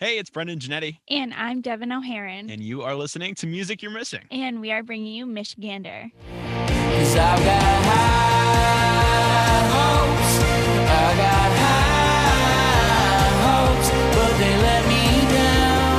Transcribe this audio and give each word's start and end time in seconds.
Hey, 0.00 0.18
it's 0.18 0.30
Brendan 0.30 0.60
Janetti, 0.60 0.98
And 1.08 1.34
I'm 1.34 1.60
Devin 1.60 1.90
O'Haron. 1.90 2.52
and 2.52 2.62
you 2.62 2.82
are 2.82 2.94
listening 2.94 3.34
to 3.36 3.46
Music 3.48 3.82
You're 3.82 3.90
Missing. 3.90 4.26
And 4.30 4.60
we 4.60 4.70
are 4.70 4.84
bringing 4.84 5.12
you 5.12 5.26
Michigander. 5.26 6.12
Cause 6.12 7.16
I've 7.16 7.44
got 7.44 7.84
high 7.84 9.66
hopes. 9.74 10.38
I 10.88 11.16
got 11.16 11.50
high 11.58 13.30
hopes, 13.42 13.90
but 14.14 14.38
they 14.38 14.54
let 14.62 14.86
me 14.86 15.04
down. 15.34 15.98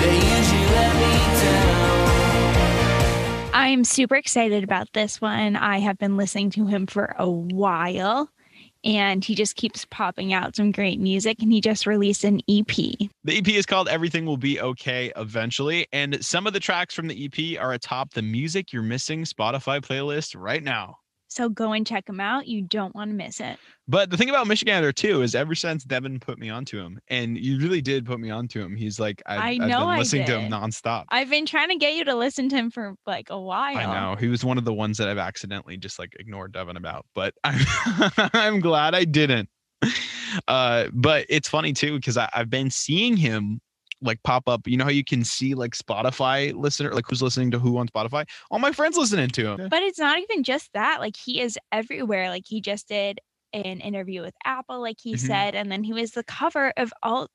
They 0.00 0.16
usually 0.36 0.66
let 0.74 0.92
me 0.96 1.14
down. 1.44 3.54
I'm 3.54 3.84
super 3.84 4.16
excited 4.16 4.64
about 4.64 4.92
this 4.92 5.20
one. 5.20 5.54
I 5.54 5.78
have 5.78 5.98
been 5.98 6.16
listening 6.16 6.50
to 6.50 6.66
him 6.66 6.88
for 6.88 7.14
a 7.16 7.30
while 7.30 8.28
and 8.84 9.24
he 9.24 9.34
just 9.34 9.56
keeps 9.56 9.84
popping 9.86 10.32
out 10.32 10.56
some 10.56 10.70
great 10.70 11.00
music 11.00 11.40
and 11.40 11.52
he 11.52 11.60
just 11.60 11.86
released 11.86 12.24
an 12.24 12.40
EP. 12.48 12.66
The 12.66 13.38
EP 13.38 13.48
is 13.48 13.66
called 13.66 13.88
Everything 13.88 14.26
Will 14.26 14.36
Be 14.36 14.60
Okay 14.60 15.12
Eventually, 15.16 15.86
and 15.92 16.22
some 16.24 16.46
of 16.46 16.52
the 16.52 16.60
tracks 16.60 16.94
from 16.94 17.08
the 17.08 17.24
EP 17.24 17.60
are 17.60 17.72
atop 17.72 18.14
the 18.14 18.22
Music 18.22 18.72
You're 18.72 18.82
Missing 18.82 19.24
Spotify 19.24 19.80
playlist 19.80 20.34
right 20.38 20.62
now. 20.62 20.98
So 21.34 21.48
go 21.48 21.72
and 21.72 21.84
check 21.84 22.08
him 22.08 22.20
out. 22.20 22.46
You 22.46 22.62
don't 22.62 22.94
want 22.94 23.10
to 23.10 23.16
miss 23.16 23.40
it. 23.40 23.58
But 23.88 24.10
the 24.10 24.16
thing 24.16 24.30
about 24.30 24.46
Michigander 24.46 24.94
too 24.94 25.22
is 25.22 25.34
ever 25.34 25.54
since 25.56 25.82
Devin 25.82 26.20
put 26.20 26.38
me 26.38 26.48
onto 26.48 26.80
him, 26.80 27.00
and 27.08 27.36
you 27.36 27.58
really 27.58 27.82
did 27.82 28.06
put 28.06 28.20
me 28.20 28.30
onto 28.30 28.62
him, 28.62 28.76
he's 28.76 29.00
like 29.00 29.20
I've, 29.26 29.40
I 29.40 29.48
I've 29.50 29.58
know 29.58 29.80
been 29.80 29.88
I 29.88 29.98
listening 29.98 30.26
to 30.26 30.38
him 30.38 30.52
nonstop. 30.52 31.04
I've 31.08 31.28
been 31.28 31.44
trying 31.44 31.70
to 31.70 31.76
get 31.76 31.94
you 31.94 32.04
to 32.04 32.14
listen 32.14 32.48
to 32.50 32.56
him 32.56 32.70
for 32.70 32.94
like 33.04 33.30
a 33.30 33.40
while. 33.40 33.76
I 33.76 33.84
know 33.84 34.14
he 34.14 34.28
was 34.28 34.44
one 34.44 34.58
of 34.58 34.64
the 34.64 34.72
ones 34.72 34.96
that 34.98 35.08
I've 35.08 35.18
accidentally 35.18 35.76
just 35.76 35.98
like 35.98 36.14
ignored 36.18 36.52
Devin 36.52 36.76
about, 36.76 37.04
but 37.14 37.34
I'm 37.44 37.60
I'm 38.32 38.60
glad 38.60 38.94
I 38.94 39.04
didn't. 39.04 39.48
Uh, 40.48 40.86
but 40.92 41.26
it's 41.28 41.48
funny 41.48 41.72
too 41.72 41.96
because 41.96 42.16
I've 42.16 42.50
been 42.50 42.70
seeing 42.70 43.16
him 43.16 43.60
like 44.04 44.22
pop 44.22 44.48
up. 44.48 44.66
You 44.66 44.76
know 44.76 44.84
how 44.84 44.90
you 44.90 45.04
can 45.04 45.24
see 45.24 45.54
like 45.54 45.74
Spotify 45.74 46.54
listener, 46.54 46.92
like 46.92 47.06
who's 47.08 47.22
listening 47.22 47.50
to 47.52 47.58
who 47.58 47.78
on 47.78 47.88
Spotify? 47.88 48.28
All 48.50 48.58
my 48.58 48.72
friends 48.72 48.96
listening 48.96 49.30
to 49.30 49.46
him. 49.46 49.68
But 49.68 49.82
it's 49.82 49.98
not 49.98 50.18
even 50.18 50.42
just 50.44 50.70
that. 50.74 51.00
Like 51.00 51.16
he 51.16 51.40
is 51.40 51.58
everywhere. 51.72 52.28
Like 52.30 52.44
he 52.46 52.60
just 52.60 52.88
did 52.88 53.20
an 53.52 53.80
interview 53.80 54.20
with 54.20 54.34
Apple, 54.44 54.80
like 54.80 54.96
he 55.00 55.14
Mhm. 55.14 55.18
said, 55.20 55.54
and 55.54 55.70
then 55.70 55.84
he 55.84 55.92
was 55.92 56.12
the 56.12 56.24
cover 56.24 56.72
of 56.76 56.92
Alt 57.02 57.30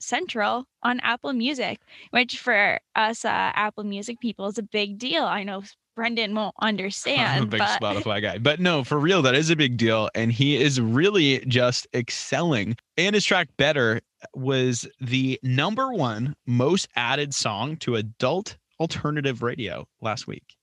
Central 0.00 0.64
on 0.82 0.98
Apple 1.00 1.32
Music, 1.32 1.78
which 2.10 2.38
for 2.38 2.80
us 2.96 3.24
uh, 3.24 3.28
Apple 3.54 3.84
Music 3.84 4.18
people 4.20 4.46
is 4.46 4.58
a 4.58 4.62
big 4.62 4.98
deal. 4.98 5.24
I 5.24 5.42
know 5.44 5.62
Brendan 5.94 6.34
won't 6.34 6.54
understand, 6.60 7.20
I'm 7.36 7.42
a 7.44 7.46
big 7.46 7.60
but 7.60 7.80
Spotify 7.80 8.22
guy. 8.22 8.38
But 8.38 8.60
no, 8.60 8.82
for 8.84 8.98
real, 8.98 9.22
that 9.22 9.34
is 9.34 9.50
a 9.50 9.56
big 9.56 9.76
deal. 9.76 10.08
And 10.14 10.32
he 10.32 10.56
is 10.56 10.80
really 10.80 11.40
just 11.46 11.86
excelling. 11.94 12.76
And 12.96 13.14
his 13.14 13.24
track 13.24 13.48
Better 13.58 14.00
was 14.34 14.88
the 15.00 15.38
number 15.42 15.92
one 15.92 16.34
most 16.46 16.88
added 16.96 17.34
song 17.34 17.76
to 17.78 17.96
adult 17.96 18.56
alternative 18.78 19.42
radio 19.42 19.86
last 20.00 20.26
week. 20.26 20.56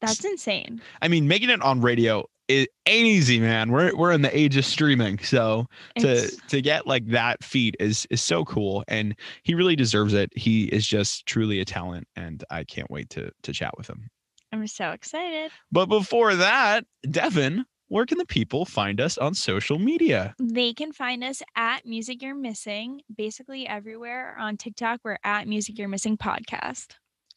that's 0.00 0.24
insane. 0.24 0.80
I 1.00 1.08
mean, 1.08 1.28
making 1.28 1.50
it 1.50 1.62
on 1.62 1.80
radio 1.80 2.24
it 2.46 2.68
ain't 2.84 3.06
easy, 3.06 3.40
man. 3.40 3.72
We're 3.72 3.96
we're 3.96 4.12
in 4.12 4.20
the 4.20 4.36
age 4.38 4.58
of 4.58 4.66
streaming. 4.66 5.18
So 5.20 5.66
to 5.98 6.06
It's- 6.10 6.36
to 6.48 6.60
get 6.60 6.86
like 6.86 7.06
that 7.06 7.42
feat 7.42 7.74
is 7.80 8.06
is 8.10 8.20
so 8.20 8.44
cool. 8.44 8.84
And 8.86 9.16
he 9.44 9.54
really 9.54 9.76
deserves 9.76 10.12
it. 10.12 10.30
He 10.36 10.64
is 10.64 10.86
just 10.86 11.24
truly 11.24 11.60
a 11.60 11.64
talent. 11.64 12.06
And 12.16 12.44
I 12.50 12.64
can't 12.64 12.90
wait 12.90 13.08
to 13.10 13.30
to 13.44 13.52
chat 13.54 13.72
with 13.78 13.88
him. 13.88 14.10
I'm 14.52 14.66
so 14.66 14.90
excited. 14.90 15.52
But 15.72 15.86
before 15.86 16.34
that, 16.34 16.84
Devin, 17.10 17.64
where 17.88 18.06
can 18.06 18.18
the 18.18 18.26
people 18.26 18.64
find 18.64 19.00
us 19.00 19.18
on 19.18 19.34
social 19.34 19.78
media? 19.78 20.34
They 20.38 20.72
can 20.72 20.92
find 20.92 21.22
us 21.22 21.42
at 21.56 21.86
Music 21.86 22.22
You're 22.22 22.34
Missing, 22.34 23.02
basically 23.14 23.66
everywhere 23.66 24.36
on 24.38 24.56
TikTok. 24.56 25.00
We're 25.04 25.18
at 25.24 25.46
Music 25.46 25.78
You're 25.78 25.88
Missing 25.88 26.18
podcast. 26.18 26.94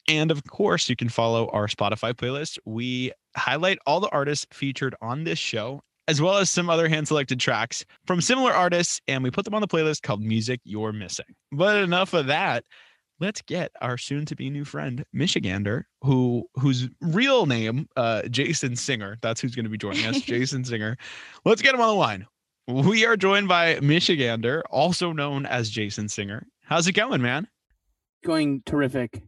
And 0.08 0.30
of 0.30 0.42
course, 0.44 0.88
you 0.88 0.96
can 0.96 1.10
follow 1.10 1.48
our 1.48 1.66
Spotify 1.66 2.14
playlist. 2.14 2.58
We 2.64 3.12
highlight 3.36 3.78
all 3.86 4.00
the 4.00 4.08
artists 4.08 4.46
featured 4.52 4.94
on 5.02 5.24
this 5.24 5.38
show, 5.38 5.82
as 6.08 6.22
well 6.22 6.38
as 6.38 6.50
some 6.50 6.70
other 6.70 6.88
hand 6.88 7.06
selected 7.06 7.38
tracks 7.38 7.84
from 8.06 8.22
similar 8.22 8.52
artists, 8.52 9.00
and 9.06 9.22
we 9.22 9.30
put 9.30 9.44
them 9.44 9.54
on 9.54 9.60
the 9.60 9.68
playlist 9.68 10.00
called 10.00 10.22
Music 10.22 10.60
You're 10.64 10.94
Missing. 10.94 11.26
But 11.52 11.76
enough 11.76 12.14
of 12.14 12.26
that. 12.28 12.64
Let's 13.20 13.42
get 13.42 13.72
our 13.80 13.98
soon 13.98 14.24
to 14.26 14.36
be 14.36 14.48
new 14.48 14.64
friend, 14.64 15.04
Michigander, 15.14 15.84
who 16.02 16.48
whose 16.54 16.88
real 17.00 17.46
name, 17.46 17.88
uh, 17.96 18.22
Jason 18.28 18.76
Singer. 18.76 19.18
That's 19.22 19.40
who's 19.40 19.54
going 19.54 19.64
to 19.64 19.70
be 19.70 19.78
joining 19.78 20.06
us, 20.06 20.20
Jason 20.22 20.64
Singer. 20.64 20.96
Let's 21.44 21.62
get 21.62 21.74
him 21.74 21.80
on 21.80 21.88
the 21.88 21.94
line. 21.94 22.26
We 22.66 23.06
are 23.06 23.16
joined 23.16 23.48
by 23.48 23.76
Michigander, 23.76 24.62
also 24.70 25.12
known 25.12 25.46
as 25.46 25.70
Jason 25.70 26.08
Singer. 26.08 26.46
How's 26.64 26.86
it 26.86 26.92
going, 26.92 27.22
man? 27.22 27.48
going 28.24 28.62
terrific. 28.66 29.22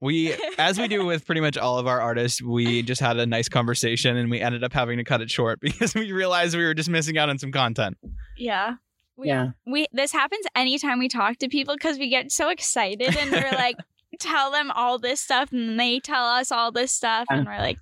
We, 0.00 0.34
as 0.58 0.78
we 0.78 0.88
do 0.88 1.04
with 1.06 1.24
pretty 1.24 1.40
much 1.40 1.56
all 1.56 1.78
of 1.78 1.86
our 1.86 2.00
artists, 2.00 2.42
we 2.42 2.82
just 2.82 3.00
had 3.00 3.16
a 3.16 3.26
nice 3.26 3.48
conversation 3.48 4.16
and 4.16 4.30
we 4.30 4.40
ended 4.40 4.62
up 4.62 4.72
having 4.72 4.98
to 4.98 5.04
cut 5.04 5.22
it 5.22 5.30
short 5.30 5.60
because 5.62 5.94
we 5.94 6.12
realized 6.12 6.56
we 6.56 6.64
were 6.64 6.74
just 6.74 6.90
missing 6.90 7.16
out 7.16 7.28
on 7.28 7.38
some 7.38 7.52
content. 7.52 7.96
Yeah. 8.36 8.74
We, 9.16 9.28
Yeah. 9.28 9.50
we 9.66 9.86
this 9.92 10.12
happens 10.12 10.44
anytime 10.56 10.98
we 10.98 11.08
talk 11.08 11.38
to 11.38 11.48
people 11.48 11.74
because 11.74 11.98
we 11.98 12.08
get 12.08 12.32
so 12.32 12.48
excited 12.50 13.16
and 13.16 13.30
we're 13.30 13.52
like 13.52 13.76
tell 14.18 14.50
them 14.50 14.70
all 14.70 14.98
this 14.98 15.20
stuff 15.20 15.52
and 15.52 15.78
they 15.78 16.00
tell 16.00 16.24
us 16.24 16.50
all 16.52 16.72
this 16.72 16.92
stuff 16.92 17.26
and 17.30 17.46
we're 17.46 17.58
like 17.58 17.78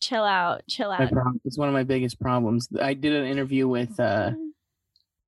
chill 0.00 0.24
out 0.24 0.62
chill 0.68 0.90
out 0.90 1.10
problem. 1.10 1.40
It's 1.44 1.58
one 1.58 1.68
of 1.68 1.74
my 1.74 1.82
biggest 1.84 2.20
problems. 2.20 2.68
I 2.80 2.94
did 2.94 3.12
an 3.12 3.26
interview 3.26 3.66
with 3.68 3.98
uh, 3.98 4.32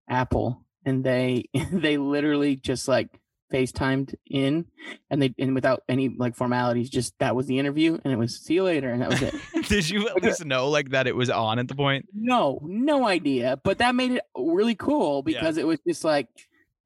Apple, 0.08 0.64
and 0.84 1.04
they 1.04 1.44
they 1.72 1.96
literally 1.98 2.56
just 2.56 2.88
like 2.88 3.08
FaceTimed 3.52 4.14
in, 4.26 4.66
and 5.10 5.20
they 5.22 5.34
and 5.38 5.54
without 5.54 5.82
any 5.88 6.08
like 6.08 6.36
formalities, 6.36 6.88
just 6.90 7.18
that 7.18 7.34
was 7.36 7.46
the 7.46 7.58
interview, 7.58 7.98
and 8.04 8.12
it 8.12 8.16
was 8.16 8.38
see 8.40 8.54
you 8.54 8.62
later, 8.64 8.90
and 8.90 9.02
that 9.02 9.10
was 9.10 9.22
it. 9.22 9.34
Did 9.68 9.88
you 9.90 10.08
at 10.08 10.22
least 10.22 10.44
know 10.44 10.68
like 10.68 10.90
that 10.90 11.06
it 11.06 11.16
was 11.16 11.30
on 11.30 11.58
at 11.58 11.68
the 11.68 11.74
point? 11.74 12.06
no, 12.14 12.60
no 12.62 13.06
idea, 13.06 13.58
but 13.64 13.78
that 13.78 13.94
made 13.94 14.12
it 14.12 14.22
really 14.36 14.74
cool 14.74 15.22
Yeah. 15.26 15.40
because 15.40 15.56
it 15.56 15.66
was 15.66 15.78
just 15.86 16.04
like 16.04 16.28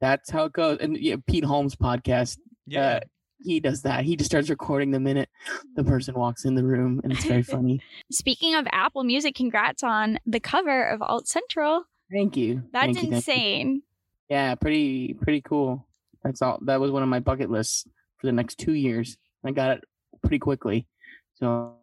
that's 0.01 0.31
how 0.31 0.45
it 0.45 0.53
goes. 0.53 0.79
And 0.81 0.97
yeah, 0.99 1.17
Pete 1.27 1.45
Holmes 1.45 1.77
podcast, 1.77 2.39
Yeah. 2.67 2.81
uh, 2.97 3.01
he 3.43 3.61
does 3.61 3.83
that. 3.83 4.05
He 4.05 4.17
just 4.17 4.31
starts 4.31 4.49
recording 4.49 4.91
the 4.91 5.01
minute 5.01 5.29
the 5.77 5.85
person 5.85 6.15
walks 6.15 6.45
in 6.47 6.55
the 6.55 6.65
room, 6.65 7.01
and 7.05 7.13
it's 7.13 7.25
very 7.25 7.43
funny. 7.55 7.81
speaking 8.11 8.55
of 8.55 8.67
apple 8.73 9.05
music 9.05 9.35
congrats 9.35 9.83
on 9.83 10.19
the 10.27 10.41
cover 10.41 10.83
of 10.89 11.03
alt 11.03 11.29
central 11.29 11.85
Thank 12.11 12.37
you. 12.37 12.63
that's 12.73 12.87
Thank 12.87 12.97
you, 12.97 13.01
thank 13.03 13.11
you. 13.13 13.17
insane 13.17 13.83
Yeah, 14.31 14.55
pretty 14.55 15.15
pretty 15.15 15.41
cool. 15.43 15.87
That's 16.25 16.43
all. 16.43 16.59
That 16.63 16.81
was 16.81 16.91
one 16.91 17.03
of 17.03 17.09
my 17.09 17.21
bucket 17.21 17.51
lists 17.51 17.87
for 18.19 18.27
the 18.27 18.33
next 18.33 18.57
two 18.59 18.73
years. 18.73 19.17
I 19.45 19.51
got 19.53 19.71
it 19.79 19.85
pretty 20.23 20.39
quickly. 20.39 20.87
So 21.35 21.75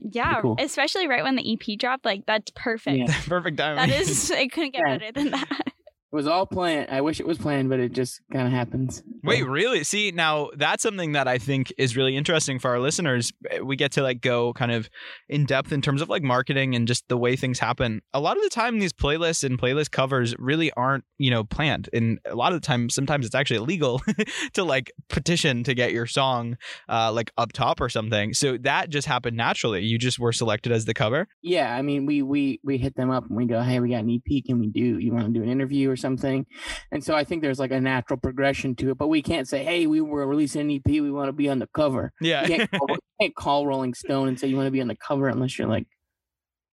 yeah 0.00 0.40
cool. 0.42 0.56
especially 0.58 1.06
right 1.06 1.22
when 1.22 1.36
the 1.36 1.52
ep 1.52 1.78
dropped 1.78 2.04
like 2.04 2.26
that's 2.26 2.50
perfect 2.56 2.96
Yeah. 2.98 3.20
Perfect 3.28 3.58
timing. 3.58 3.76
that 3.76 3.90
is 3.90 4.30
it 4.30 4.50
couldn't 4.52 4.72
get 4.72 4.82
Yeah. 4.86 4.98
better 4.98 5.12
than 5.12 5.30
that 5.30 5.72
it 6.10 6.16
was 6.16 6.26
all 6.26 6.46
planned. 6.46 6.88
I 6.90 7.00
wish 7.00 7.20
it 7.20 7.26
was 7.26 7.38
planned, 7.38 7.68
but 7.68 7.80
it 7.80 7.92
just 7.92 8.20
kind 8.32 8.46
of 8.46 8.52
happens. 8.52 9.02
Wait, 9.22 9.46
really? 9.46 9.84
See, 9.84 10.10
now 10.10 10.48
that's 10.56 10.82
something 10.82 11.12
that 11.12 11.28
I 11.28 11.38
think 11.38 11.72
is 11.76 11.96
really 11.96 12.16
interesting 12.16 12.58
for 12.58 12.70
our 12.70 12.80
listeners. 12.80 13.32
Eh, 13.50 13.60
We 13.60 13.76
get 13.76 13.92
to 13.92 14.02
like 14.02 14.20
go 14.22 14.52
kind 14.54 14.72
of 14.72 14.88
in 15.28 15.44
depth 15.44 15.70
in 15.72 15.82
terms 15.82 16.00
of 16.00 16.08
like 16.08 16.22
marketing 16.22 16.74
and 16.74 16.88
just 16.88 17.06
the 17.08 17.18
way 17.18 17.36
things 17.36 17.58
happen. 17.58 18.00
A 18.14 18.20
lot 18.20 18.36
of 18.38 18.42
the 18.42 18.48
time, 18.48 18.78
these 18.78 18.92
playlists 18.92 19.44
and 19.44 19.58
playlist 19.58 19.90
covers 19.90 20.34
really 20.38 20.70
aren't, 20.72 21.04
you 21.18 21.30
know, 21.30 21.44
planned. 21.44 21.90
And 21.92 22.18
a 22.24 22.34
lot 22.34 22.52
of 22.52 22.60
the 22.60 22.66
time, 22.66 22.88
sometimes 22.88 23.26
it's 23.26 23.34
actually 23.34 23.58
illegal 23.58 24.00
to 24.54 24.64
like 24.64 24.90
petition 25.08 25.62
to 25.64 25.74
get 25.74 25.92
your 25.92 26.06
song 26.06 26.56
uh, 26.88 27.12
like 27.12 27.32
up 27.36 27.52
top 27.52 27.80
or 27.80 27.88
something. 27.90 28.32
So 28.32 28.56
that 28.58 28.88
just 28.88 29.06
happened 29.06 29.36
naturally. 29.36 29.82
You 29.84 29.98
just 29.98 30.18
were 30.18 30.32
selected 30.32 30.72
as 30.72 30.86
the 30.86 30.94
cover. 30.94 31.28
yeah, 31.42 31.74
I 31.74 31.82
mean, 31.82 32.06
we 32.06 32.22
we 32.22 32.60
we 32.64 32.78
hit 32.78 32.94
them 32.96 33.10
up 33.10 33.26
and 33.28 33.36
we 33.36 33.44
go, 33.44 33.60
hey, 33.60 33.78
we 33.80 33.90
got 33.90 34.04
an 34.04 34.10
EP. 34.10 34.44
Can 34.46 34.58
we 34.58 34.68
do? 34.68 34.98
You 34.98 35.12
want 35.12 35.26
to 35.26 35.32
do 35.32 35.42
an 35.42 35.50
interview 35.50 35.90
or 35.90 35.96
something? 35.98 36.46
And 36.90 37.04
so 37.04 37.14
I 37.14 37.24
think 37.24 37.42
there's 37.42 37.58
like 37.58 37.72
a 37.72 37.80
natural 37.80 38.18
progression 38.18 38.74
to 38.76 38.90
it, 38.92 38.98
but 38.98 39.08
we 39.08 39.20
can't 39.20 39.46
say, 39.46 39.62
hey, 39.64 39.86
we 39.86 40.00
were 40.00 40.26
releasing 40.26 40.62
an 40.62 40.70
EP. 40.70 40.86
We 40.86 41.10
want 41.10 41.28
to 41.28 41.32
be 41.34 41.48
on 41.50 41.58
the 41.58 41.68
cover. 41.74 42.12
Yeah. 42.20 42.42
You 42.46 42.56
can't, 42.56 42.70
call, 42.78 42.88
you 42.88 42.98
can't 43.20 43.34
call 43.36 43.66
Rolling 43.66 43.92
Stone 43.94 44.28
and 44.28 44.40
say 44.40 44.48
you 44.48 44.56
want 44.56 44.66
to 44.68 44.72
be 44.72 44.80
on 44.80 44.88
the 44.88 44.96
cover 44.96 45.28
unless 45.28 45.58
you're 45.58 45.68
like 45.68 45.86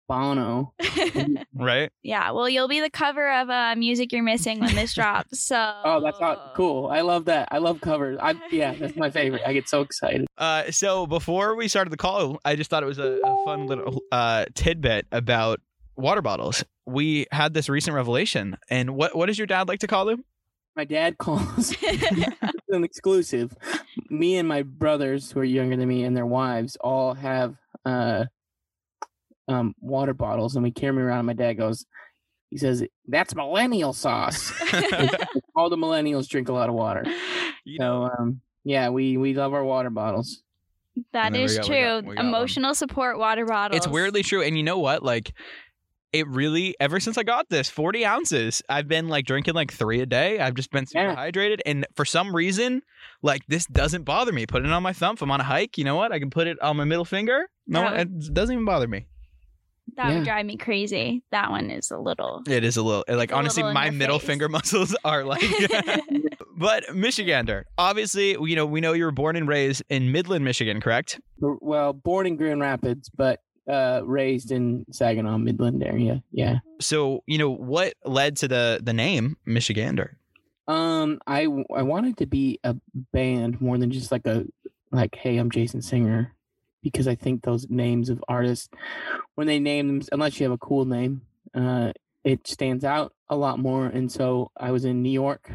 Bono. 0.09 0.75
right. 1.55 1.91
yeah 2.03 2.33
well 2.33 2.47
you'll 2.49 2.69
be 2.69 2.81
the 2.81 2.91
cover 2.91 3.33
of 3.33 3.49
uh 3.49 3.75
music 3.77 4.13
you're 4.13 4.23
missing 4.23 4.61
when 4.61 4.75
this 4.75 4.93
drops 4.95 5.41
so 5.47 5.73
Oh, 5.85 6.03
that's 6.03 6.21
not 6.21 6.53
cool. 6.55 6.89
I 6.89 7.01
love 7.01 7.25
that. 7.27 7.49
I 7.51 7.59
love 7.59 7.81
covers. 7.81 8.19
I 8.21 8.35
yeah, 8.51 8.75
that's 8.75 8.97
my 8.97 9.11
favorite. 9.11 9.43
I 9.47 9.55
get 9.55 9.69
so 9.69 9.81
excited. 9.81 10.27
Uh, 10.37 10.71
so 10.71 11.07
before 11.07 11.55
we 11.57 11.67
started 11.69 11.91
the 11.91 11.97
call, 11.97 12.39
I 12.45 12.57
just 12.57 12.69
thought 12.69 12.83
it 12.83 12.87
was 12.87 12.99
a, 12.99 13.21
a 13.25 13.45
fun 13.45 13.67
little 13.67 14.03
uh, 14.13 14.47
tidbit 14.55 15.07
about 15.13 15.61
water 16.03 16.21
bottles. 16.23 16.65
We 16.87 17.27
had 17.33 17.55
this 17.55 17.69
recent 17.69 17.95
revelation, 17.95 18.57
and 18.69 18.91
what 18.97 19.17
what 19.17 19.27
does 19.27 19.39
your 19.39 19.47
dad 19.47 19.69
like 19.69 19.81
to 19.81 19.87
call 19.87 20.05
them? 20.05 20.25
My 20.77 20.85
dad 20.85 21.19
calls 21.19 21.75
an 22.69 22.85
exclusive. 22.85 23.55
Me 24.11 24.37
and 24.37 24.49
my 24.49 24.63
brothers, 24.63 25.31
who 25.31 25.41
are 25.41 25.45
younger 25.45 25.77
than 25.77 25.89
me, 25.89 26.05
and 26.05 26.17
their 26.17 26.27
wives 26.27 26.77
all 26.81 27.15
have 27.15 27.55
uh, 27.85 28.25
um, 29.49 29.75
water 29.81 30.15
bottles, 30.15 30.55
and 30.57 30.63
we 30.63 30.71
carry 30.71 30.95
them 30.95 31.05
around. 31.05 31.19
And 31.21 31.27
my 31.27 31.33
dad 31.35 31.55
goes, 31.55 31.85
He 32.51 32.59
says 32.59 32.85
that's 33.07 33.35
millennial 33.35 33.93
sauce. 33.93 34.53
All 35.57 35.69
the 35.71 35.77
millennials 35.77 36.29
drink 36.29 36.49
a 36.49 36.53
lot 36.53 36.69
of 36.69 36.75
water. 36.75 37.05
You 37.65 37.79
know, 37.79 38.11
So 38.17 38.23
um, 38.23 38.41
yeah, 38.65 38.89
we 38.89 39.17
we 39.17 39.35
love 39.35 39.53
our 39.55 39.65
water 39.65 39.91
bottles. 39.91 40.43
That 41.13 41.35
is 41.35 41.35
There 41.35 41.41
we 41.41 41.45
is 41.45 41.57
go, 41.57 41.63
we 41.63 41.67
true. 41.69 41.85
got- 42.03 42.05
we 42.11 42.15
got 42.17 42.25
one. 42.25 42.27
Emotional 42.35 42.75
support 42.75 43.19
water 43.19 43.45
bottles. 43.47 43.77
it's 43.79 43.89
weirdly 43.89 44.23
true. 44.23 44.43
And 44.43 44.57
you 44.57 44.63
know 44.63 44.79
what? 44.79 45.03
Like, 45.03 45.33
it 46.13 46.27
really, 46.29 46.75
ever 46.81 47.01
since 47.01 47.17
I 47.19 47.23
got 47.23 47.49
this, 47.49 47.69
40 47.71 48.05
ounces, 48.05 48.63
I've 48.69 48.87
been 48.89 49.09
like 49.09 49.25
drinking 49.27 49.55
like 49.55 49.73
three 49.73 50.01
a 50.01 50.07
day. 50.07 50.39
I've 50.39 50.55
just 50.55 50.71
been 50.71 50.87
super 50.87 51.05
Yeah. 51.05 51.17
hydrated. 51.17 51.61
And 51.65 51.87
for 51.95 52.05
some 52.05 52.35
reason, 52.35 52.83
like, 53.23 53.43
this 53.49 53.67
doesn't 53.67 54.05
bother 54.05 54.33
me. 54.33 54.47
Put 54.47 54.65
it 54.65 54.71
on 54.71 54.83
my 54.83 54.93
thumb. 54.93 55.15
If 55.15 55.23
I'm 55.23 55.31
on 55.31 55.41
a 55.41 55.45
hike, 55.45 55.79
you 55.79 55.85
know 55.85 55.97
what? 55.97 56.13
I 56.13 56.19
can 56.19 56.31
put 56.31 56.47
it 56.47 56.61
on 56.61 56.77
my 56.77 56.85
middle 56.85 57.05
finger. 57.05 57.49
No, 57.67 57.83
That 57.83 58.01
it 58.01 58.35
doesn't 58.35 58.53
even 58.53 58.65
bother 58.65 58.89
me. 58.89 59.07
That 59.97 60.09
Yeah. 60.11 60.15
would 60.17 60.25
drive 60.25 60.47
me 60.47 60.57
crazy. 60.57 61.23
That 61.33 61.51
one 61.51 61.71
is 61.71 61.91
a 61.91 61.99
little. 61.99 62.43
It 62.47 62.63
is 62.65 62.77
a 62.77 62.83
little, 62.83 63.05
like, 63.09 63.33
honestly, 63.33 63.63
little 63.63 63.75
my 63.75 63.91
middle 63.91 64.19
face. 64.19 64.27
finger 64.27 64.49
muscles 64.51 64.95
are 65.05 65.25
like, 65.25 65.41
but 66.57 66.85
Michigander, 66.89 67.65
obviously, 67.79 68.31
you 68.33 68.57
know, 68.57 68.67
we 68.67 68.81
know 68.81 68.93
you 68.93 69.05
were 69.05 69.11
born 69.13 69.37
and 69.37 69.49
raised 69.49 69.83
in 69.89 70.13
Midland, 70.13 70.45
Michigan, 70.45 70.81
correct? 70.81 71.21
Well, 71.41 71.93
born 71.93 72.27
in 72.27 72.37
Grand 72.37 72.61
Rapids, 72.61 73.11
but 73.17 73.41
uh, 73.73 74.03
raised 74.05 74.53
in 74.53 74.85
Saginaw, 74.91 75.39
Midland 75.39 75.83
area. 75.83 76.23
Yeah. 76.31 76.59
So, 76.81 77.23
you 77.27 77.39
know, 77.39 77.51
what 77.51 77.95
led 78.05 78.37
to 78.39 78.49
the 78.49 78.81
the 78.83 78.93
name 78.93 79.37
Michigander? 79.47 80.11
Um, 80.69 81.21
I 81.27 81.43
I 81.75 81.83
wanted 81.83 82.19
to 82.19 82.27
be 82.27 82.61
a 82.63 82.77
band 83.13 83.61
more 83.61 83.79
than 83.79 83.91
just 83.91 84.13
like 84.13 84.27
a 84.27 84.45
like, 84.91 85.17
hey, 85.17 85.39
I'm 85.39 85.51
Jason 85.51 85.81
Singer, 85.81 86.35
because 86.83 87.09
I 87.09 87.15
think 87.15 87.43
those 87.43 87.67
names 87.71 88.11
of 88.11 88.23
artists, 88.29 88.69
when 89.35 89.47
they 89.47 89.59
name 89.59 89.89
them, 89.89 90.03
unless 90.13 90.39
you 90.39 90.45
have 90.45 90.53
a 90.53 90.59
cool 90.59 90.85
name, 90.85 91.23
uh, 91.55 91.93
it 92.25 92.47
stands 92.47 92.85
out 92.85 93.15
a 93.29 93.37
lot 93.37 93.59
more. 93.59 93.87
And 93.87 94.13
so 94.13 94.51
I 94.57 94.71
was 94.71 94.85
in 94.85 95.03
New 95.03 95.11
York 95.11 95.51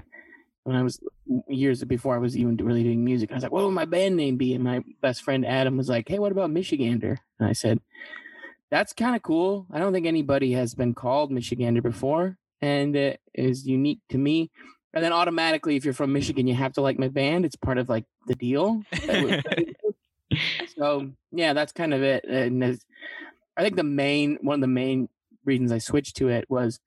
when 0.68 0.76
I 0.76 0.84
was 0.84 1.00
years 1.48 1.82
before 1.86 2.14
I 2.14 2.18
was 2.18 2.36
even 2.36 2.58
really 2.58 2.84
doing 2.84 3.06
music. 3.06 3.32
I 3.32 3.36
was 3.36 3.44
like, 3.44 3.54
what 3.54 3.64
would 3.64 3.72
my 3.72 3.86
band 3.86 4.18
name 4.18 4.36
be? 4.36 4.54
And 4.54 4.66
my 4.66 4.84
best 5.02 5.24
friend 5.24 5.46
Adam 5.46 5.78
was 5.78 5.88
like, 5.88 6.10
hey, 6.10 6.20
what 6.20 6.34
about 6.34 6.50
Michigander? 6.50 7.20
And 7.40 7.48
I 7.48 7.54
said, 7.54 7.80
that's 8.70 8.92
kind 8.92 9.16
of 9.16 9.22
cool. 9.22 9.66
I 9.72 9.80
don't 9.80 9.94
think 9.94 10.06
anybody 10.06 10.52
has 10.52 10.76
been 10.76 10.94
called 10.94 11.32
Michigander 11.32 11.82
before, 11.82 12.38
and 12.62 12.98
it 12.98 13.22
is 13.34 13.66
unique 13.66 14.02
to 14.10 14.18
me. 14.18 14.52
And 14.94 15.02
then 15.02 15.14
automatically, 15.14 15.78
if 15.78 15.86
you're 15.86 15.94
from 15.94 16.12
Michigan, 16.12 16.48
you 16.48 16.56
have 16.56 16.74
to 16.74 16.82
like 16.82 17.00
my 17.00 17.08
band. 17.08 17.46
It's 17.46 17.56
part 17.56 17.78
of 17.78 17.88
like 17.88 18.04
the 18.28 18.36
deal. 18.36 18.84
so 20.78 21.12
yeah, 21.32 21.54
that's 21.54 21.72
kind 21.72 21.94
of 21.94 22.04
it. 22.04 22.26
And 22.26 22.78
I 23.56 23.64
think 23.64 23.78
the 23.78 23.84
main 23.84 24.38
one 24.42 24.56
of 24.56 24.62
the 24.62 24.68
main 24.68 25.08
reasons 25.46 25.72
I 25.72 25.78
switched 25.78 26.18
to 26.18 26.28
it 26.28 26.50
was 26.50 26.82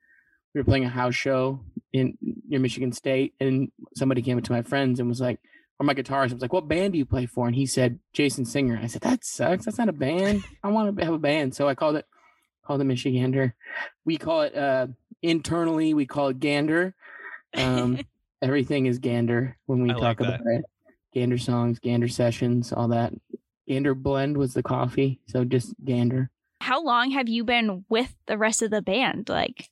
we 0.54 0.60
were 0.60 0.66
playing 0.66 0.84
a 0.84 0.90
house 0.90 1.14
show 1.14 1.60
in 1.92 2.16
near 2.48 2.60
Michigan 2.60 2.92
State, 2.92 3.34
and 3.40 3.70
somebody 3.94 4.22
came 4.22 4.38
up 4.38 4.44
to 4.44 4.52
my 4.52 4.62
friends 4.62 5.00
and 5.00 5.08
was 5.08 5.20
like, 5.20 5.40
or 5.78 5.84
my 5.86 5.94
guitarist 5.94 6.30
I 6.30 6.34
was 6.34 6.42
like, 6.42 6.52
"What 6.52 6.68
band 6.68 6.92
do 6.92 6.98
you 6.98 7.06
play 7.06 7.26
for?" 7.26 7.46
And 7.46 7.56
he 7.56 7.66
said, 7.66 7.98
"Jason 8.12 8.44
Singer." 8.44 8.78
I 8.80 8.86
said, 8.86 9.02
"That 9.02 9.24
sucks. 9.24 9.64
That's 9.64 9.78
not 9.78 9.88
a 9.88 9.92
band. 9.92 10.44
I 10.62 10.68
want 10.68 10.96
to 10.96 11.04
have 11.04 11.14
a 11.14 11.18
band." 11.18 11.54
So 11.54 11.68
I 11.68 11.74
called 11.74 11.96
it 11.96 12.06
called 12.64 12.82
it 12.82 12.84
Michigander. 12.84 13.54
We 14.04 14.18
call 14.18 14.42
it 14.42 14.54
uh 14.54 14.88
internally 15.22 15.94
we 15.94 16.06
call 16.06 16.28
it 16.28 16.38
Gander. 16.40 16.94
Um, 17.54 18.00
everything 18.42 18.86
is 18.86 18.98
Gander 18.98 19.56
when 19.66 19.82
we 19.82 19.90
I 19.90 19.94
like 19.94 20.18
talk 20.18 20.20
about 20.20 20.40
it. 20.44 20.64
Gander 21.14 21.38
songs, 21.38 21.78
Gander 21.78 22.08
sessions, 22.08 22.72
all 22.72 22.88
that. 22.88 23.12
Gander 23.66 23.94
blend 23.94 24.36
was 24.36 24.54
the 24.54 24.62
coffee, 24.62 25.20
so 25.26 25.44
just 25.44 25.74
Gander. 25.84 26.30
How 26.60 26.82
long 26.82 27.10
have 27.12 27.28
you 27.28 27.44
been 27.44 27.84
with 27.88 28.14
the 28.26 28.36
rest 28.36 28.62
of 28.62 28.70
the 28.70 28.82
band? 28.82 29.28
Like, 29.28 29.70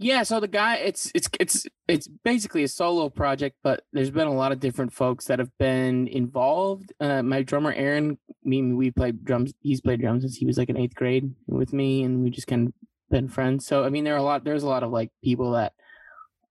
Yeah, 0.00 0.22
so 0.22 0.38
the 0.38 0.46
guy, 0.46 0.76
it's 0.76 1.10
it's 1.12 1.28
it's 1.40 1.66
it's 1.88 2.06
basically 2.06 2.62
a 2.62 2.68
solo 2.68 3.08
project, 3.08 3.56
but 3.64 3.82
there's 3.92 4.12
been 4.12 4.28
a 4.28 4.32
lot 4.32 4.52
of 4.52 4.60
different 4.60 4.92
folks 4.92 5.24
that 5.24 5.40
have 5.40 5.50
been 5.58 6.06
involved. 6.06 6.92
Uh, 7.00 7.22
my 7.24 7.42
drummer 7.42 7.72
Aaron, 7.72 8.16
me, 8.44 8.62
we 8.72 8.92
played 8.92 9.24
drums. 9.24 9.52
He's 9.60 9.80
played 9.80 10.00
drums 10.00 10.22
since 10.22 10.36
he 10.36 10.46
was 10.46 10.56
like 10.56 10.68
in 10.68 10.76
eighth 10.76 10.94
grade 10.94 11.34
with 11.48 11.72
me, 11.72 12.04
and 12.04 12.22
we 12.22 12.30
just 12.30 12.46
kind 12.46 12.68
of 12.68 12.74
been 13.10 13.28
friends. 13.28 13.66
So 13.66 13.82
I 13.82 13.88
mean, 13.88 14.04
there 14.04 14.14
are 14.14 14.18
a 14.18 14.22
lot. 14.22 14.44
There's 14.44 14.62
a 14.62 14.68
lot 14.68 14.84
of 14.84 14.92
like 14.92 15.10
people 15.24 15.52
that 15.52 15.72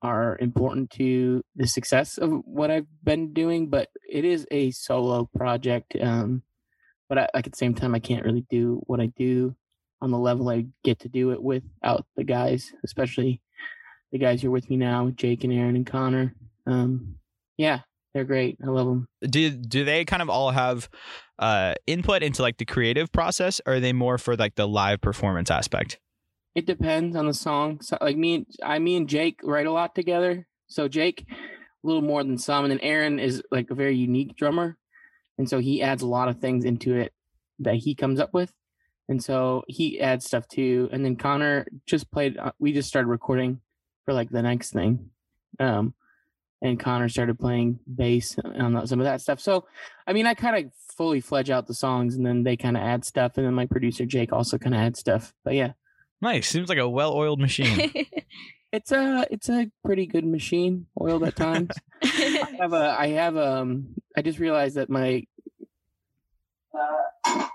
are 0.02 0.38
important 0.42 0.90
to 0.92 1.42
the 1.56 1.68
success 1.68 2.18
of 2.18 2.30
what 2.44 2.70
I've 2.70 2.88
been 3.02 3.32
doing, 3.32 3.70
but 3.70 3.88
it 4.10 4.26
is 4.26 4.46
a 4.52 4.72
solo 4.72 5.30
project. 5.38 5.96
Um, 6.02 6.44
but 7.08 7.18
I, 7.18 7.30
like 7.34 7.48
at 7.48 7.54
the 7.54 7.58
same 7.58 7.76
time, 7.76 7.96
I 7.96 8.00
can't 8.00 8.26
really 8.26 8.46
do 8.50 8.82
what 8.88 9.00
I 9.00 9.06
do 9.16 9.56
on 10.02 10.12
the 10.12 10.18
level 10.18 10.50
I 10.50 10.68
get 10.84 11.00
to 11.00 11.10
do 11.10 11.32
it 11.32 11.42
without 11.42 12.06
the 12.16 12.24
guys, 12.24 12.72
especially 12.84 13.42
the 14.12 14.20
guys 14.20 14.42
who 14.42 14.50
are 14.50 14.52
with 14.52 14.70
me 14.70 14.78
now, 14.78 15.10
Jake 15.16 15.44
and 15.44 15.54
Aaron 15.54 15.76
and 15.76 15.86
Connor. 15.86 16.34
Um, 16.66 17.16
yeah, 17.58 17.80
they're 18.14 18.24
great. 18.24 18.58
I 18.64 18.68
love 18.68 18.88
them. 18.88 19.08
do 19.22 19.50
do 19.50 19.84
they 19.84 20.06
kind 20.06 20.22
of 20.22 20.30
all 20.30 20.52
have 20.52 20.90
uh 21.40 21.76
input 21.86 22.24
into 22.24 22.42
like 22.42 22.58
the 22.58 22.66
creative 22.66 23.12
process 23.12 23.62
or 23.66 23.74
are 23.74 23.80
they 23.80 23.94
more 23.94 24.18
for 24.18 24.36
like 24.36 24.56
the 24.56 24.68
live 24.68 25.02
performance 25.02 25.52
aspect 25.52 26.00
It 26.56 26.66
depends 26.66 27.16
on 27.16 27.28
the 27.28 27.34
song. 27.34 27.80
So, 27.82 27.98
like 28.02 28.18
me 28.18 28.36
and 28.36 28.46
I, 28.64 28.80
me 28.80 28.96
and 28.96 29.08
Jake 29.08 29.40
write 29.44 29.68
a 29.68 29.72
lot 29.72 29.94
together. 29.94 30.48
So 30.68 30.88
Jake, 30.88 31.26
a 31.30 31.88
little 31.88 32.02
more 32.02 32.24
than 32.24 32.38
some, 32.38 32.66
and 32.66 32.72
then 32.72 32.80
Aaron 32.80 33.20
is 33.20 33.44
like 33.52 33.70
a 33.70 33.76
very 33.76 33.96
unique 33.96 34.36
drummer, 34.36 34.78
and 35.38 35.48
so 35.48 35.60
he 35.60 35.82
adds 35.82 36.02
a 36.02 36.08
lot 36.08 36.28
of 36.28 36.40
things 36.40 36.66
into 36.66 36.96
it 36.96 37.14
that 37.60 37.76
he 37.76 37.94
comes 37.96 38.20
up 38.20 38.34
with, 38.34 38.52
and 39.10 39.24
so 39.24 39.64
he 39.68 40.00
adds 40.00 40.26
stuff 40.26 40.48
too. 40.48 40.90
And 40.92 41.04
then 41.04 41.16
Connor 41.16 41.68
just 41.86 42.12
played. 42.12 42.38
Uh, 42.38 42.52
we 42.60 42.74
just 42.74 42.90
started 42.90 43.08
recording 43.08 43.62
for 44.06 44.14
like 44.14 44.30
the 44.30 44.42
next 44.42 44.72
thing, 44.72 45.10
um, 45.60 45.94
and 46.62 46.80
Connor 46.80 47.10
started 47.10 47.40
playing 47.40 47.80
bass 47.94 48.38
on 48.40 48.86
some 48.88 49.00
of 49.00 49.06
that 49.06 49.22
stuff. 49.22 49.40
So, 49.40 49.66
I 50.06 50.14
mean, 50.14 50.26
I 50.26 50.34
kind 50.34 50.66
of 50.66 50.72
fully 50.96 51.22
fledge 51.22 51.50
out 51.50 51.68
the 51.68 51.74
songs, 51.74 52.16
and 52.16 52.26
then 52.26 52.44
they 52.44 52.58
kind 52.58 52.78
of 52.78 52.84
add 52.84 53.06
stuff, 53.06 53.38
and 53.38 53.46
then 53.46 53.54
my 53.54 53.66
producer 53.66 54.06
Jake 54.06 54.34
also 54.34 54.58
kind 54.58 54.76
of 54.76 54.82
adds 54.82 55.00
stuff. 55.00 55.34
But 55.44 55.56
yeah. 55.56 55.74
nice 56.22 56.48
seems 56.48 56.70
like 56.70 56.80
a 56.80 56.90
well-oiled 56.90 57.40
machine 57.40 57.92
It's 58.72 58.92
a 58.92 59.26
it's 59.32 59.50
a 59.50 59.72
pretty 59.84 60.06
good 60.08 60.26
machine, 60.26 60.88
oiled 61.00 61.24
at 61.24 61.38
times. 61.38 61.72
I 62.04 62.58
have 62.60 62.74
a 62.74 62.96
I 63.00 63.08
have 63.10 63.38
um 63.38 63.96
I 64.16 64.22
just 64.22 64.40
realized 64.40 64.76
that 64.76 64.90
my 64.90 65.26
uh, 66.78 67.48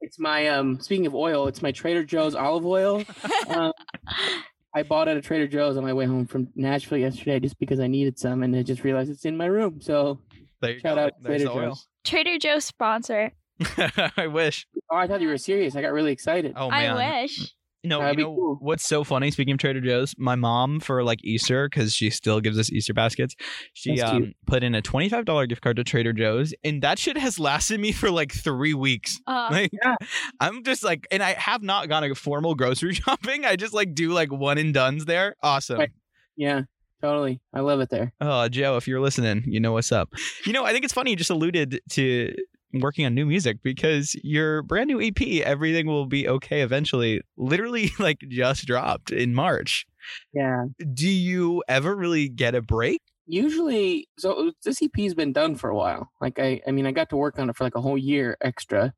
it's 0.00 0.18
my 0.18 0.48
um 0.48 0.80
speaking 0.80 1.06
of 1.06 1.14
oil, 1.14 1.46
it's 1.46 1.62
my 1.62 1.72
Trader 1.72 2.04
Joe's 2.04 2.34
olive 2.34 2.66
oil. 2.66 3.02
Um, 3.48 3.72
I 4.74 4.84
bought 4.84 5.08
at 5.08 5.16
a 5.16 5.20
Trader 5.20 5.48
Joe's 5.48 5.76
on 5.76 5.82
my 5.82 5.92
way 5.92 6.06
home 6.06 6.26
from 6.26 6.48
Nashville 6.54 6.98
yesterday 6.98 7.40
just 7.40 7.58
because 7.58 7.80
I 7.80 7.88
needed 7.88 8.18
some 8.18 8.42
and 8.42 8.54
I 8.54 8.62
just 8.62 8.84
realized 8.84 9.10
it's 9.10 9.24
in 9.24 9.36
my 9.36 9.46
room. 9.46 9.80
So 9.80 10.20
there 10.60 10.72
you 10.72 10.80
shout 10.80 10.96
go 10.96 11.02
out 11.04 11.12
There's 11.20 11.42
Trader. 11.42 11.54
Joe's. 11.54 11.86
Trader 12.04 12.38
Joe's 12.38 12.64
sponsor. 12.64 13.32
i 14.16 14.26
wish 14.26 14.66
Oh, 14.90 14.96
I 14.96 15.06
thought 15.06 15.20
you 15.20 15.28
were 15.28 15.36
serious. 15.38 15.76
I 15.76 15.82
got 15.82 15.92
really 15.92 16.12
excited. 16.12 16.54
oh 16.56 16.70
man 16.70 16.96
I 16.96 17.20
wish. 17.22 17.52
No 17.84 18.00
That'd 18.00 18.18
you 18.18 18.24
know 18.24 18.34
cool. 18.34 18.58
what's 18.60 18.86
so 18.86 19.04
funny 19.04 19.30
speaking 19.30 19.52
of 19.52 19.58
trader 19.58 19.80
joe's 19.80 20.14
my 20.18 20.34
mom 20.34 20.80
for 20.80 21.02
like 21.02 21.24
easter 21.24 21.68
because 21.68 21.94
she 21.94 22.10
still 22.10 22.40
gives 22.40 22.58
us 22.58 22.70
easter 22.70 22.92
baskets 22.94 23.34
she 23.72 24.00
um 24.02 24.32
put 24.46 24.62
in 24.62 24.74
a 24.74 24.82
$25 24.82 25.48
gift 25.48 25.62
card 25.62 25.76
to 25.76 25.84
trader 25.84 26.12
joe's 26.12 26.52
and 26.64 26.82
that 26.82 26.98
shit 26.98 27.16
has 27.16 27.38
lasted 27.38 27.80
me 27.80 27.92
for 27.92 28.10
like 28.10 28.32
three 28.32 28.74
weeks 28.74 29.18
Uh, 29.26 29.48
like 29.50 29.70
Yeah. 29.72 29.96
i'm 30.40 30.62
just 30.62 30.84
like 30.84 31.06
and 31.10 31.22
i 31.22 31.32
have 31.32 31.62
not 31.62 31.88
gone 31.88 32.04
a 32.04 32.14
formal 32.14 32.54
grocery 32.54 32.94
shopping 33.00 33.44
i 33.44 33.56
just 33.56 33.72
like 33.74 33.94
do 33.94 34.12
like 34.12 34.30
one 34.32 34.58
and 34.58 34.74
duns 34.74 35.04
there 35.06 35.34
awesome 35.42 35.78
Right. 35.78 35.90
Yeah, 36.36 36.62
totally. 37.02 37.40
I 37.52 37.60
love 37.60 37.80
it 37.80 37.90
there. 37.90 38.12
Oh, 38.20 38.48
Joe, 38.48 38.76
if 38.78 38.88
you're 38.88 39.00
listening, 39.00 39.44
you 39.46 39.60
know 39.60 39.72
what's 39.72 39.92
up. 39.92 40.08
You 40.46 40.54
know, 40.54 40.64
I 40.64 40.72
think 40.72 40.84
it's 40.84 40.94
funny 40.94 41.10
you 41.10 41.16
just 41.16 41.28
alluded 41.28 41.80
to 41.90 42.34
working 42.72 43.06
on 43.06 43.14
new 43.14 43.26
music 43.26 43.58
because 43.62 44.14
your 44.22 44.62
brand 44.62 44.88
new 44.88 45.00
EP, 45.00 45.20
Everything 45.44 45.86
Will 45.86 46.06
Be 46.06 46.28
Okay 46.28 46.62
Eventually, 46.62 47.20
literally 47.36 47.92
like 47.98 48.18
just 48.28 48.66
dropped 48.66 49.10
in 49.10 49.34
March. 49.34 49.86
Yeah. 50.32 50.66
Do 50.94 51.08
you 51.08 51.62
ever 51.68 51.94
really 51.94 52.28
get 52.28 52.54
a 52.54 52.62
break? 52.62 53.02
usually 53.30 54.08
so 54.18 54.50
this 54.64 54.82
ep's 54.82 55.14
been 55.14 55.32
done 55.32 55.54
for 55.54 55.70
a 55.70 55.74
while 55.74 56.10
like 56.20 56.38
i 56.38 56.60
i 56.66 56.72
mean 56.72 56.84
i 56.84 56.90
got 56.90 57.08
to 57.08 57.16
work 57.16 57.38
on 57.38 57.48
it 57.48 57.56
for 57.56 57.62
like 57.62 57.76
a 57.76 57.80
whole 57.80 57.96
year 57.96 58.36
extra 58.40 58.92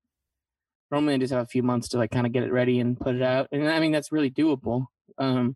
normally 0.90 1.14
i 1.14 1.18
just 1.18 1.32
have 1.32 1.42
a 1.42 1.46
few 1.46 1.62
months 1.62 1.88
to 1.88 1.98
like 1.98 2.10
kind 2.10 2.26
of 2.26 2.32
get 2.32 2.42
it 2.42 2.52
ready 2.52 2.80
and 2.80 2.98
put 2.98 3.14
it 3.14 3.22
out 3.22 3.46
and 3.52 3.68
i 3.68 3.78
mean 3.78 3.92
that's 3.92 4.10
really 4.10 4.30
doable 4.30 4.86
um 5.18 5.54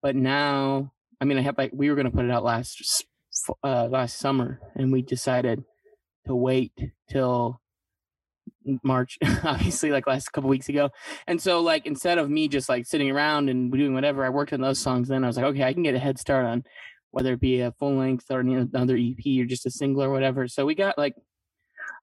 but 0.00 0.14
now 0.14 0.92
i 1.20 1.24
mean 1.24 1.38
i 1.38 1.40
have 1.40 1.58
like 1.58 1.72
we 1.74 1.90
were 1.90 1.96
going 1.96 2.08
to 2.08 2.16
put 2.16 2.24
it 2.24 2.30
out 2.30 2.44
last 2.44 3.04
uh 3.64 3.88
last 3.90 4.18
summer 4.18 4.60
and 4.76 4.92
we 4.92 5.02
decided 5.02 5.64
to 6.26 6.34
wait 6.34 6.72
till 7.08 7.60
march 8.82 9.18
obviously 9.44 9.90
like 9.90 10.06
last 10.06 10.32
couple 10.32 10.48
weeks 10.48 10.68
ago 10.70 10.90
and 11.26 11.40
so 11.40 11.60
like 11.60 11.84
instead 11.86 12.16
of 12.16 12.30
me 12.30 12.48
just 12.48 12.68
like 12.68 12.86
sitting 12.86 13.10
around 13.10 13.50
and 13.50 13.70
doing 13.70 13.92
whatever 13.92 14.24
i 14.24 14.28
worked 14.28 14.52
on 14.52 14.60
those 14.60 14.78
songs 14.78 15.08
then 15.08 15.22
i 15.22 15.26
was 15.26 15.36
like 15.36 15.44
okay 15.44 15.64
i 15.64 15.72
can 15.72 15.82
get 15.82 15.94
a 15.94 15.98
head 15.98 16.18
start 16.18 16.46
on 16.46 16.64
whether 17.14 17.34
it 17.34 17.40
be 17.40 17.60
a 17.60 17.72
full 17.78 17.94
length 17.94 18.26
or 18.28 18.40
another 18.40 18.96
EP 18.96 19.40
or 19.40 19.44
just 19.44 19.66
a 19.66 19.70
single 19.70 20.02
or 20.02 20.10
whatever. 20.10 20.48
So 20.48 20.66
we 20.66 20.74
got 20.74 20.98
like 20.98 21.14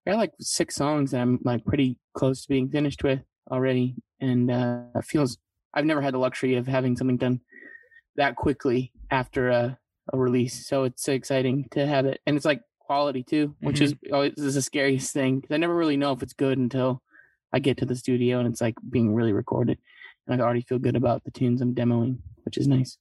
I 0.08 0.12
got 0.12 0.18
like 0.18 0.32
six 0.40 0.76
songs 0.76 1.12
that 1.12 1.20
I'm 1.20 1.38
like 1.44 1.66
pretty 1.66 1.98
close 2.14 2.44
to 2.44 2.48
being 2.48 2.70
finished 2.70 3.04
with 3.04 3.20
already, 3.52 3.96
and 4.22 4.50
uh, 4.50 4.84
it 4.96 5.06
feels 5.06 5.38
I've 5.74 5.86
never 5.86 6.02
had 6.02 6.14
the 6.14 6.18
luxury 6.18 6.56
of 6.56 6.66
having 6.66 6.96
something 6.96 7.18
done 7.18 7.42
that 8.16 8.38
quickly 8.38 8.94
after 9.12 9.50
a, 9.50 9.78
a 10.14 10.18
release. 10.18 10.66
So 10.68 10.86
it's 10.86 11.08
exciting 11.10 11.68
to 11.72 11.86
have 11.86 12.06
it, 12.06 12.22
and 12.26 12.38
it's 12.38 12.46
like 12.46 12.62
quality 12.92 13.24
too, 13.24 13.56
which 13.62 13.80
is 13.80 13.94
mm-hmm. 13.94 14.14
always 14.14 14.34
is 14.36 14.56
the 14.56 14.62
scariest 14.62 15.14
thing 15.14 15.40
because 15.40 15.54
I 15.54 15.58
never 15.58 15.74
really 15.74 15.96
know 15.96 16.12
if 16.12 16.22
it's 16.22 16.34
good 16.34 16.58
until 16.58 17.02
I 17.54 17.60
get 17.60 17.78
to 17.78 17.86
the 17.86 17.96
studio 17.96 18.40
and 18.40 18.48
it's 18.50 18.60
like 18.60 18.76
being 18.90 19.16
really 19.16 19.32
recorded, 19.32 19.78
and 20.28 20.42
I 20.42 20.44
already 20.44 20.62
feel 20.62 20.78
good 20.78 20.98
about 20.98 21.24
the 21.24 21.32
tunes 21.32 21.62
I'm 21.62 21.74
demoing, 21.74 22.18
which 22.44 22.58
is 22.58 22.68
nice. 22.68 22.98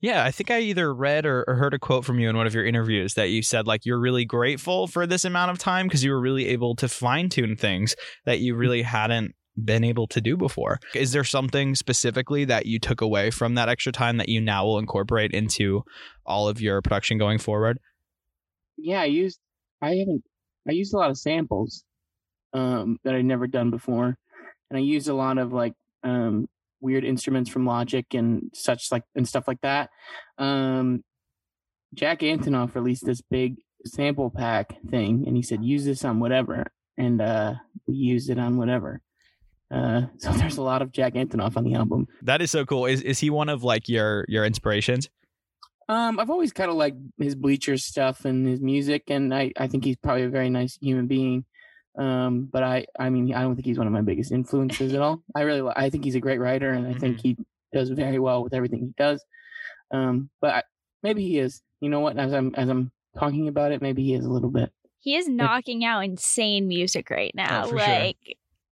Yeah, 0.00 0.24
I 0.24 0.30
think 0.30 0.50
I 0.50 0.60
either 0.60 0.94
read 0.94 1.26
or, 1.26 1.44
or 1.46 1.56
heard 1.56 1.74
a 1.74 1.78
quote 1.78 2.06
from 2.06 2.18
you 2.18 2.30
in 2.30 2.36
one 2.36 2.46
of 2.46 2.54
your 2.54 2.64
interviews 2.64 3.12
that 3.14 3.28
you 3.28 3.42
said 3.42 3.66
like 3.66 3.84
you're 3.84 4.00
really 4.00 4.24
grateful 4.24 4.86
for 4.86 5.06
this 5.06 5.24
amount 5.26 5.50
of 5.50 5.58
time 5.58 5.86
because 5.86 6.02
you 6.02 6.12
were 6.12 6.20
really 6.20 6.48
able 6.48 6.74
to 6.76 6.88
fine 6.88 7.28
tune 7.28 7.56
things 7.56 7.94
that 8.24 8.40
you 8.40 8.54
really 8.54 8.82
hadn't 8.82 9.34
been 9.62 9.84
able 9.84 10.06
to 10.08 10.20
do 10.22 10.36
before. 10.36 10.78
Is 10.94 11.12
there 11.12 11.24
something 11.24 11.74
specifically 11.74 12.46
that 12.46 12.64
you 12.64 12.78
took 12.78 13.02
away 13.02 13.30
from 13.30 13.54
that 13.54 13.68
extra 13.68 13.92
time 13.92 14.16
that 14.16 14.30
you 14.30 14.40
now 14.40 14.64
will 14.64 14.78
incorporate 14.78 15.32
into 15.32 15.82
all 16.24 16.48
of 16.48 16.60
your 16.60 16.80
production 16.80 17.18
going 17.18 17.38
forward? 17.38 17.78
Yeah, 18.76 19.00
I 19.00 19.06
used 19.06 19.38
I 19.82 19.96
haven't 19.96 20.24
I 20.68 20.72
used 20.72 20.94
a 20.94 20.98
lot 20.98 21.10
of 21.10 21.18
samples 21.18 21.84
um 22.52 22.98
that 23.04 23.14
I'd 23.14 23.24
never 23.24 23.46
done 23.46 23.70
before. 23.70 24.16
And 24.70 24.76
I 24.76 24.80
used 24.80 25.08
a 25.08 25.14
lot 25.14 25.38
of 25.38 25.52
like 25.52 25.74
um 26.02 26.48
weird 26.80 27.04
instruments 27.04 27.50
from 27.50 27.66
Logic 27.66 28.06
and 28.14 28.50
such 28.52 28.92
like 28.92 29.02
and 29.14 29.26
stuff 29.26 29.48
like 29.48 29.60
that. 29.62 29.90
Um 30.38 31.04
Jack 31.94 32.20
Antonoff 32.20 32.74
released 32.74 33.06
this 33.06 33.20
big 33.20 33.56
sample 33.84 34.30
pack 34.30 34.76
thing 34.90 35.24
and 35.26 35.36
he 35.36 35.42
said 35.42 35.64
use 35.64 35.84
this 35.84 36.04
on 36.04 36.20
whatever 36.20 36.64
and 36.98 37.20
uh 37.20 37.54
we 37.86 37.94
used 37.94 38.30
it 38.30 38.38
on 38.38 38.56
whatever. 38.56 39.00
Uh 39.70 40.02
so 40.18 40.32
there's 40.32 40.58
a 40.58 40.62
lot 40.62 40.82
of 40.82 40.92
Jack 40.92 41.14
Antonoff 41.14 41.56
on 41.56 41.64
the 41.64 41.74
album. 41.74 42.08
That 42.22 42.42
is 42.42 42.50
so 42.50 42.64
cool. 42.64 42.86
Is 42.86 43.02
is 43.02 43.18
he 43.18 43.30
one 43.30 43.48
of 43.48 43.64
like 43.64 43.88
your 43.88 44.24
your 44.28 44.44
inspirations? 44.44 45.08
Um, 45.88 46.18
I've 46.18 46.30
always 46.30 46.52
kind 46.52 46.70
of 46.70 46.76
liked 46.76 46.98
his 47.18 47.34
Bleachers 47.34 47.84
stuff 47.84 48.24
and 48.24 48.46
his 48.46 48.60
music, 48.60 49.04
and 49.08 49.32
I, 49.32 49.52
I 49.56 49.68
think 49.68 49.84
he's 49.84 49.96
probably 49.96 50.24
a 50.24 50.28
very 50.28 50.50
nice 50.50 50.76
human 50.80 51.06
being. 51.06 51.44
Um, 51.96 52.48
but 52.52 52.62
I, 52.62 52.86
I 52.98 53.08
mean, 53.08 53.32
I 53.32 53.42
don't 53.42 53.54
think 53.54 53.66
he's 53.66 53.78
one 53.78 53.86
of 53.86 53.92
my 53.92 54.02
biggest 54.02 54.32
influences 54.32 54.92
at 54.94 55.00
all. 55.00 55.22
I 55.34 55.42
really, 55.42 55.72
I 55.74 55.90
think 55.90 56.04
he's 56.04 56.16
a 56.16 56.20
great 56.20 56.40
writer, 56.40 56.70
and 56.70 56.86
I 56.86 56.94
think 56.98 57.20
he 57.20 57.36
does 57.72 57.90
very 57.90 58.18
well 58.18 58.42
with 58.42 58.52
everything 58.52 58.80
he 58.80 58.94
does. 58.98 59.24
Um, 59.92 60.28
but 60.40 60.50
I, 60.50 60.62
maybe 61.02 61.22
he 61.22 61.38
is. 61.38 61.62
You 61.80 61.88
know 61.88 62.00
what? 62.00 62.18
As 62.18 62.32
I'm, 62.32 62.54
as 62.56 62.68
I'm 62.68 62.90
talking 63.18 63.48
about 63.48 63.72
it, 63.72 63.80
maybe 63.80 64.02
he 64.02 64.14
is 64.14 64.24
a 64.24 64.30
little 64.30 64.50
bit. 64.50 64.72
he 64.98 65.14
is 65.16 65.28
knocking 65.28 65.84
out 65.84 66.00
insane 66.00 66.66
music 66.68 67.10
right 67.10 67.32
now. 67.34 67.62
for 67.64 67.78
sure. 67.78 67.78
like 67.78 68.16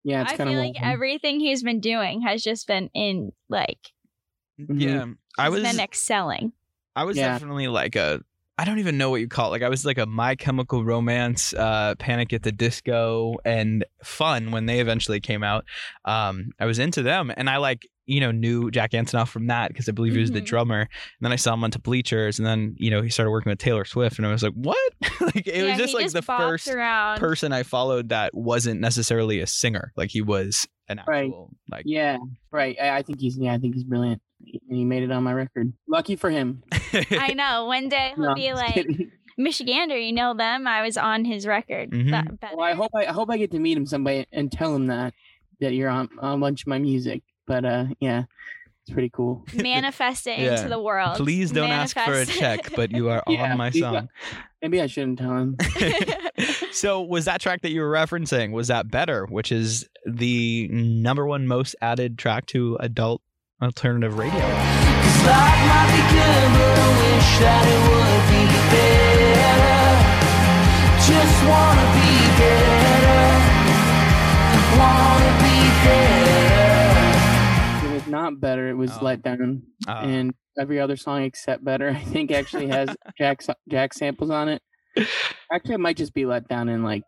Yeah, 0.04 0.22
it's 0.22 0.34
I 0.34 0.38
kind 0.38 0.50
feel 0.50 0.60
of 0.60 0.66
like 0.66 0.82
everything 0.82 1.40
he's 1.40 1.62
been 1.62 1.82
doing 1.82 2.22
has 2.22 2.42
just 2.42 2.68
been 2.68 2.90
in 2.94 3.34
like. 3.50 3.80
Yeah. 4.58 5.06
I 5.38 5.50
he's 5.50 5.54
was 5.54 5.64
been 5.64 5.80
excelling. 5.80 6.54
I 6.96 7.04
was 7.06 7.18
Yeah. 7.18 7.30
definitely 7.30 7.68
like 7.68 7.96
a 7.96 8.22
I 8.58 8.66
don't 8.66 8.78
even 8.78 8.98
know 9.00 9.10
what 9.10 9.22
you 9.22 9.28
call 9.28 9.48
it. 9.48 9.52
Like 9.52 9.64
I 9.64 9.70
was 9.70 9.86
like 9.86 9.98
a 9.98 10.06
My 10.06 10.36
Chemical 10.36 10.84
Romance, 10.86 11.52
uh, 11.54 11.96
Panic 11.98 12.32
at 12.32 12.44
the 12.44 12.52
Disco, 12.52 13.38
and 13.44 13.84
Fun 14.04 14.52
when 14.52 14.68
they 14.68 14.80
eventually 14.82 15.20
came 15.20 15.42
out. 15.42 15.66
Um, 16.06 16.52
I 16.60 16.66
was 16.66 16.78
into 16.78 17.02
them, 17.02 17.32
and 17.36 17.50
I 17.50 17.58
like 17.58 17.88
you 18.06 18.20
know 18.20 18.30
knew 18.30 18.70
Jack 18.70 18.92
Antonoff 18.92 19.30
from 19.30 19.48
that 19.48 19.70
because 19.70 19.90
I 19.90 19.94
believe 19.94 20.14
he 20.14 20.20
was 20.20 20.30
the 20.32 20.42
Mhm. 20.42 20.46
drummer. 20.46 20.82
And 20.82 20.90
then 21.22 21.32
I 21.32 21.38
saw 21.38 21.54
him 21.56 21.64
onto 21.64 21.80
Bleachers, 21.80 22.38
and 22.38 22.46
then 22.46 22.76
you 22.78 22.92
know 22.92 23.02
he 23.02 23.10
started 23.10 23.32
working 23.32 23.50
with 23.50 23.58
Taylor 23.58 23.86
Swift, 23.86 24.18
and 24.20 24.28
I 24.28 24.32
was 24.32 24.44
like, 24.44 24.54
what? 24.54 24.94
like 25.22 25.48
it 25.48 25.56
yeah, 25.56 25.64
was 25.70 25.78
just 25.78 25.94
like 25.96 26.04
just 26.04 26.14
the 26.16 26.22
first 26.22 26.68
around. 26.68 27.18
person 27.20 27.54
I 27.54 27.64
followed 27.64 28.10
that 28.10 28.32
wasn't 28.36 28.80
necessarily 28.80 29.40
a 29.40 29.48
singer. 29.48 29.92
Like 29.96 30.12
he 30.12 30.22
was 30.22 30.68
an 30.88 31.02
Right. 31.08 31.24
actual 31.26 31.50
like. 31.72 31.84
Yeah, 31.88 32.18
right. 32.52 32.76
I, 32.80 32.98
I 32.98 33.02
think 33.02 33.22
he's, 33.22 33.38
yeah, 33.40 33.54
I 33.54 33.58
think 33.58 33.74
he's 33.74 33.86
brilliant, 33.86 34.22
he 34.70 34.84
made 34.86 35.04
it 35.04 35.12
on 35.12 35.24
my 35.24 35.34
record. 35.34 35.74
Lucky 35.88 36.16
for 36.16 36.30
him. 36.30 36.64
I 37.12 37.34
know. 37.34 37.66
One 37.66 37.90
day 37.90 38.14
he'll 38.16 38.30
No, 38.30 38.34
be 38.36 38.54
like 38.54 38.74
kidding. 38.74 39.12
Michigander. 39.40 40.04
You 40.06 40.14
know 40.14 40.34
them. 40.34 40.68
I 40.68 40.82
was 40.82 40.98
on 40.98 41.26
his 41.26 41.48
record. 41.48 41.92
Mhm. 41.92 42.38
Well, 42.56 42.62
I 42.66 42.74
hope 42.74 42.92
I, 42.96 43.06
I 43.06 43.12
hope 43.12 43.30
I 43.30 43.38
get 43.38 43.52
to 43.52 43.60
meet 43.60 43.78
him 43.78 43.86
someday 43.86 44.26
and 44.32 44.52
tell 44.52 44.76
him 44.76 44.88
that 44.88 45.14
that 45.60 45.74
you're 45.74 45.90
on 45.90 46.10
on 46.20 46.38
a 46.38 46.42
bunch 46.42 46.62
of 46.64 46.68
my 46.68 46.80
music. 46.80 47.24
But 47.48 47.66
uh, 47.66 47.86
yeah, 48.00 48.24
it's 48.84 48.94
pretty 48.94 49.10
cool. 49.10 49.46
manifest 49.56 50.28
it 50.28 50.40
Yeah. 50.40 50.58
into 50.58 50.70
the 50.70 50.82
world. 50.82 51.18
Please 51.18 51.52
don't 51.52 51.70
ask 51.70 51.98
for 51.98 52.14
a 52.14 52.26
check, 52.26 52.74
but 52.76 52.92
you 52.92 53.10
are 53.10 53.24
Yeah, 53.28 53.52
on 53.52 53.58
my 53.58 53.70
please 53.72 53.82
song. 53.82 54.10
Maybe 54.62 54.80
I 54.82 54.86
shouldn't 54.88 55.18
tell 55.20 55.36
him. 55.38 55.58
so 56.72 57.02
was 57.02 57.26
that 57.26 57.42
track 57.42 57.62
that 57.62 57.72
you 57.72 57.82
were 57.82 57.92
referencing 57.92 58.52
was 58.52 58.68
that 58.68 58.90
better 58.90 59.26
which 59.26 59.52
is 59.52 59.88
the 60.06 60.68
number 60.72 61.26
one 61.26 61.48
most 61.48 61.76
added 61.82 62.18
track 62.18 62.46
to 62.48 62.78
adult 62.80 63.22
alternative 63.62 64.18
radio 64.18 64.40
Cause 64.40 65.26
life 65.26 65.62
might 65.70 65.90
be 65.94 66.02
good, 66.14 66.48
but 66.58 66.80
I 66.80 66.88
wish 67.02 67.30
that 67.42 67.64
it 67.68 67.82
would 67.90 68.24
be 68.32 68.42
better. 68.72 69.82
Just 71.06 71.38
wanna 71.50 71.88
be 71.98 72.12
better. 72.42 73.26
Wanna 74.80 75.34
be 75.44 75.58
better. 75.86 77.88
It 77.88 77.92
was 77.94 78.08
not 78.08 78.40
better. 78.40 78.70
It 78.70 78.78
was 78.78 78.92
Oh. 79.00 79.06
let 79.06 79.22
down, 79.24 79.64
Uh, 79.88 80.02
and 80.04 80.34
every 80.60 80.80
other 80.80 80.96
song 80.96 81.24
except 81.24 81.64
better, 81.64 81.90
I 81.90 82.04
think, 82.04 82.32
actually 82.32 82.68
has 82.68 82.90
Jack 83.18 83.42
Jack 83.70 83.94
samples 83.94 84.30
on 84.30 84.50
it. 84.50 84.62
Actually, 85.52 85.76
it 85.76 85.80
might 85.80 85.98
just 85.98 86.14
be 86.14 86.26
let 86.26 86.48
down 86.48 86.70
and 86.70 86.84
like 86.84 87.04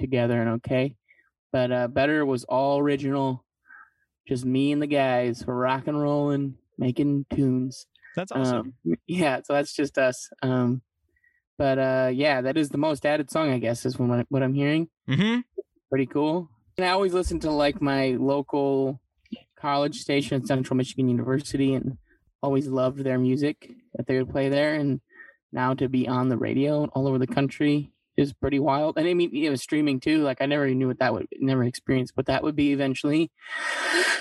together 0.00 0.40
and 0.40 0.50
okay. 0.56 0.96
But 1.52 1.72
uh, 1.72 1.88
better 1.88 2.24
was 2.26 2.44
all 2.44 2.78
original. 2.78 3.44
Just 4.26 4.44
me 4.44 4.72
and 4.72 4.82
the 4.82 4.86
guys 4.86 5.46
were 5.46 5.56
rock 5.56 5.86
and 5.86 6.00
rolling, 6.00 6.56
making 6.78 7.26
tunes. 7.30 7.86
that's 8.16 8.32
awesome 8.32 8.74
Um, 8.86 8.94
yeah, 9.06 9.40
so 9.44 9.52
that's 9.52 9.74
just 9.74 9.98
us. 9.98 10.28
Um, 10.42 10.82
but 11.58 11.78
uh, 11.78 12.10
yeah, 12.12 12.40
that 12.42 12.56
is 12.56 12.68
the 12.70 12.78
most 12.78 13.06
added 13.06 13.30
song, 13.30 13.50
I 13.52 13.58
guess, 13.58 13.86
is 13.86 13.98
what, 13.98 14.26
what 14.28 14.42
I'm 14.42 14.54
hearing. 14.54 14.88
hmm 15.08 15.38
Pretty 15.88 16.06
cool. 16.06 16.50
And 16.76 16.84
I 16.84 16.90
always 16.90 17.14
listen 17.14 17.38
to 17.40 17.50
like 17.50 17.80
my 17.80 18.16
local 18.18 19.00
college 19.58 20.00
station 20.00 20.40
at 20.40 20.46
Central 20.46 20.76
Michigan 20.76 21.08
University 21.08 21.74
and 21.74 21.96
always 22.42 22.66
loved 22.66 22.98
their 22.98 23.18
music 23.18 23.70
that 23.94 24.06
they 24.06 24.18
would 24.18 24.30
play 24.30 24.48
there. 24.48 24.74
And 24.74 25.00
now 25.52 25.72
to 25.74 25.88
be 25.88 26.06
on 26.08 26.28
the 26.28 26.36
radio 26.36 26.84
all 26.86 27.06
over 27.08 27.18
the 27.18 27.26
country 27.26 27.92
is 28.16 28.32
pretty 28.32 28.58
wild. 28.58 28.96
And 28.98 29.06
I 29.06 29.14
mean, 29.14 29.34
it 29.34 29.50
was 29.50 29.62
streaming 29.62 30.00
too. 30.00 30.22
Like 30.22 30.40
I 30.40 30.46
never 30.46 30.68
knew 30.68 30.88
what 30.88 30.98
that 31.00 31.12
would, 31.12 31.26
never 31.38 31.64
experienced 31.64 32.16
what 32.16 32.26
that 32.26 32.42
would 32.42 32.56
be 32.56 32.72
eventually. 32.72 33.30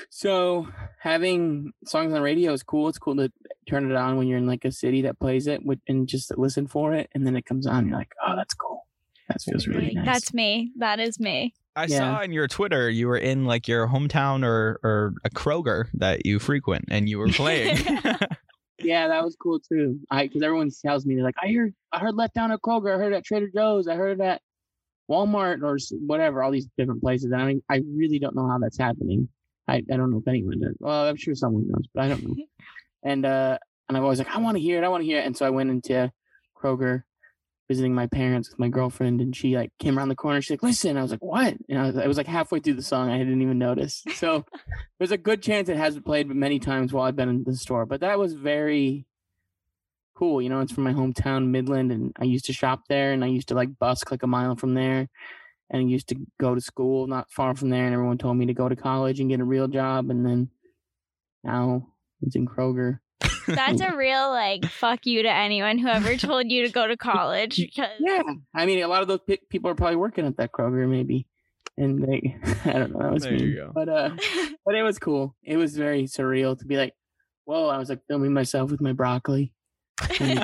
So 0.10 0.68
having 1.00 1.74
songs 1.86 2.08
on 2.08 2.12
the 2.14 2.22
radio 2.22 2.54
is 2.54 2.64
cool. 2.64 2.88
It's 2.90 2.98
cool 3.00 3.16
to 3.18 3.32
turn 3.68 3.90
it 3.90 3.96
on 3.96 4.18
when 4.18 4.28
you're 4.28 4.38
in 4.38 4.48
like 4.48 4.66
a 4.66 4.72
city 4.72 5.02
that 5.04 5.20
plays 5.20 5.48
it 5.48 5.62
and 5.88 6.08
just 6.08 6.38
listen 6.38 6.68
for 6.68 6.94
it. 6.94 7.10
And 7.14 7.26
then 7.26 7.36
it 7.36 7.46
comes 7.46 7.68
on. 7.68 7.88
You're 7.88 7.98
like, 7.98 8.14
oh, 8.26 8.36
that's 8.36 8.54
cool. 8.54 8.86
That 9.28 9.42
feels 9.42 9.68
really 9.68 9.92
nice. 9.94 10.06
That's 10.06 10.34
me. 10.34 10.72
That 10.78 11.00
is 11.00 11.20
me. 11.20 11.54
i 11.76 11.86
Yeah. 11.86 11.98
saw 11.98 12.22
on 12.22 12.32
your 12.32 12.48
twitter 12.48 12.90
you 12.90 13.08
were 13.08 13.18
in 13.18 13.46
like 13.46 13.68
your 13.68 13.88
hometown 13.88 14.46
or 14.46 14.80
or 14.84 15.14
a 15.26 15.30
kroger 15.30 15.88
that 15.96 16.26
you 16.26 16.38
frequent 16.40 16.86
and 16.90 17.10
you 17.10 17.18
were 17.20 17.28
playing 17.30 17.76
Yeah, 18.86 19.08
that 19.08 19.24
was 19.24 19.36
cool 19.36 19.60
too. 19.60 20.00
I 20.10 20.28
because 20.28 20.44
everyone 20.44 20.70
tells 20.70 21.06
me 21.06 21.16
they're 21.16 21.24
like, 21.24 21.36
I 21.42 21.52
heard, 21.52 21.74
I 21.92 22.00
heard 22.00 22.16
let 22.16 22.34
down 22.34 22.52
at 22.52 22.62
Kroger, 22.62 22.94
I 22.94 22.98
heard 22.98 23.14
at 23.14 23.26
Trader 23.26 23.50
Joe's, 23.54 23.88
I 23.88 23.96
heard 23.96 24.22
at 24.22 24.42
Walmart 25.10 25.64
or 25.64 25.78
whatever, 26.06 26.44
all 26.44 26.52
these 26.52 26.68
different 26.78 27.02
places. 27.02 27.32
And 27.32 27.42
I 27.42 27.46
mean, 27.46 27.64
I 27.70 27.82
really 27.88 28.20
don't 28.20 28.36
know 28.36 28.48
how 28.48 28.60
that's 28.60 28.78
happening. 28.78 29.28
I, 29.68 29.78
I 29.78 29.98
don't 29.98 30.12
know 30.12 30.20
if 30.20 30.28
anyone 30.28 30.60
does. 30.60 30.76
Well, 30.80 31.08
I'm 31.08 31.16
sure 31.16 31.34
someone 31.34 31.68
knows, 31.68 31.88
but 31.94 32.04
I 32.04 32.08
don't 32.10 32.24
know. 32.24 32.36
and 33.04 33.26
uh, 33.26 33.58
and 33.88 33.98
I'm 33.98 34.04
always 34.04 34.20
like, 34.20 34.34
I 34.34 34.40
want 34.40 34.58
to 34.58 34.62
hear 34.62 34.78
it, 34.78 34.86
I 34.86 34.90
want 34.90 35.02
to 35.02 35.06
hear 35.06 35.20
it. 35.20 35.26
And 35.26 35.36
so 35.36 35.46
I 35.46 35.50
went 35.50 35.70
into 35.72 36.12
Kroger, 36.56 37.04
visiting 37.68 37.94
my 37.96 38.08
parents 38.08 38.50
with 38.50 38.60
my 38.60 38.68
girlfriend, 38.70 39.22
and 39.22 39.36
she 39.36 39.56
like 39.56 39.72
came 39.80 39.98
around 39.98 40.10
the 40.10 40.16
corner. 40.16 40.42
She's 40.42 40.52
like, 40.52 40.64
"Listen," 40.64 40.98
I 40.98 41.02
was 41.02 41.12
like, 41.12 41.24
"What?" 41.24 41.56
And 41.70 41.80
I 41.80 41.88
was, 41.88 41.98
it 41.98 42.08
was 42.08 42.18
like 42.18 42.28
halfway 42.28 42.60
through 42.60 42.76
the 42.76 42.82
song, 42.82 43.10
I 43.10 43.18
didn't 43.18 43.42
even 43.42 43.60
notice. 43.60 44.04
So 44.16 44.46
there's 44.98 45.12
a 45.12 45.18
good 45.18 45.42
chance 45.44 45.70
it 45.70 45.78
has 45.78 45.96
been 45.96 46.04
played 46.04 46.28
many 46.28 46.58
times 46.58 46.94
while 46.94 47.06
I've 47.06 47.16
been 47.16 47.30
in 47.30 47.44
the 47.44 47.56
store. 47.56 47.86
But 47.86 48.00
that 48.02 48.18
was 48.18 48.34
very 48.34 49.06
cool. 50.16 50.42
You 50.42 50.50
know, 50.50 50.62
it's 50.62 50.72
from 50.72 50.86
my 50.86 50.94
hometown, 50.94 51.50
Midland, 51.50 51.92
and 51.92 52.14
I 52.20 52.24
used 52.24 52.46
to 52.46 52.54
shop 52.54 52.84
there, 52.88 53.12
and 53.12 53.24
I 53.24 53.28
used 53.28 53.50
to 53.50 53.56
like 53.56 53.78
bus 53.78 54.04
like 54.10 54.24
a 54.24 54.28
mile 54.28 54.56
from 54.56 54.74
there, 54.74 55.10
and 55.70 55.82
I 55.82 55.86
used 55.86 56.08
to 56.10 56.16
go 56.40 56.56
to 56.56 56.62
school 56.62 57.08
not 57.08 57.30
far 57.30 57.56
from 57.56 57.70
there, 57.70 57.86
and 57.86 57.94
everyone 57.94 58.18
told 58.18 58.38
me 58.38 58.46
to 58.48 58.54
go 58.54 58.70
to 58.70 58.76
college 58.76 59.20
and 59.20 59.30
get 59.30 59.42
a 59.42 59.46
real 59.46 59.68
job, 59.68 60.10
and 60.10 60.26
then 60.26 60.50
now 61.44 61.88
it's 62.22 62.36
in 62.36 62.48
Kroger. 62.48 63.00
That's 63.48 63.82
a 63.82 63.96
real 63.98 64.30
like 64.30 64.66
fuck 64.66 65.06
you 65.06 65.24
to 65.24 65.30
anyone 65.32 65.78
who 65.78 65.88
ever 65.88 66.16
told 66.18 66.50
you 66.52 66.66
to 66.66 66.72
go 66.72 66.88
to 66.88 66.98
college 66.98 67.58
because 67.58 67.90
Yeah, 68.00 68.22
I 68.56 68.66
mean, 68.66 68.82
a 68.84 68.88
lot 68.88 69.02
of 69.02 69.08
those 69.08 69.20
pe- 69.28 69.38
people 69.50 69.70
are 69.70 69.76
probably 69.76 69.96
working 69.98 70.26
at 70.26 70.38
that 70.38 70.52
Kroger, 70.52 70.88
maybe, 70.90 71.28
and 71.78 72.02
they, 72.04 72.38
I 72.66 72.74
don't 72.74 72.92
know, 72.94 73.00
that 73.00 73.12
was 73.14 73.24
There 73.24 73.34
you 73.34 73.40
mean. 73.46 73.56
go. 73.56 73.72
but 73.74 73.90
uh, 73.90 74.10
but 74.66 74.76
it 74.76 74.84
was 74.84 74.98
cool. 75.00 75.36
It 75.44 75.58
was 75.58 75.76
very 75.78 76.04
surreal 76.06 76.58
to 76.60 76.66
be 76.66 76.76
like, 76.78 76.94
whoa, 77.46 77.68
I 77.68 77.78
was 77.78 77.90
like 77.90 78.02
filming 78.08 78.34
myself 78.34 78.72
with 78.72 78.82
my 78.82 78.94
broccoli. 78.94 79.54
Yeah, 80.20 80.44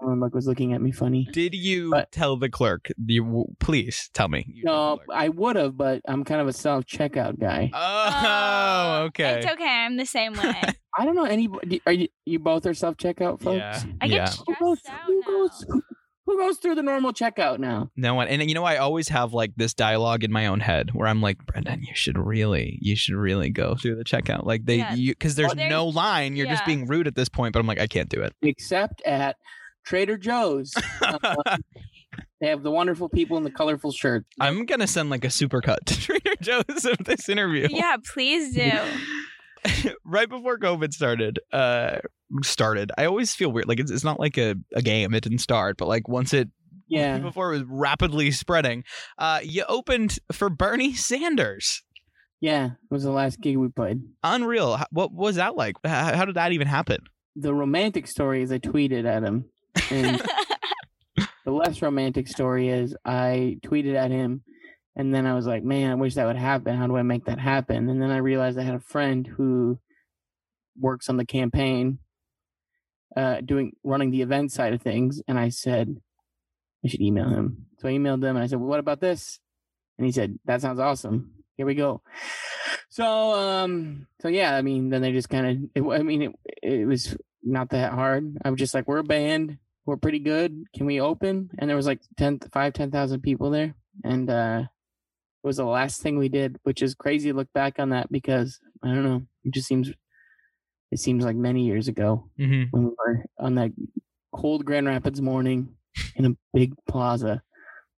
everyone 0.00 0.20
like 0.20 0.34
was 0.34 0.46
looking 0.46 0.72
at 0.74 0.80
me 0.80 0.92
funny. 0.92 1.28
Did 1.32 1.54
you 1.54 1.90
But- 1.90 2.12
tell 2.12 2.36
the 2.36 2.48
clerk? 2.48 2.88
You 3.04 3.46
please 3.58 4.08
tell 4.14 4.28
me. 4.28 4.60
No. 4.62 5.00
I 5.12 5.28
would 5.28 5.56
have, 5.56 5.76
but 5.76 6.02
I'm 6.06 6.24
kind 6.24 6.40
of 6.40 6.46
a 6.48 6.52
self 6.52 6.86
checkout 6.86 7.38
guy. 7.40 7.70
Oh, 7.74 9.04
okay. 9.06 9.38
It's 9.38 9.46
okay. 9.46 9.64
I'm 9.68 9.96
the 9.96 10.06
same 10.06 10.34
way. 10.34 10.54
I 10.98 11.04
don't 11.04 11.14
know 11.14 11.24
any. 11.24 11.48
Are 11.86 11.92
you? 11.92 12.08
You 12.24 12.38
both 12.38 12.66
are 12.66 12.74
self 12.74 12.96
checkout 12.96 13.40
folks. 13.40 13.56
Yeah. 13.58 13.82
I 14.00 14.08
get 14.08 14.14
yeah. 14.16 14.30
Who 14.46 14.54
goes, 14.64 14.78
out 14.88 15.00
who, 15.06 15.20
now. 15.20 15.26
goes, 15.26 15.64
who, 15.68 15.82
who 16.26 16.38
goes 16.38 16.58
through 16.58 16.74
the 16.76 16.82
normal 16.82 17.12
checkout 17.12 17.58
now? 17.58 17.90
No 17.96 18.14
one. 18.14 18.28
And 18.28 18.46
you 18.48 18.54
know, 18.54 18.64
I 18.64 18.76
always 18.76 19.08
have 19.08 19.32
like 19.32 19.52
this 19.56 19.72
dialogue 19.74 20.24
in 20.24 20.32
my 20.32 20.46
own 20.46 20.60
head 20.60 20.90
where 20.92 21.06
I'm 21.08 21.20
like, 21.22 21.44
Brendan, 21.46 21.82
you 21.82 21.94
should 21.94 22.18
really, 22.18 22.78
you 22.80 22.96
should 22.96 23.14
really 23.14 23.50
go 23.50 23.74
through 23.74 23.96
the 23.96 24.04
checkout. 24.04 24.44
Like 24.46 24.64
they, 24.66 24.78
Yeah. 24.78 24.94
you, 24.94 25.12
because 25.12 25.34
there's 25.36 25.48
Well, 25.48 25.56
there's- 25.56 25.70
no 25.70 25.86
line. 25.86 26.36
You're 26.36 26.46
just 26.48 26.64
being 26.66 26.86
rude 26.86 27.06
at 27.06 27.14
this 27.14 27.28
point. 27.28 27.52
But 27.52 27.60
I'm 27.60 27.66
like, 27.66 27.80
I 27.80 27.86
can't 27.86 28.08
do 28.08 28.22
it. 28.22 28.32
Except 28.42 29.00
at 29.06 29.36
Trader 29.84 30.16
Joe's. 30.18 30.72
Uh, 31.02 31.56
they 32.40 32.48
have 32.48 32.62
the 32.62 32.70
wonderful 32.70 33.08
people 33.08 33.36
in 33.36 33.44
the 33.44 33.50
colorful 33.50 33.92
shirts. 33.92 34.26
I'm 34.40 34.64
gonna 34.64 34.86
send 34.86 35.10
like 35.10 35.24
a 35.24 35.28
supercut 35.28 35.78
to 35.86 35.94
Trader 36.00 36.34
Joe's 36.40 36.84
of 36.86 36.98
this 37.04 37.28
interview. 37.28 37.68
yeah, 37.70 37.96
please 38.12 38.54
do. 38.54 38.70
right 40.04 40.28
before 40.28 40.58
COVID 40.58 40.92
started, 40.92 41.38
uh, 41.52 41.98
started. 42.42 42.92
I 42.98 43.04
always 43.06 43.34
feel 43.34 43.50
weird. 43.52 43.68
Like 43.68 43.80
it's, 43.80 43.90
it's 43.90 44.04
not 44.04 44.18
like 44.20 44.38
a, 44.38 44.54
a 44.74 44.82
game. 44.82 45.14
It 45.14 45.22
didn't 45.22 45.38
start, 45.38 45.76
but 45.76 45.88
like 45.88 46.08
once 46.08 46.32
it 46.32 46.48
Yeah. 46.88 47.18
before 47.18 47.52
it 47.54 47.58
was 47.58 47.66
rapidly 47.68 48.30
spreading, 48.30 48.84
uh, 49.18 49.40
you 49.42 49.64
opened 49.68 50.18
for 50.32 50.48
Bernie 50.50 50.94
Sanders. 50.94 51.82
Yeah. 52.40 52.66
It 52.66 52.90
was 52.90 53.02
the 53.02 53.10
last 53.10 53.40
gig 53.40 53.56
we 53.58 53.68
played. 53.68 54.00
Unreal. 54.22 54.80
What 54.90 55.12
was 55.12 55.36
that 55.36 55.56
like? 55.56 55.76
H- 55.84 55.90
How 55.90 56.24
did 56.24 56.36
that 56.36 56.52
even 56.52 56.66
happen? 56.66 56.98
The 57.36 57.52
romantic 57.54 58.06
story 58.06 58.42
is 58.42 58.50
I 58.50 58.58
tweeted 58.58 59.04
at 59.04 59.22
him. 59.22 59.44
And 59.90 60.22
the 61.44 61.50
less 61.52 61.82
romantic 61.82 62.28
story 62.28 62.68
is 62.68 62.94
I 63.04 63.58
tweeted 63.64 63.94
at 63.94 64.10
him 64.10 64.42
and 64.96 65.14
then 65.14 65.26
I 65.26 65.34
was 65.34 65.46
like, 65.46 65.62
man, 65.62 65.90
I 65.90 65.94
wish 65.94 66.14
that 66.14 66.26
would 66.26 66.36
happen. 66.36 66.76
How 66.76 66.86
do 66.86 66.96
I 66.96 67.02
make 67.02 67.26
that 67.26 67.38
happen? 67.38 67.88
And 67.88 68.02
then 68.02 68.10
I 68.10 68.18
realized 68.18 68.58
I 68.58 68.62
had 68.62 68.74
a 68.74 68.80
friend 68.80 69.26
who 69.26 69.78
works 70.78 71.08
on 71.08 71.16
the 71.16 71.24
campaign, 71.24 71.98
uh, 73.16 73.40
doing 73.40 73.72
running 73.84 74.10
the 74.10 74.22
event 74.22 74.52
side 74.52 74.72
of 74.72 74.82
things. 74.82 75.22
And 75.28 75.38
I 75.38 75.48
said, 75.48 75.96
I 76.84 76.88
should 76.88 77.00
email 77.00 77.28
him. 77.28 77.66
So 77.78 77.88
I 77.88 77.92
emailed 77.92 78.20
them 78.20 78.36
and 78.36 78.44
I 78.44 78.46
said, 78.46 78.58
well, 78.58 78.68
what 78.68 78.80
about 78.80 79.00
this? 79.00 79.38
And 79.98 80.06
he 80.06 80.12
said, 80.12 80.38
that 80.44 80.60
sounds 80.60 80.80
awesome. 80.80 81.32
Here 81.56 81.66
we 81.66 81.74
go. 81.74 82.02
So, 82.88 83.34
um, 83.34 84.06
so 84.20 84.28
yeah, 84.28 84.56
I 84.56 84.62
mean, 84.62 84.90
then 84.90 85.02
they 85.02 85.12
just 85.12 85.28
kind 85.28 85.70
of, 85.76 85.88
I 85.88 86.02
mean, 86.02 86.22
it, 86.22 86.32
it 86.62 86.86
was 86.86 87.16
not 87.42 87.70
that 87.70 87.92
hard. 87.92 88.38
I 88.44 88.50
was 88.50 88.58
just 88.58 88.74
like, 88.74 88.88
we're 88.88 88.98
a 88.98 89.04
band 89.04 89.58
we're 89.90 89.96
pretty 89.96 90.20
good. 90.20 90.64
Can 90.74 90.86
we 90.86 91.00
open? 91.00 91.50
And 91.58 91.68
there 91.68 91.76
was 91.76 91.86
like 91.86 92.00
10, 92.16 92.40
5, 92.52 92.72
10,000 92.72 93.20
people 93.22 93.50
there. 93.50 93.74
And 94.04 94.30
uh, 94.30 94.62
it 95.42 95.46
was 95.46 95.56
the 95.56 95.64
last 95.64 96.02
thing 96.02 96.18
we 96.18 96.28
did, 96.28 96.58
which 96.64 96.82
is 96.82 96.94
crazy 96.94 97.30
to 97.30 97.36
look 97.36 97.52
back 97.54 97.78
on 97.78 97.90
that 97.90 98.10
because 98.12 98.58
I 98.82 98.88
don't 98.88 99.04
know. 99.04 99.22
It 99.44 99.54
just 99.54 99.66
seems, 99.68 99.90
it 100.90 100.98
seems 100.98 101.24
like 101.24 101.36
many 101.36 101.64
years 101.64 101.88
ago 101.88 102.28
Mm-hmm. 102.38 102.64
when 102.70 102.84
we 102.84 102.90
were 102.98 103.24
on 103.38 103.54
that 103.56 103.70
cold 104.34 104.64
Grand 104.64 104.86
Rapids 104.86 105.20
morning 105.22 105.74
in 106.16 106.26
a 106.26 106.30
big 106.54 106.74
plaza 106.88 107.42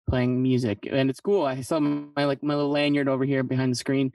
playing 0.08 0.42
music. 0.42 0.88
And 0.90 1.11
it's 1.11 1.20
cool. 1.20 1.44
I 1.44 1.61
saw 1.62 1.80
my 1.80 2.25
like 2.25 2.42
my 2.42 2.54
little 2.54 2.70
lanyard 2.70 3.08
over 3.08 3.25
here 3.25 3.42
behind 3.42 3.72
the 3.72 3.76
screen 3.76 4.12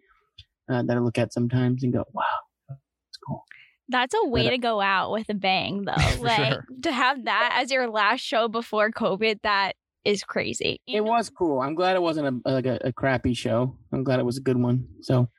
uh, 0.70 0.84
that 0.84 0.98
I 0.98 1.00
look 1.00 1.18
at 1.18 1.34
sometimes 1.34 1.84
and 1.84 1.94
go, 1.94 2.04
wow, 2.14 2.24
it's 2.70 3.18
cool. 3.28 3.44
That's 3.90 4.14
a 4.14 4.28
way 4.28 4.44
But, 4.44 4.48
uh, 4.48 4.52
to 4.52 4.58
go 4.58 4.82
out 4.82 5.12
with 5.12 5.30
a 5.30 5.34
bang, 5.34 5.86
though. 5.86 5.94
Like 6.22 6.52
sure. 6.54 6.66
to 6.84 6.92
have 6.92 7.24
that 7.26 7.58
as 7.62 7.72
your 7.72 7.90
last 7.90 8.22
show 8.22 8.48
before 8.48 8.90
COVID, 8.92 9.40
that 9.44 9.74
is 10.06 10.24
crazy. 10.24 10.82
You 10.86 11.02
It 11.02 11.06
know? 11.06 11.12
was 11.12 11.30
cool. 11.30 11.60
I'm 11.62 11.76
glad 11.76 11.96
it 11.96 12.02
wasn't 12.02 12.42
a 12.46 12.52
like 12.52 12.66
a, 12.66 12.80
a 12.84 12.94
crappy 12.94 13.34
show. 13.34 13.76
I'm 13.92 14.04
glad 14.04 14.20
it 14.20 14.26
was 14.26 14.38
a 14.38 14.42
good 14.42 14.58
one. 14.58 14.88
So 15.02 15.30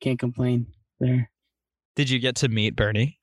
can't 0.00 0.18
complain 0.18 0.66
there. 1.00 1.30
Did 1.96 2.10
you 2.10 2.18
get 2.18 2.36
to 2.36 2.48
meet 2.48 2.74
Bernie? 2.76 3.18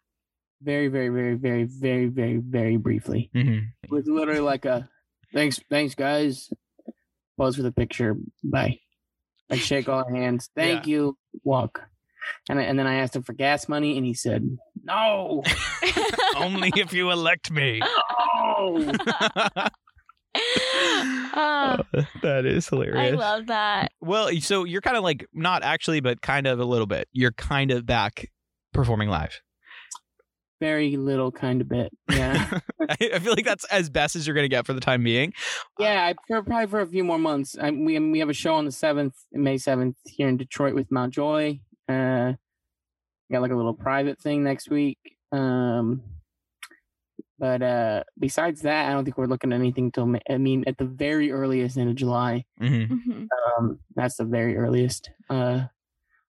Very, 0.61 0.87
very, 0.89 1.09
very, 1.09 1.33
very, 1.35 1.63
very, 1.65 2.07
very, 2.07 2.37
very 2.37 2.77
briefly. 2.77 3.29
Mm-hmm. 3.35 3.65
It 3.83 3.91
was 3.91 4.05
literally 4.07 4.41
like 4.41 4.65
a 4.65 4.87
thanks, 5.33 5.59
thanks 5.69 5.95
guys. 5.95 6.49
Pose 7.37 7.55
for 7.55 7.63
the 7.63 7.71
picture. 7.71 8.15
Bye. 8.43 8.79
Like 9.49 9.59
shake 9.59 9.89
all 9.89 10.07
hands. 10.07 10.49
Thank 10.55 10.87
you. 10.87 11.17
Walk. 11.43 11.81
And 12.47 12.59
I, 12.59 12.63
and 12.63 12.77
then 12.77 12.85
I 12.87 12.95
asked 12.95 13.15
him 13.15 13.23
for 13.23 13.33
gas 13.33 13.67
money, 13.67 13.97
and 13.97 14.05
he 14.05 14.13
said 14.13 14.47
no, 14.83 15.43
Only 16.37 16.71
if 16.75 16.93
you 16.93 17.09
elect 17.11 17.51
me. 17.51 17.81
no. 18.47 18.93
Ah, 21.33 21.83
that 22.21 22.45
is 22.45 22.67
hilarious. 22.67 23.13
I 23.13 23.15
love 23.15 23.47
that. 23.47 23.91
Well, 24.01 24.29
so 24.39 24.63
you're 24.63 24.81
kind 24.81 24.97
of 24.97 25.03
like 25.03 25.25
not 25.33 25.63
actually, 25.63 25.99
but 25.99 26.21
kind 26.21 26.47
of 26.47 26.59
a 26.59 26.65
little 26.65 26.87
bit. 26.87 27.07
You're 27.11 27.31
kind 27.31 27.71
of 27.71 27.85
back 27.85 28.29
performing 28.73 29.09
live. 29.09 29.41
Very 30.59 30.95
little 30.95 31.31
kind 31.31 31.61
of 31.61 31.69
bit. 31.69 31.91
Yeah. 32.09 32.59
I 32.89 33.11
I 33.15 33.19
feel 33.19 33.33
like 33.33 33.45
that's 33.45 33.65
as 33.65 33.89
best 33.89 34.15
as 34.15 34.27
you're 34.27 34.35
gonna 34.35 34.47
get 34.47 34.65
for 34.65 34.73
the 34.73 34.81
time 34.81 35.03
being. 35.03 35.33
Yeah, 35.79 36.05
I 36.05 36.15
for 36.27 36.43
probably 36.43 36.67
for 36.67 36.81
a 36.81 36.87
few 36.87 37.03
more 37.03 37.17
months. 37.17 37.55
I, 37.59 37.71
we 37.71 37.97
we 37.97 38.19
have 38.19 38.29
a 38.29 38.33
show 38.33 38.53
on 38.53 38.65
the 38.65 38.71
seventh, 38.71 39.15
May 39.31 39.57
seventh, 39.57 39.97
here 40.05 40.27
in 40.27 40.37
Detroit 40.37 40.75
with 40.75 40.91
Mount 40.91 41.13
Joy. 41.13 41.59
Uh, 41.89 42.33
got 43.31 43.41
like 43.41 43.51
a 43.51 43.55
little 43.55 43.73
private 43.73 44.19
thing 44.19 44.43
next 44.43 44.69
week. 44.69 44.99
Um, 45.31 46.03
but 47.41 47.61
uh, 47.63 48.03
besides 48.19 48.61
that, 48.61 48.87
I 48.87 48.93
don't 48.93 49.03
think 49.03 49.17
we're 49.17 49.25
looking 49.25 49.51
at 49.51 49.59
anything 49.59 49.91
till. 49.91 50.15
I 50.29 50.37
mean, 50.37 50.63
at 50.67 50.77
the 50.77 50.85
very 50.85 51.31
earliest 51.31 51.75
end 51.75 51.89
of 51.89 51.95
July. 51.95 52.45
Mm-hmm. 52.61 52.93
Mhm. 52.93 53.27
Um, 53.57 53.79
that's 53.95 54.15
the 54.17 54.25
very 54.25 54.55
earliest. 54.55 55.09
Uh, 55.29 55.63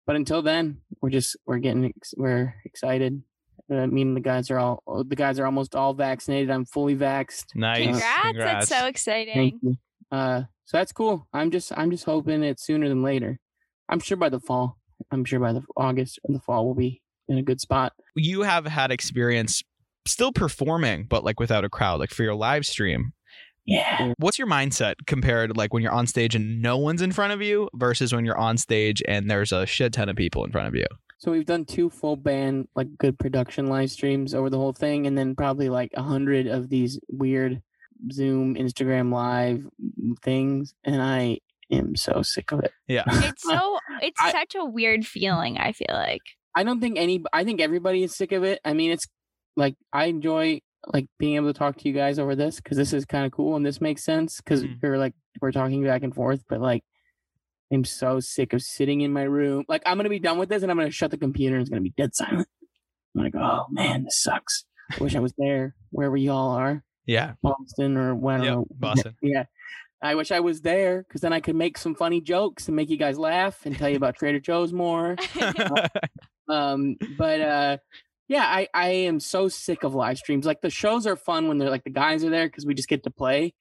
but 0.07 0.15
until 0.17 0.41
then, 0.41 0.81
we're 1.03 1.11
just 1.11 1.37
we're 1.47 1.59
getting 1.59 1.85
ex- 1.87 2.15
we're 2.17 2.55
excited. 2.65 3.23
Uh, 3.71 3.87
me 3.89 4.03
and 4.03 4.17
the 4.17 4.21
guys 4.21 4.51
are 4.51 4.59
all 4.59 4.83
the 5.07 5.17
guys 5.17 5.39
are 5.41 5.47
almost 5.47 5.75
all 5.75 5.95
vaccinated. 5.95 6.51
I'm 6.51 6.65
fully 6.65 6.95
vaxxed. 6.97 7.47
Nice. 7.57 7.85
Congrats, 7.85 8.23
Congrats. 8.23 8.69
That's 8.69 8.81
so 8.81 8.87
exciting. 8.87 9.35
Thank 9.35 9.55
you. 9.63 9.77
Uh, 10.13 10.43
so 10.65 10.77
that's 10.79 10.93
cool. 10.93 11.27
I'm 11.33 11.51
just 11.51 11.73
I'm 11.77 11.91
just 11.91 12.05
hoping 12.05 12.43
it's 12.45 12.65
sooner 12.65 12.89
than 12.89 13.03
later. 13.03 13.39
I'm 13.89 13.99
sure 14.01 14.17
by 14.17 14.29
the 14.29 14.41
fall. 14.41 14.77
I'm 15.11 15.25
sure 15.25 15.41
by 15.41 15.53
the 15.53 15.63
August 15.77 16.21
or 16.25 16.33
the 16.33 16.41
fall 16.41 16.67
we'll 16.67 16.75
be 16.75 17.03
in 17.29 17.39
a 17.39 17.43
good 17.43 17.61
spot. 17.61 17.93
you 18.17 18.43
have 18.43 18.67
had 18.67 18.91
experience 18.91 19.63
still 20.07 20.33
performing, 20.33 21.05
but 21.09 21.25
like 21.25 21.39
without 21.41 21.65
a 21.65 21.69
crowd, 21.69 22.01
like 22.01 22.11
for 22.11 22.23
your 22.23 22.35
live 22.35 22.67
stream. 22.67 23.13
Yeah. 23.67 24.15
What's 24.19 24.39
your 24.39 24.49
mindset 24.49 24.95
compared 25.07 25.57
like 25.57 25.73
when 25.73 25.83
you're 25.83 25.93
on 25.93 26.07
stage 26.07 26.35
and 26.35 26.61
no 26.63 26.77
one's 26.79 27.03
in 27.03 27.13
front 27.13 27.33
of 27.33 27.43
you 27.43 27.69
versus 27.75 28.13
when 28.13 28.25
you're 28.25 28.39
on 28.39 28.57
stage 28.57 29.03
and 29.07 29.31
there's 29.31 29.53
a 29.53 29.67
shit 29.67 29.93
ton 29.93 30.09
of 30.09 30.17
people 30.17 30.45
in 30.45 30.51
front 30.51 30.67
of 30.69 30.75
you? 30.75 30.87
So 31.19 31.31
we've 31.31 31.45
done 31.47 31.67
two 31.67 31.91
full 31.91 32.17
band 32.17 32.67
like 32.75 32.97
good 32.97 33.19
production 33.19 33.67
live 33.67 33.91
streams 33.91 34.35
over 34.35 34.49
the 34.49 34.57
whole 34.57 34.73
thing, 34.73 35.07
and 35.07 35.17
then 35.19 35.37
probably 35.37 35.69
like 35.69 35.91
a 35.95 36.03
hundred 36.03 36.47
of 36.47 36.71
these 36.71 36.99
weird 37.11 37.61
Zoom, 38.11 38.55
Instagram 38.55 39.13
live 39.13 39.67
things, 40.23 40.73
and 40.83 41.03
I 41.03 41.39
am 41.71 41.95
so 41.97 42.23
sick 42.23 42.53
of 42.53 42.61
it. 42.61 42.73
Yeah. 42.89 43.05
It's 43.09 43.43
so 43.43 43.79
it's 44.01 44.19
I- 44.21 44.33
such 44.33 44.55
a 44.59 44.65
weird 44.65 45.07
feeling, 45.07 45.59
I 45.59 45.73
feel 45.73 45.93
like. 45.93 46.23
I 46.57 46.65
don't 46.65 46.81
think 46.81 46.99
any. 46.99 47.23
I 47.33 47.45
think 47.45 47.61
everybody 47.61 48.03
is 48.03 48.17
sick 48.17 48.33
of 48.33 48.43
it. 48.43 48.59
I 48.65 48.73
mean, 48.73 48.91
it's 48.91 49.07
like 49.61 49.77
I 49.93 50.07
enjoy 50.07 50.61
like 50.87 51.07
being 51.19 51.37
able 51.37 51.53
to 51.53 51.59
talk 51.59 51.77
to 51.77 51.89
you 51.89 51.95
guys 51.95 52.19
over 52.19 52.35
this 52.35 52.57
because 52.57 52.77
this 52.79 52.93
is 52.93 53.05
kind 53.05 53.27
of 53.27 53.33
cool 53.33 53.55
and 53.57 53.65
this 53.67 53.81
makes 53.81 54.03
sense 54.03 54.39
because 54.41 54.65
Mhm. 54.65 54.79
we're 54.83 54.99
like 54.99 55.15
we're 55.41 55.53
talking 55.53 55.85
back 55.85 56.03
and 56.03 56.15
forth. 56.15 56.43
But 56.49 56.61
like, 56.61 56.83
I'm 57.73 57.85
so 57.85 58.19
sick 58.21 58.53
of 58.53 58.63
sitting 58.63 59.01
in 59.03 59.13
my 59.13 59.23
room. 59.23 59.65
Like, 59.69 59.83
I'm 59.87 59.97
gonna 59.99 60.09
be 60.09 60.19
done 60.19 60.39
with 60.39 60.49
this 60.49 60.63
and 60.63 60.71
I'm 60.73 60.79
gonna 60.79 60.91
shut 60.91 61.11
the 61.11 61.19
computer 61.19 61.55
and 61.57 61.61
it's 61.63 61.71
gonna 61.71 61.83
be 61.83 61.95
dead 61.97 62.15
silent. 62.15 62.49
I'm 63.17 63.23
like, 63.25 63.35
oh 63.37 63.67
man, 63.71 64.05
this 64.05 64.23
sucks. 64.23 64.65
I 64.99 65.03
wish 65.03 65.15
I 65.15 65.21
was 65.21 65.35
there 65.39 65.75
wherever 65.91 66.17
y'all 66.17 66.51
are, 66.51 66.83
Yeah. 67.07 67.35
Boston 67.43 67.97
or 67.97 68.15
whatever. 68.15 68.45
Yep, 68.61 68.65
Boston. 68.79 69.17
Yeah. 69.23 69.45
I 70.03 70.15
wish 70.15 70.33
I 70.33 70.41
was 70.41 70.63
there 70.63 71.03
because 71.03 71.21
then 71.21 71.35
I 71.35 71.41
could 71.41 71.57
make 71.57 71.77
some 71.77 71.95
funny 71.95 72.23
jokes 72.23 72.69
and 72.69 72.75
make 72.77 72.89
you 72.89 72.97
guys 72.97 73.19
laugh 73.19 73.67
and 73.67 73.77
tell 73.77 73.91
you 73.91 73.97
about 73.97 74.17
Trader 74.17 74.41
Joe's 74.41 74.73
more 74.73 75.15
um 76.49 76.97
but 77.19 77.41
uh 77.41 77.77
yeah 78.31 78.45
i 78.45 78.69
i 78.73 78.89
am 78.91 79.19
so 79.19 79.49
sick 79.49 79.83
of 79.83 79.93
live 79.93 80.17
streams 80.17 80.47
like 80.47 80.61
the 80.61 80.71
shows 80.71 81.05
are 81.05 81.17
fun 81.17 81.49
when 81.49 81.59
they're 81.59 81.69
like 81.69 81.83
the 81.83 81.91
guys 81.91 82.25
are 82.25 82.31
there 82.31 82.47
because 82.47 82.65
we 82.65 82.75
just 82.75 82.89
get 82.89 83.03
to 83.03 83.11
play 83.11 83.53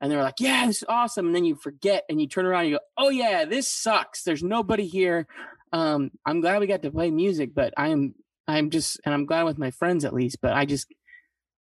and 0.00 0.12
they're 0.12 0.22
like 0.22 0.38
yeah 0.38 0.68
is 0.68 0.84
awesome 0.86 1.26
and 1.26 1.34
then 1.34 1.46
you 1.46 1.56
forget 1.56 2.04
and 2.10 2.20
you 2.20 2.28
turn 2.28 2.44
around 2.44 2.60
and 2.60 2.70
you 2.70 2.76
go 2.76 2.84
oh 2.98 3.08
yeah 3.08 3.46
this 3.46 3.66
sucks 3.66 4.22
there's 4.22 4.42
nobody 4.42 4.86
here. 4.86 5.26
Um 5.72 6.10
i'm 6.26 6.42
glad 6.42 6.60
we 6.60 6.66
got 6.66 6.82
to 6.82 6.90
play 6.90 7.10
music 7.10 7.54
but 7.54 7.72
i 7.76 7.88
am 7.88 8.14
i'm 8.46 8.68
just 8.68 9.00
and 9.04 9.14
i'm 9.14 9.24
glad 9.24 9.44
with 9.44 9.58
my 9.58 9.70
friends 9.70 10.04
at 10.04 10.14
least 10.14 10.38
but 10.42 10.52
i 10.52 10.66
just 10.66 10.86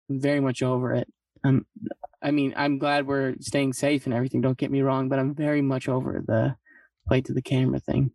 am 0.09 0.19
very 0.19 0.41
much 0.41 0.61
over 0.61 0.93
it. 0.93 1.07
Um 1.45 1.65
i 2.21 2.31
mean 2.31 2.53
i'm 2.57 2.79
glad 2.79 3.07
we're 3.07 3.35
staying 3.39 3.71
safe 3.71 4.05
and 4.05 4.13
everything 4.13 4.41
don't 4.41 4.57
get 4.57 4.71
me 4.71 4.81
wrong 4.81 5.07
but 5.07 5.19
i'm 5.19 5.33
very 5.33 5.61
much 5.61 5.87
over 5.87 6.21
the 6.25 6.57
play 7.07 7.21
to 7.21 7.33
the 7.33 7.41
camera 7.41 7.79
thing 7.79 8.11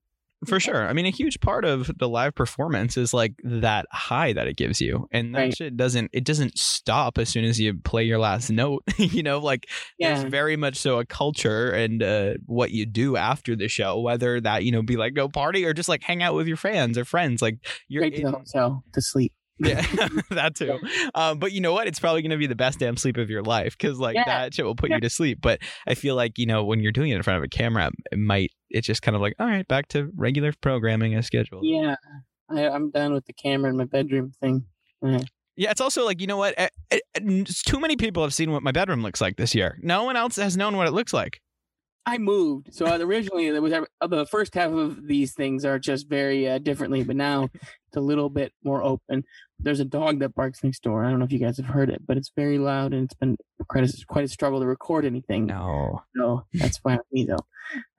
For 0.46 0.58
sure. 0.58 0.88
I 0.88 0.92
mean, 0.92 1.06
a 1.06 1.10
huge 1.10 1.40
part 1.40 1.64
of 1.64 1.90
the 1.98 2.08
live 2.08 2.34
performance 2.34 2.96
is 2.96 3.14
like 3.14 3.34
that 3.44 3.86
high 3.92 4.32
that 4.32 4.48
it 4.48 4.56
gives 4.56 4.80
you. 4.80 5.08
And 5.12 5.34
that 5.34 5.38
Right. 5.38 5.56
shit 5.56 5.76
doesn't 5.76 6.10
it 6.12 6.24
doesn't 6.24 6.58
stop 6.58 7.16
as 7.18 7.28
soon 7.28 7.44
as 7.44 7.60
you 7.60 7.74
play 7.74 8.02
your 8.04 8.18
last 8.18 8.50
note. 8.50 8.82
you 8.98 9.22
know, 9.22 9.38
like 9.38 9.68
Yeah. 9.98 10.28
very 10.28 10.56
much 10.56 10.76
so 10.76 10.98
a 10.98 11.06
culture 11.06 11.70
and 11.70 12.02
uh, 12.02 12.34
what 12.46 12.72
you 12.72 12.86
do 12.86 13.16
after 13.16 13.54
the 13.54 13.68
show, 13.68 14.00
whether 14.00 14.40
that, 14.40 14.64
you 14.64 14.72
know, 14.72 14.82
be 14.82 14.96
like 14.96 15.14
go 15.14 15.28
party 15.28 15.64
or 15.64 15.72
just 15.72 15.88
like 15.88 16.02
hang 16.02 16.22
out 16.22 16.34
with 16.34 16.48
your 16.48 16.56
fans 16.56 16.98
or 16.98 17.04
friends. 17.04 17.40
Like 17.40 17.58
you're 17.88 18.02
Straight 18.02 18.16
to 18.16 18.22
the 18.30 18.32
hotel 18.32 18.84
to 18.94 19.00
sleep. 19.00 19.32
Yeah, 19.58 19.80
that 20.30 20.54
too. 20.54 20.78
Um, 21.14 21.38
but 21.38 21.52
you 21.52 21.60
know 21.60 21.72
what? 21.72 21.86
It's 21.86 21.98
probably 22.00 22.22
going 22.22 22.30
to 22.30 22.36
be 22.36 22.46
the 22.46 22.54
best 22.56 22.78
damn 22.78 22.96
sleep 22.96 23.16
of 23.16 23.30
your 23.30 23.42
life 23.42 23.76
because 23.78 23.98
like 23.98 24.14
Yeah. 24.16 24.24
that 24.26 24.54
shit 24.54 24.64
will 24.64 24.74
put 24.76 24.90
you 24.90 25.00
to 25.00 25.10
sleep. 25.10 25.38
But 25.40 25.60
I 25.86 25.94
feel 25.94 26.14
like 26.16 26.38
you 26.38 26.46
know 26.46 26.64
when 26.64 26.80
you're 26.80 26.92
doing 26.92 27.10
it 27.10 27.16
in 27.16 27.22
front 27.22 27.38
of 27.38 27.42
a 27.44 27.48
camera, 27.48 27.90
it 28.10 28.18
might 28.18 28.50
it's 28.70 28.86
just 28.86 29.02
kind 29.02 29.14
of 29.14 29.20
like 29.20 29.34
all 29.38 29.46
right, 29.46 29.66
back 29.68 29.88
to 29.88 30.10
regular 30.16 30.52
programming 30.60 31.14
as 31.14 31.26
scheduled. 31.26 31.64
Yeah, 31.64 31.96
I, 32.50 32.68
I'm 32.68 32.90
done 32.90 33.12
with 33.12 33.26
the 33.26 33.32
camera 33.32 33.70
in 33.70 33.76
my 33.76 33.84
bedroom 33.84 34.32
thing. 34.40 34.64
Yeah, 35.54 35.70
it's 35.70 35.80
also 35.80 36.04
like 36.04 36.20
you 36.20 36.26
know 36.26 36.36
what? 36.38 36.54
Eh, 36.56 36.68
eh, 36.90 37.44
Too 37.66 37.78
many 37.80 37.96
people 37.96 38.22
have 38.22 38.32
seen 38.32 38.52
what 38.52 38.62
my 38.62 38.72
bedroom 38.72 39.02
looks 39.02 39.20
like 39.20 39.36
this 39.36 39.54
year. 39.54 39.78
No 39.82 40.04
one 40.04 40.16
else 40.16 40.36
has 40.36 40.56
known 40.56 40.76
what 40.76 40.86
it 40.86 40.92
looks 40.92 41.12
like. 41.12 41.40
I 42.04 42.18
moved, 42.18 42.74
so 42.74 42.86
originally 42.86 43.50
there 43.50 43.62
was 43.62 43.72
uh, 43.72 44.06
the 44.06 44.26
first 44.26 44.54
half 44.54 44.72
of 44.72 45.06
these 45.06 45.34
things 45.34 45.64
are 45.64 45.78
just 45.78 46.08
very 46.08 46.48
uh, 46.48 46.58
differently, 46.58 47.04
but 47.04 47.14
now 47.14 47.48
it's 47.54 47.96
a 47.96 48.00
little 48.00 48.28
bit 48.28 48.52
more 48.64 48.82
open. 48.82 49.22
There's 49.60 49.78
a 49.78 49.84
dog 49.84 50.18
that 50.18 50.34
barks 50.34 50.64
next 50.64 50.82
door. 50.82 51.04
I 51.04 51.10
don't 51.10 51.20
know 51.20 51.24
if 51.24 51.32
you 51.32 51.38
guys 51.38 51.58
have 51.58 51.66
heard 51.66 51.90
it, 51.90 52.02
but 52.04 52.16
it's 52.16 52.32
very 52.34 52.58
loud 52.58 52.92
and 52.92 53.04
it's 53.04 53.14
been 53.14 53.36
quite 53.68 53.84
a, 53.84 54.06
quite 54.06 54.24
a 54.24 54.28
struggle 54.28 54.58
to 54.58 54.66
record 54.66 55.04
anything. 55.04 55.46
No. 55.46 56.02
So 56.16 56.44
that's 56.54 56.78
fine 56.78 56.98
with 56.98 57.12
me 57.12 57.24
though, 57.24 57.46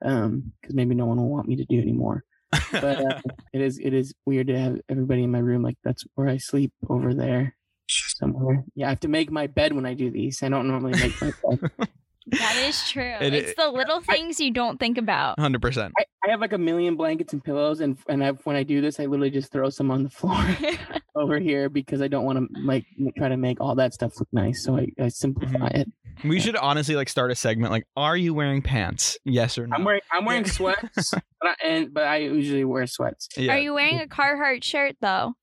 because 0.00 0.74
maybe 0.74 0.94
no 0.94 1.06
one 1.06 1.16
will 1.16 1.30
want 1.30 1.48
me 1.48 1.56
to 1.56 1.64
do 1.64 1.80
anymore. 1.80 2.24
But 2.72 3.00
uh, 3.00 3.20
it 3.54 3.62
is 3.62 3.78
it 3.78 3.94
is 3.94 4.14
weird 4.26 4.48
to 4.48 4.58
have 4.58 4.80
everybody 4.88 5.22
in 5.22 5.30
my 5.30 5.38
room 5.38 5.62
like 5.62 5.78
that's 5.82 6.04
where 6.14 6.28
I 6.28 6.36
sleep 6.36 6.72
over 6.88 7.14
there 7.14 7.56
somewhere. 7.88 8.64
Yeah, 8.74 8.86
I 8.86 8.90
have 8.90 9.00
to 9.00 9.08
make 9.08 9.30
my 9.30 9.46
bed 9.46 9.72
when 9.72 9.86
I 9.86 9.94
do 9.94 10.10
these. 10.10 10.42
I 10.42 10.48
don't 10.48 10.68
normally 10.68 10.92
make 10.92 11.20
my 11.22 11.32
bed. 11.42 11.70
That 12.26 12.56
is 12.56 12.88
true. 12.88 13.16
It- 13.20 13.34
it's 13.34 13.54
the 13.54 13.68
little 13.68 14.00
things 14.00 14.40
you 14.40 14.50
don't 14.50 14.78
think 14.78 14.96
about. 14.98 15.38
Hundred 15.38 15.60
percent. 15.60 15.92
I, 15.98 16.04
I 16.26 16.30
have 16.30 16.40
like 16.40 16.52
a 16.52 16.58
million 16.58 16.96
blankets 16.96 17.32
and 17.32 17.44
pillows, 17.44 17.80
and 17.80 17.98
and 18.08 18.24
I, 18.24 18.30
when 18.30 18.56
I 18.56 18.62
do 18.62 18.80
this, 18.80 18.98
I 18.98 19.04
literally 19.04 19.30
just 19.30 19.52
throw 19.52 19.68
some 19.70 19.90
on 19.90 20.02
the 20.04 20.10
floor 20.10 20.42
over 21.14 21.38
here 21.38 21.68
because 21.68 22.00
I 22.00 22.08
don't 22.08 22.24
want 22.24 22.38
to 22.38 22.60
like 22.62 22.86
try 23.16 23.28
to 23.28 23.36
make 23.36 23.60
all 23.60 23.74
that 23.74 23.92
stuff 23.92 24.18
look 24.18 24.28
nice. 24.32 24.64
So 24.64 24.78
I, 24.78 24.88
I 24.98 25.08
simplify 25.08 25.68
mm-hmm. 25.68 25.76
it. 25.76 25.88
We 26.24 26.40
should 26.40 26.56
honestly 26.56 26.94
like 26.94 27.08
start 27.08 27.30
a 27.30 27.34
segment 27.34 27.72
like, 27.72 27.86
are 27.96 28.16
you 28.16 28.32
wearing 28.32 28.62
pants? 28.62 29.18
Yes 29.24 29.58
or 29.58 29.66
no? 29.66 29.76
I'm 29.76 29.84
wearing 29.84 30.00
I'm 30.10 30.24
wearing 30.24 30.44
sweats, 30.46 31.10
but 31.10 31.22
I, 31.42 31.54
and 31.62 31.92
but 31.92 32.04
I 32.04 32.18
usually 32.18 32.64
wear 32.64 32.86
sweats. 32.86 33.28
Yeah. 33.36 33.52
Are 33.52 33.58
you 33.58 33.74
wearing 33.74 34.00
a 34.00 34.06
Carhartt 34.06 34.64
shirt 34.64 34.96
though? 35.00 35.34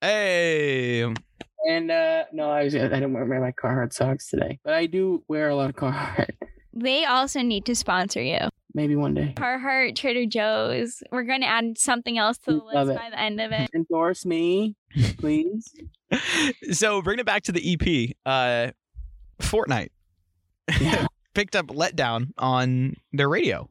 Hey. 0.00 1.12
And 1.68 1.90
uh 1.90 2.24
no, 2.32 2.50
I 2.50 2.64
was 2.64 2.74
I 2.76 2.88
didn't 2.88 3.12
wear 3.12 3.24
my 3.26 3.52
Carhartt 3.52 3.92
socks 3.92 4.28
today, 4.30 4.58
but 4.64 4.74
I 4.74 4.86
do 4.86 5.22
wear 5.28 5.48
a 5.50 5.56
lot 5.56 5.70
of 5.70 5.76
Carhartt. 5.76 6.30
They 6.72 7.04
also 7.04 7.42
need 7.42 7.64
to 7.66 7.74
sponsor 7.74 8.22
you. 8.22 8.38
Maybe 8.72 8.94
one 8.94 9.14
day. 9.14 9.34
Carhartt, 9.36 9.96
Trader 9.96 10.26
Joe's. 10.26 11.02
We're 11.10 11.24
going 11.24 11.40
to 11.40 11.46
add 11.48 11.76
something 11.76 12.16
else 12.18 12.38
to 12.38 12.52
the 12.52 12.56
Love 12.58 12.86
list 12.86 13.00
it. 13.00 13.02
by 13.02 13.10
the 13.10 13.20
end 13.20 13.40
of 13.40 13.50
it. 13.50 13.68
Endorse 13.74 14.24
me, 14.24 14.76
please. 15.18 15.74
so 16.70 17.02
bring 17.02 17.18
it 17.18 17.26
back 17.26 17.42
to 17.42 17.52
the 17.52 17.72
EP. 17.74 18.14
Uh, 18.24 18.70
Fortnite 19.42 19.88
Yeah. 20.80 21.06
picked 21.34 21.56
up 21.56 21.66
Letdown 21.66 22.28
on 22.38 22.94
their 23.12 23.28
radio. 23.28 23.68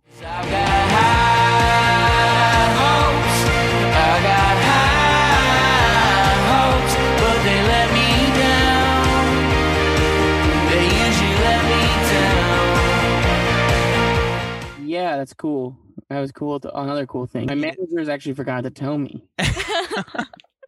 That's 15.19 15.33
cool. 15.33 15.77
That 16.09 16.21
was 16.21 16.31
cool. 16.31 16.61
Another 16.73 17.05
cool 17.05 17.25
thing. 17.25 17.47
My 17.47 17.55
managers 17.55 18.07
actually 18.07 18.35
forgot 18.35 18.63
to 18.63 18.69
tell 18.69 18.97
me. 18.97 19.25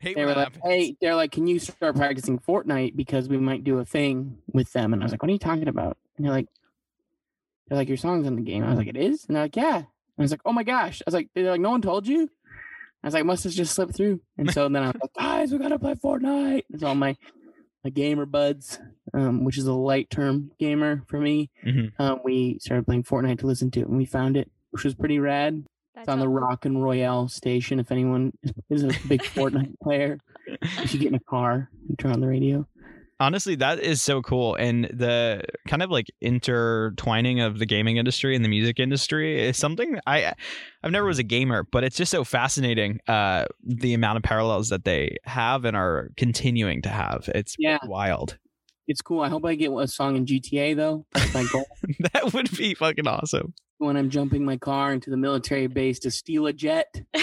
Hate 0.01 0.15
They 0.15 0.25
were 0.25 0.33
like, 0.33 0.53
happens. 0.55 0.63
"Hey, 0.65 0.97
they're 0.99 1.15
like, 1.15 1.31
can 1.31 1.47
you 1.47 1.57
start 1.59 1.95
practicing 1.95 2.37
Fortnite 2.39 2.95
because 2.95 3.29
we 3.29 3.37
might 3.37 3.63
do 3.63 3.79
a 3.79 3.85
thing 3.85 4.39
with 4.51 4.73
them?" 4.73 4.93
And 4.93 5.01
I 5.01 5.05
was 5.05 5.13
like, 5.13 5.21
"What 5.21 5.29
are 5.29 5.33
you 5.33 5.39
talking 5.39 5.69
about?" 5.69 5.97
And 6.17 6.25
they're 6.25 6.33
like, 6.33 6.47
"They're 7.67 7.77
like, 7.77 7.87
your 7.87 7.97
song's 7.97 8.27
in 8.27 8.35
the 8.35 8.41
game." 8.41 8.63
I 8.63 8.69
was 8.69 8.77
like, 8.77 8.87
"It 8.87 8.97
is?" 8.97 9.25
And 9.25 9.35
they're 9.35 9.43
like, 9.43 9.55
"Yeah." 9.55 9.77
And 9.77 9.85
I 10.17 10.21
was 10.21 10.31
like, 10.31 10.41
"Oh 10.43 10.51
my 10.51 10.63
gosh!" 10.63 11.01
I 11.01 11.03
was 11.05 11.13
like, 11.13 11.29
"They're 11.33 11.51
like, 11.51 11.61
no 11.61 11.69
one 11.69 11.81
told 11.81 12.07
you?" 12.07 12.29
I 13.03 13.07
was 13.07 13.13
like, 13.13 13.25
"Must 13.25 13.43
have 13.45 13.53
just 13.53 13.73
slipped 13.73 13.95
through." 13.95 14.19
And 14.37 14.51
so 14.51 14.67
then 14.67 14.83
I 14.83 14.87
was 14.87 14.95
like, 15.01 15.13
"Guys, 15.13 15.51
we 15.53 15.59
gotta 15.59 15.79
play 15.79 15.93
Fortnite." 15.93 16.63
And 16.71 16.81
so 16.81 16.87
all 16.87 16.95
my 16.95 17.15
my 17.83 17.89
gamer 17.89 18.25
buds, 18.25 18.79
um, 19.13 19.43
which 19.43 19.57
is 19.57 19.65
a 19.67 19.73
light 19.73 20.09
term 20.09 20.51
gamer 20.59 21.03
for 21.07 21.19
me, 21.19 21.49
Mhm. 21.65 21.91
um, 21.99 22.19
we 22.23 22.57
started 22.59 22.85
playing 22.85 23.03
Fortnite 23.03 23.39
to 23.39 23.47
listen 23.47 23.71
to 23.71 23.81
it, 23.81 23.87
and 23.87 23.97
we 23.97 24.05
found 24.05 24.37
it, 24.37 24.49
which 24.71 24.83
was 24.83 24.93
pretty 24.95 25.19
rad. 25.19 25.63
It's 25.97 26.07
on 26.07 26.19
the 26.19 26.29
Rock 26.29 26.65
and 26.65 26.81
Royale 26.81 27.27
station. 27.27 27.79
If 27.79 27.91
anyone 27.91 28.33
is 28.69 28.83
a 28.83 28.91
big 29.07 29.21
Fortnite 29.35 29.77
player, 29.83 30.17
if 30.47 30.93
you 30.93 30.99
get 30.99 31.09
in 31.09 31.15
a 31.15 31.19
car 31.19 31.69
and 31.89 31.99
turn 31.99 32.11
on 32.13 32.21
the 32.21 32.27
radio. 32.27 32.65
Honestly, 33.21 33.53
that 33.55 33.79
is 33.79 34.01
so 34.01 34.21
cool. 34.23 34.55
And 34.55 34.85
the 34.85 35.43
kind 35.67 35.83
of 35.83 35.91
like 35.91 36.07
intertwining 36.21 37.39
of 37.39 37.59
the 37.59 37.67
gaming 37.67 37.97
industry 37.97 38.35
and 38.35 38.43
the 38.43 38.49
music 38.49 38.79
industry 38.79 39.39
is 39.47 39.57
something 39.57 39.99
I 40.07 40.33
I've 40.83 40.91
never 40.91 41.05
was 41.05 41.19
a 41.19 41.23
gamer, 41.23 41.63
but 41.71 41.83
it's 41.83 41.95
just 41.95 42.09
so 42.11 42.23
fascinating 42.23 42.99
uh 43.07 43.45
the 43.63 43.93
amount 43.93 44.17
of 44.17 44.23
parallels 44.23 44.69
that 44.69 44.85
they 44.85 45.17
have 45.23 45.65
and 45.65 45.77
are 45.77 46.09
continuing 46.17 46.81
to 46.81 46.89
have. 46.89 47.29
It's 47.35 47.55
Yeah. 47.59 47.77
wild. 47.85 48.37
It's 48.87 49.01
cool. 49.01 49.21
I 49.21 49.29
hope 49.29 49.45
I 49.45 49.53
get 49.53 49.71
a 49.71 49.87
song 49.87 50.15
in 50.15 50.25
GTA 50.25 50.75
though. 50.75 51.05
That's 51.13 51.33
my 51.33 51.45
goal. 51.53 51.65
that 52.13 52.33
would 52.33 52.49
be 52.57 52.73
fucking 52.73 53.07
awesome. 53.07 53.53
when 53.77 53.97
I'm 53.97 54.09
jumping 54.09 54.43
my 54.43 54.57
car 54.57 54.93
into 54.93 55.11
the 55.11 55.17
military 55.17 55.67
base 55.67 55.99
to 55.99 56.11
steal 56.11 56.47
a 56.47 56.53
jet, 56.53 56.87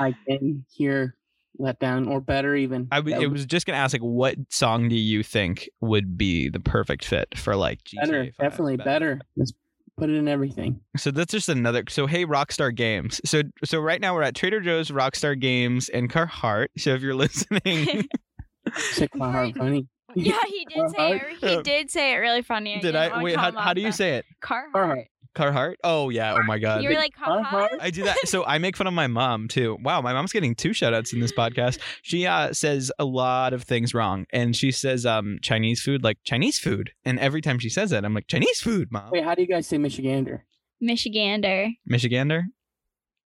I 0.00 0.14
can 0.28 0.64
hear 0.68 1.14
"Let 1.58 1.78
Down" 1.78 2.08
or 2.08 2.20
better 2.20 2.54
even. 2.54 2.88
I 2.92 2.96
w- 2.96 3.18
That 3.18 3.30
was 3.30 3.46
just 3.46 3.66
gonna 3.66 3.78
ask 3.78 3.92
like 3.92 4.02
what 4.02 4.36
song 4.50 4.88
do 4.88 4.94
you 4.96 5.22
think 5.22 5.68
would 5.80 6.16
be 6.16 6.48
the 6.48 6.60
perfect 6.60 7.04
fit 7.04 7.36
for 7.36 7.56
like 7.56 7.80
be 7.84 7.98
GTA 7.98 8.00
better, 8.06 8.24
5? 8.24 8.34
definitely 8.38 8.76
better. 8.78 9.20
Let's 9.36 9.52
put 9.96 10.08
it 10.10 10.14
in 10.14 10.28
everything. 10.28 10.80
So 10.96 11.10
that's 11.10 11.32
just 11.32 11.48
another. 11.48 11.82
So 11.88 12.06
hey, 12.06 12.24
Rockstar 12.24 12.74
Games. 12.74 13.20
So 13.24 13.42
so 13.64 13.80
right 13.80 14.00
now 14.00 14.14
we're 14.14 14.22
at 14.22 14.34
Trader 14.34 14.60
Joe's, 14.60 14.90
Rockstar 14.90 15.38
Games, 15.38 15.88
and 15.88 16.10
Carhartt. 16.12 16.68
So 16.78 16.94
if 16.94 17.02
you're 17.02 17.14
listening, 17.14 18.08
Sick 18.76 19.14
my 19.16 19.30
heart 19.32 19.54
funny. 19.58 19.86
yeah, 20.14 20.38
he 20.46 20.66
did 20.66 20.90
say 20.96 21.12
it. 21.16 21.22
He 21.40 21.62
did 21.62 21.90
say 21.90 22.12
it 22.14 22.16
really 22.18 22.42
funny. 22.42 22.80
did 22.80 22.94
I 22.96 23.22
wait? 23.22 23.36
How, 23.36 23.52
how 23.52 23.72
do 23.74 23.80
you 23.80 23.92
say 23.92 24.16
it? 24.16 24.24
Carhartt? 24.42 24.72
Carhartt. 24.74 25.04
Carhartt. 25.38 25.76
Oh 25.84 26.10
yeah. 26.10 26.34
Oh 26.34 26.42
my 26.42 26.58
god. 26.58 26.82
You 26.82 26.88
were 26.88 26.94
like 26.96 27.14
Carhartt? 27.14 27.46
Carhartt? 27.46 27.78
I 27.80 27.90
do 27.90 28.04
that. 28.04 28.16
So 28.26 28.44
I 28.44 28.58
make 28.58 28.76
fun 28.76 28.86
of 28.86 28.92
my 28.94 29.06
mom 29.06 29.48
too. 29.48 29.78
Wow, 29.82 30.00
my 30.00 30.12
mom's 30.12 30.32
getting 30.32 30.54
two 30.54 30.72
shout 30.72 30.92
outs 30.92 31.12
in 31.12 31.20
this 31.20 31.32
podcast. 31.32 31.78
She 32.02 32.26
uh, 32.26 32.52
says 32.52 32.90
a 32.98 33.04
lot 33.04 33.52
of 33.52 33.62
things 33.62 33.94
wrong. 33.94 34.26
And 34.32 34.56
she 34.56 34.72
says 34.72 35.06
um 35.06 35.38
Chinese 35.42 35.80
food 35.80 36.02
like 36.02 36.18
Chinese 36.24 36.58
food. 36.58 36.90
And 37.04 37.18
every 37.20 37.40
time 37.40 37.58
she 37.58 37.68
says 37.68 37.90
that, 37.90 38.04
I'm 38.04 38.14
like, 38.14 38.26
Chinese 38.26 38.60
food, 38.60 38.90
mom. 38.90 39.10
Wait, 39.10 39.24
how 39.24 39.34
do 39.34 39.42
you 39.42 39.48
guys 39.48 39.66
say 39.66 39.76
Michigander? 39.76 40.40
Michigander. 40.82 41.70
Michigander? 41.90 42.42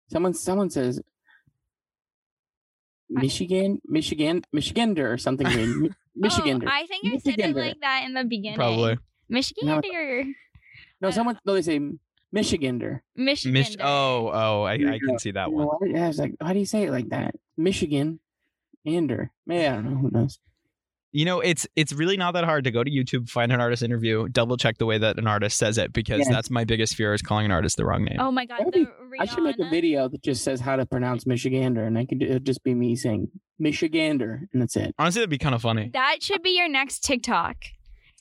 Someone, 0.09 0.33
someone 0.33 0.69
says 0.69 1.01
Michigan, 3.09 3.81
Michigan, 3.85 4.43
Michigander 4.55 5.11
or 5.11 5.17
something 5.17 5.47
weird. 5.47 5.77
Mi- 5.77 5.89
Michigander. 6.29 6.65
Oh, 6.65 6.71
I 6.71 6.85
think 6.87 7.13
I 7.13 7.17
said 7.19 7.39
it 7.39 7.55
like 7.55 7.79
that 7.81 8.03
in 8.05 8.13
the 8.13 8.23
beginning. 8.25 8.57
Probably. 8.57 8.97
Michigander. 9.31 10.25
No, 11.01 11.07
I 11.07 11.11
someone. 11.11 11.39
No, 11.45 11.53
they 11.53 11.61
say 11.61 11.79
Michigander. 12.35 13.01
Michigander. 13.17 13.51
Mich- 13.51 13.77
oh, 13.81 14.29
oh, 14.33 14.63
I, 14.63 14.73
I 14.73 14.99
can 14.99 15.19
see 15.19 15.31
that 15.31 15.49
You 15.49 15.55
one. 15.55 15.65
know? 15.65 15.79
Yeah, 15.97 16.05
I 16.05 16.07
was 16.07 16.19
like, 16.19 16.35
how 16.41 16.53
do 16.53 16.59
you 16.59 16.65
say 16.65 16.83
it 16.83 16.91
like 16.91 17.09
that? 17.09 17.35
Michigan, 17.57 18.19
Ander. 18.85 19.31
Maybe 19.45 19.67
I 19.67 19.73
don't 19.75 19.85
know. 19.89 19.97
Who 19.97 20.09
knows? 20.11 20.39
You 21.13 21.25
know, 21.25 21.41
it's 21.41 21.67
it's 21.75 21.91
really 21.91 22.15
not 22.15 22.35
that 22.35 22.45
hard 22.45 22.63
to 22.63 22.71
go 22.71 22.85
to 22.85 22.89
YouTube, 22.89 23.29
find 23.29 23.51
an 23.51 23.59
artist 23.59 23.83
interview, 23.83 24.29
double 24.29 24.55
check 24.55 24.77
the 24.77 24.85
way 24.85 24.97
that 24.97 25.19
an 25.19 25.27
artist 25.27 25.57
says 25.57 25.77
it 25.77 25.91
because 25.91 26.19
Yeah. 26.19 26.29
that's 26.31 26.49
my 26.49 26.63
biggest 26.63 26.95
fear 26.95 27.13
is 27.13 27.21
calling 27.21 27.43
an 27.45 27.51
artist 27.51 27.75
the 27.75 27.85
wrong 27.85 28.05
name. 28.05 28.15
Oh 28.17 28.31
my 28.31 28.45
god. 28.45 28.61
The 28.65 28.71
be- 28.71 28.87
I 29.19 29.25
should 29.25 29.43
make 29.43 29.59
a 29.59 29.69
video 29.69 30.07
that 30.07 30.23
just 30.23 30.41
says 30.41 30.61
how 30.61 30.77
to 30.77 30.85
pronounce 30.85 31.25
Michigander, 31.25 31.85
and 31.85 31.97
I 31.97 32.05
could 32.05 32.23
it'd 32.23 32.45
just 32.45 32.63
be 32.63 32.73
me 32.73 32.95
saying 32.95 33.27
Michigander, 33.61 34.47
and 34.53 34.61
that's 34.61 34.77
it. 34.77 34.95
Honestly, 34.97 35.19
that'd 35.19 35.29
be 35.29 35.37
kind 35.37 35.53
of 35.53 35.61
funny. 35.61 35.89
That 35.93 36.19
should 36.23 36.43
be 36.43 36.51
your 36.57 36.69
next 36.69 37.03
TikTok. 37.03 37.57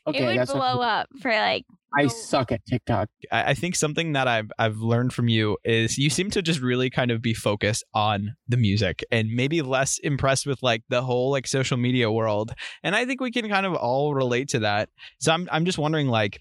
Okay, 0.09 0.25
it 0.25 0.27
would 0.27 0.39
that's 0.39 0.53
blow 0.53 0.81
up 0.81 1.09
for 1.23 1.31
like. 1.31 1.65
I 1.99 2.07
suck 2.07 2.53
at 2.53 2.65
TikTok. 2.67 3.09
I, 3.33 3.51
I 3.51 3.55
think 3.55 3.75
something 3.75 4.13
that 4.13 4.29
I've 4.29 4.51
I've 4.59 4.79
learned 4.79 5.13
from 5.13 5.29
you 5.29 5.57
is 5.65 5.99
you 5.99 6.11
seem 6.11 6.31
to 6.31 6.43
just 6.43 6.61
really 6.61 6.91
kind 6.91 7.11
of 7.11 7.21
be 7.21 7.35
focused 7.35 7.85
on 7.95 8.37
the 8.49 8.57
music 8.57 9.05
and 9.11 9.31
maybe 9.31 9.63
less 9.63 9.99
impressed 9.99 10.47
with 10.47 10.63
like 10.63 10.83
the 10.89 11.03
whole 11.03 11.31
like 11.31 11.47
social 11.47 11.77
media 11.77 12.11
world. 12.11 12.53
And 12.83 12.95
I 12.95 13.07
think 13.07 13.21
we 13.21 13.31
can 13.31 13.49
kind 13.49 13.67
of 13.67 13.75
all 13.75 14.15
relate 14.15 14.49
to 14.51 14.61
that. 14.61 14.89
So 15.19 15.33
I'm 15.33 15.49
I'm 15.51 15.65
just 15.65 15.79
wondering 15.79 16.09
like 16.09 16.41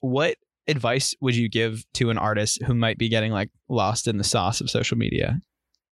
what 0.00 0.36
advice 0.66 1.14
would 1.20 1.36
you 1.36 1.48
give 1.48 1.84
to 1.94 2.10
an 2.10 2.18
artist 2.18 2.62
who 2.64 2.74
might 2.74 2.98
be 2.98 3.08
getting 3.08 3.32
like 3.32 3.50
lost 3.68 4.08
in 4.08 4.18
the 4.18 4.24
sauce 4.24 4.60
of 4.60 4.70
social 4.70 4.96
media? 4.96 5.40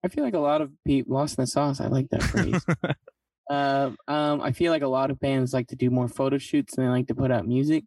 I 0.05 0.09
feel 0.09 0.23
like 0.23 0.35
a 0.35 0.39
lot 0.39 0.61
of 0.61 0.71
people 0.87 1.17
lost 1.17 1.39
in 1.39 1.43
the 1.43 1.47
sauce. 1.49 1.81
I 1.81 1.89
like 1.89 2.09
that 2.11 2.23
phrase. 2.23 2.65
uh, 3.51 3.91
um, 4.07 4.41
I 4.41 4.53
feel 4.53 4.71
like 4.71 4.83
a 4.83 4.89
lot 4.89 5.11
of 5.11 5.19
bands 5.19 5.53
like 5.53 5.69
to 5.69 5.77
do 5.77 5.91
more 5.91 6.07
photo 6.07 6.39
shoots 6.39 6.77
and 6.77 6.87
they 6.87 6.91
like 6.91 7.09
to 7.09 7.15
put 7.15 7.33
out 7.33 7.47
music. 7.47 7.85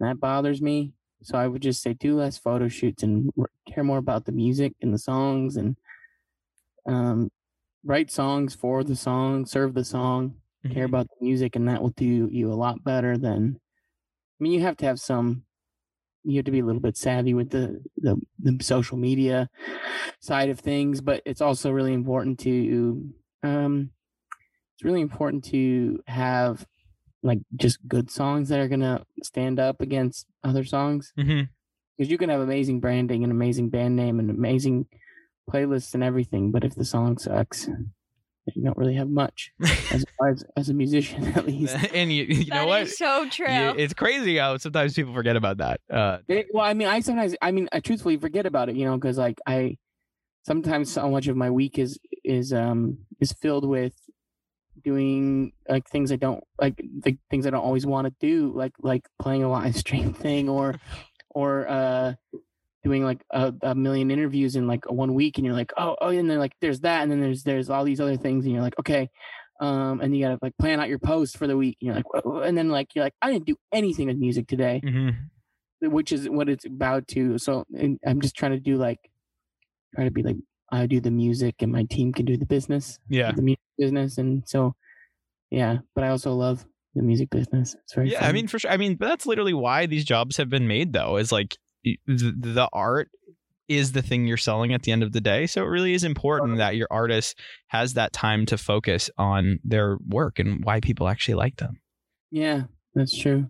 And 0.00 0.08
that 0.08 0.20
bothers 0.20 0.62
me. 0.62 0.94
So 1.22 1.38
I 1.38 1.48
would 1.48 1.62
just 1.62 1.82
say 1.82 1.94
do 1.94 2.16
less 2.16 2.38
photo 2.38 2.68
shoots 2.68 3.02
and 3.02 3.30
care 3.68 3.84
more 3.84 3.98
about 3.98 4.24
the 4.24 4.32
music 4.32 4.74
and 4.82 4.94
the 4.94 4.98
songs 4.98 5.56
and 5.56 5.76
um, 6.86 7.30
write 7.84 8.10
songs 8.10 8.54
for 8.54 8.84
the 8.84 8.96
song, 8.96 9.46
serve 9.46 9.74
the 9.74 9.84
song, 9.84 10.40
care 10.70 10.86
Mhm. 10.86 10.88
about 10.88 11.08
the 11.08 11.24
music, 11.24 11.56
and 11.56 11.68
that 11.68 11.82
will 11.82 11.90
do 11.90 12.28
you 12.32 12.52
a 12.52 12.54
lot 12.54 12.84
better 12.84 13.18
than. 13.18 13.58
I 14.40 14.44
mean, 14.44 14.52
you 14.52 14.60
have 14.62 14.76
to 14.78 14.86
have 14.86 15.00
some. 15.00 15.44
You 16.24 16.36
have 16.38 16.46
to 16.46 16.52
be 16.52 16.60
a 16.60 16.64
little 16.66 16.82
bit 16.82 16.96
savvy 16.96 17.34
with 17.34 17.50
the 17.50 17.82
the, 17.98 18.20
the 18.40 18.62
social 18.64 18.98
media 18.98 19.50
side 20.20 20.50
of 20.50 20.60
things, 20.60 21.00
but 21.00 21.22
it's 21.26 21.42
also 21.42 21.70
really 21.72 21.94
important 21.94 22.40
to. 22.40 23.14
Um, 23.42 23.92
it's 24.76 24.84
really 24.84 25.02
important 25.02 25.44
to 25.46 26.02
have 26.06 26.66
like 27.22 27.38
just 27.56 27.78
good 27.86 28.10
songs 28.10 28.48
that 28.48 28.58
are 28.60 28.68
gonna 28.68 29.04
stand 29.22 29.58
up 29.60 29.80
against 29.80 30.26
other 30.42 30.64
songs 30.64 31.12
Mhm. 31.18 31.48
because 31.96 32.10
you 32.10 32.16
can 32.18 32.30
have 32.30 32.40
amazing 32.40 32.80
branding 32.80 33.22
and 33.24 33.30
amazing 33.32 33.68
band 33.70 33.94
name 33.96 34.18
and 34.18 34.30
amazing 34.30 34.86
playlists 35.50 35.94
and 35.94 36.02
everything, 36.04 36.50
but 36.50 36.64
if 36.64 36.74
the 36.74 36.84
song 36.84 37.18
sucks, 37.18 37.68
you 38.54 38.62
don't 38.64 38.76
really 38.78 38.94
have 38.94 39.08
much 39.10 39.52
as 39.92 40.04
as, 40.26 40.44
as 40.56 40.68
a 40.70 40.74
musician 40.74 41.24
at 41.36 41.46
least. 41.50 41.76
and 41.94 42.12
you, 42.12 42.24
you 42.24 42.46
know 42.46 42.56
That 42.60 42.66
what? 42.68 42.82
is 42.82 42.96
so 42.96 43.28
true. 43.28 43.46
You- 43.52 43.74
it's 43.76 43.94
crazy 43.94 44.36
how 44.38 44.56
sometimes 44.56 44.94
people 44.94 45.12
forget 45.14 45.36
about 45.36 45.58
that. 45.58 45.80
Uh, 45.90 46.18
It- 46.28 46.48
well, 46.54 46.64
I 46.64 46.72
mean, 46.74 46.88
I 46.88 47.00
sometimes, 47.00 47.34
I 47.42 47.50
mean, 47.52 47.68
I 47.72 47.80
truthfully 47.80 48.16
forget 48.16 48.46
about 48.46 48.68
it, 48.68 48.76
you 48.76 48.84
know, 48.86 48.96
because 48.96 49.18
like 49.18 49.38
I 49.46 49.76
sometimes 50.46 50.90
so 50.92 51.10
much 51.10 51.26
of 51.28 51.36
my 51.36 51.50
week 51.50 51.78
is 51.78 51.98
is 52.24 52.52
um 52.52 52.98
is 53.20 53.32
filled 53.32 53.66
with 53.68 53.92
doing 54.82 55.52
like 55.68 55.88
things 55.88 56.12
I 56.12 56.16
don't 56.16 56.42
like 56.60 56.76
the 56.76 57.16
things 57.30 57.46
I 57.46 57.50
don't 57.50 57.64
always 57.64 57.86
want 57.86 58.06
to 58.06 58.14
do, 58.20 58.52
like 58.54 58.72
like 58.80 59.06
playing 59.18 59.42
a 59.42 59.50
live 59.50 59.76
stream 59.84 60.12
thing 60.12 60.48
or 60.48 60.80
or 61.30 61.68
uh 61.68 62.14
doing 62.82 63.04
like 63.04 63.22
a, 63.30 63.52
a 63.62 63.74
million 63.74 64.10
interviews 64.10 64.56
in 64.56 64.66
like 64.66 64.90
one 64.90 65.12
week 65.14 65.36
and 65.36 65.44
you're 65.44 65.54
like 65.54 65.70
oh 65.76 65.96
oh 66.00 66.08
and 66.08 66.30
then 66.30 66.38
like 66.38 66.52
there's 66.60 66.80
that 66.80 67.02
and 67.02 67.12
then 67.12 67.20
there's 67.20 67.42
there's 67.42 67.68
all 67.68 67.84
these 67.84 68.00
other 68.00 68.16
things 68.16 68.46
and 68.46 68.54
you're 68.54 68.62
like 68.62 68.78
okay 68.78 69.10
um 69.60 70.00
and 70.00 70.16
you 70.16 70.24
gotta 70.24 70.38
like 70.40 70.56
plan 70.58 70.80
out 70.80 70.88
your 70.88 70.98
post 70.98 71.36
for 71.36 71.46
the 71.46 71.56
week 71.56 71.76
and 71.80 71.86
you're 71.88 71.94
like 71.94 72.14
"Whoa," 72.14 72.40
and 72.40 72.56
then 72.56 72.70
like 72.70 72.94
you're 72.94 73.04
like 73.04 73.12
i 73.20 73.30
didn't 73.30 73.44
do 73.44 73.56
anything 73.70 74.06
with 74.06 74.16
music 74.16 74.48
today 74.48 74.80
mhm. 74.82 75.14
which 75.82 76.10
is 76.10 76.28
what 76.28 76.48
it's 76.48 76.64
about 76.64 77.06
to. 77.08 77.38
So 77.38 77.64
and 77.76 77.98
I'm 78.06 78.20
just 78.20 78.34
trying 78.34 78.52
to 78.52 78.60
do 78.60 78.76
like 78.76 78.98
try 79.94 80.04
to 80.04 80.10
be 80.10 80.22
like 80.22 80.36
I 80.72 80.86
do 80.86 81.00
the 81.00 81.10
music 81.10 81.56
and 81.60 81.72
my 81.72 81.84
team 81.84 82.12
can 82.12 82.26
do 82.26 82.36
the 82.36 82.46
business, 82.46 82.98
Yeah. 83.08 83.32
the 83.32 83.42
music 83.42 83.60
business, 83.78 84.18
and 84.18 84.42
so 84.46 84.74
yeah. 85.50 85.78
But 85.94 86.04
I 86.04 86.08
also 86.10 86.32
love 86.34 86.64
the 86.94 87.02
music 87.02 87.30
business. 87.30 87.74
It's 87.82 87.94
very 87.94 88.10
Yeah, 88.12 88.26
I 88.26 88.32
mean, 88.32 88.46
for 88.48 88.58
sure. 88.58 88.70
I 88.70 88.76
mean, 88.76 88.94
but 88.96 89.08
that's 89.08 89.26
literally 89.26 89.54
why 89.54 89.86
these 89.86 90.04
jobs 90.04 90.36
have 90.36 90.48
been 90.48 90.68
made, 90.68 90.92
though, 90.92 91.16
is 91.16 91.32
like 91.32 91.56
the, 91.84 91.98
the 92.06 92.68
art 92.72 93.08
is 93.68 93.92
the 93.92 94.02
thing 94.02 94.26
you're 94.26 94.36
selling 94.36 94.72
at 94.72 94.82
the 94.82 94.90
end 94.90 95.02
of 95.04 95.12
the 95.12 95.20
day. 95.20 95.46
So 95.46 95.62
it 95.62 95.68
really 95.68 95.94
is 95.94 96.02
important 96.02 96.58
that 96.58 96.74
your 96.76 96.88
artist 96.90 97.38
has 97.68 97.94
that 97.94 98.12
time 98.12 98.44
to 98.46 98.58
focus 98.58 99.08
on 99.16 99.60
their 99.62 99.96
work 100.08 100.40
and 100.40 100.64
why 100.64 100.80
people 100.80 101.06
actually 101.08 101.34
like 101.34 101.56
them. 101.58 101.80
yeah, 102.32 102.62
that's 102.94 103.16
true. 103.16 103.48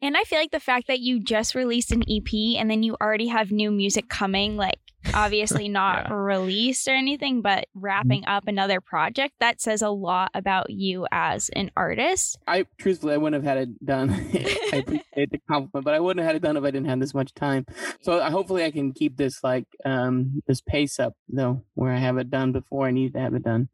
And 0.00 0.16
I 0.16 0.22
feel 0.22 0.38
like 0.38 0.52
the 0.52 0.60
fact 0.60 0.86
that 0.86 1.00
you 1.00 1.20
just 1.22 1.54
released 1.54 1.92
an 1.92 2.02
EP 2.08 2.32
and 2.58 2.70
then 2.70 2.82
you 2.82 2.96
already 3.02 3.26
have 3.26 3.50
new 3.50 3.70
music 3.70 4.08
coming, 4.08 4.56
like 4.56 4.78
obviously 5.14 5.68
not 5.68 6.06
Yeah. 6.08 6.12
released 6.14 6.86
or 6.88 6.94
anything, 6.94 7.42
but 7.42 7.66
wrapping 7.74 8.26
up 8.26 8.46
another 8.46 8.80
project, 8.80 9.34
that 9.40 9.60
says 9.60 9.82
a 9.82 9.90
lot 9.90 10.30
about 10.34 10.70
you 10.70 11.06
as 11.12 11.48
an 11.50 11.70
artist. 11.76 12.38
I 12.46 12.66
truthfully 12.78 13.14
I 13.14 13.16
wouldn't 13.16 13.42
have 13.44 13.56
had 13.56 13.68
it 13.68 13.84
done. 13.84 14.10
I 14.72 14.76
appreciate 14.76 15.30
the 15.30 15.40
compliment, 15.50 15.84
but 15.84 15.94
I 15.94 16.00
wouldn't 16.00 16.20
have 16.24 16.28
had 16.28 16.36
it 16.36 16.42
done 16.42 16.56
if 16.56 16.64
I 16.64 16.70
didn't 16.70 16.88
have 16.88 17.00
this 17.00 17.14
much 17.14 17.34
time. 17.34 17.66
So 18.00 18.20
I, 18.20 18.30
hopefully 18.30 18.64
I 18.64 18.70
can 18.70 18.92
keep 18.92 19.16
this 19.16 19.42
like 19.42 19.66
um 19.84 20.42
this 20.46 20.60
pace 20.60 20.98
up 21.00 21.14
though, 21.28 21.62
where 21.74 21.92
I 21.92 21.98
have 21.98 22.18
it 22.18 22.30
done 22.30 22.52
before 22.52 22.86
I 22.86 22.90
need 22.90 23.14
to 23.14 23.20
have 23.20 23.34
it 23.34 23.42
done. 23.42 23.68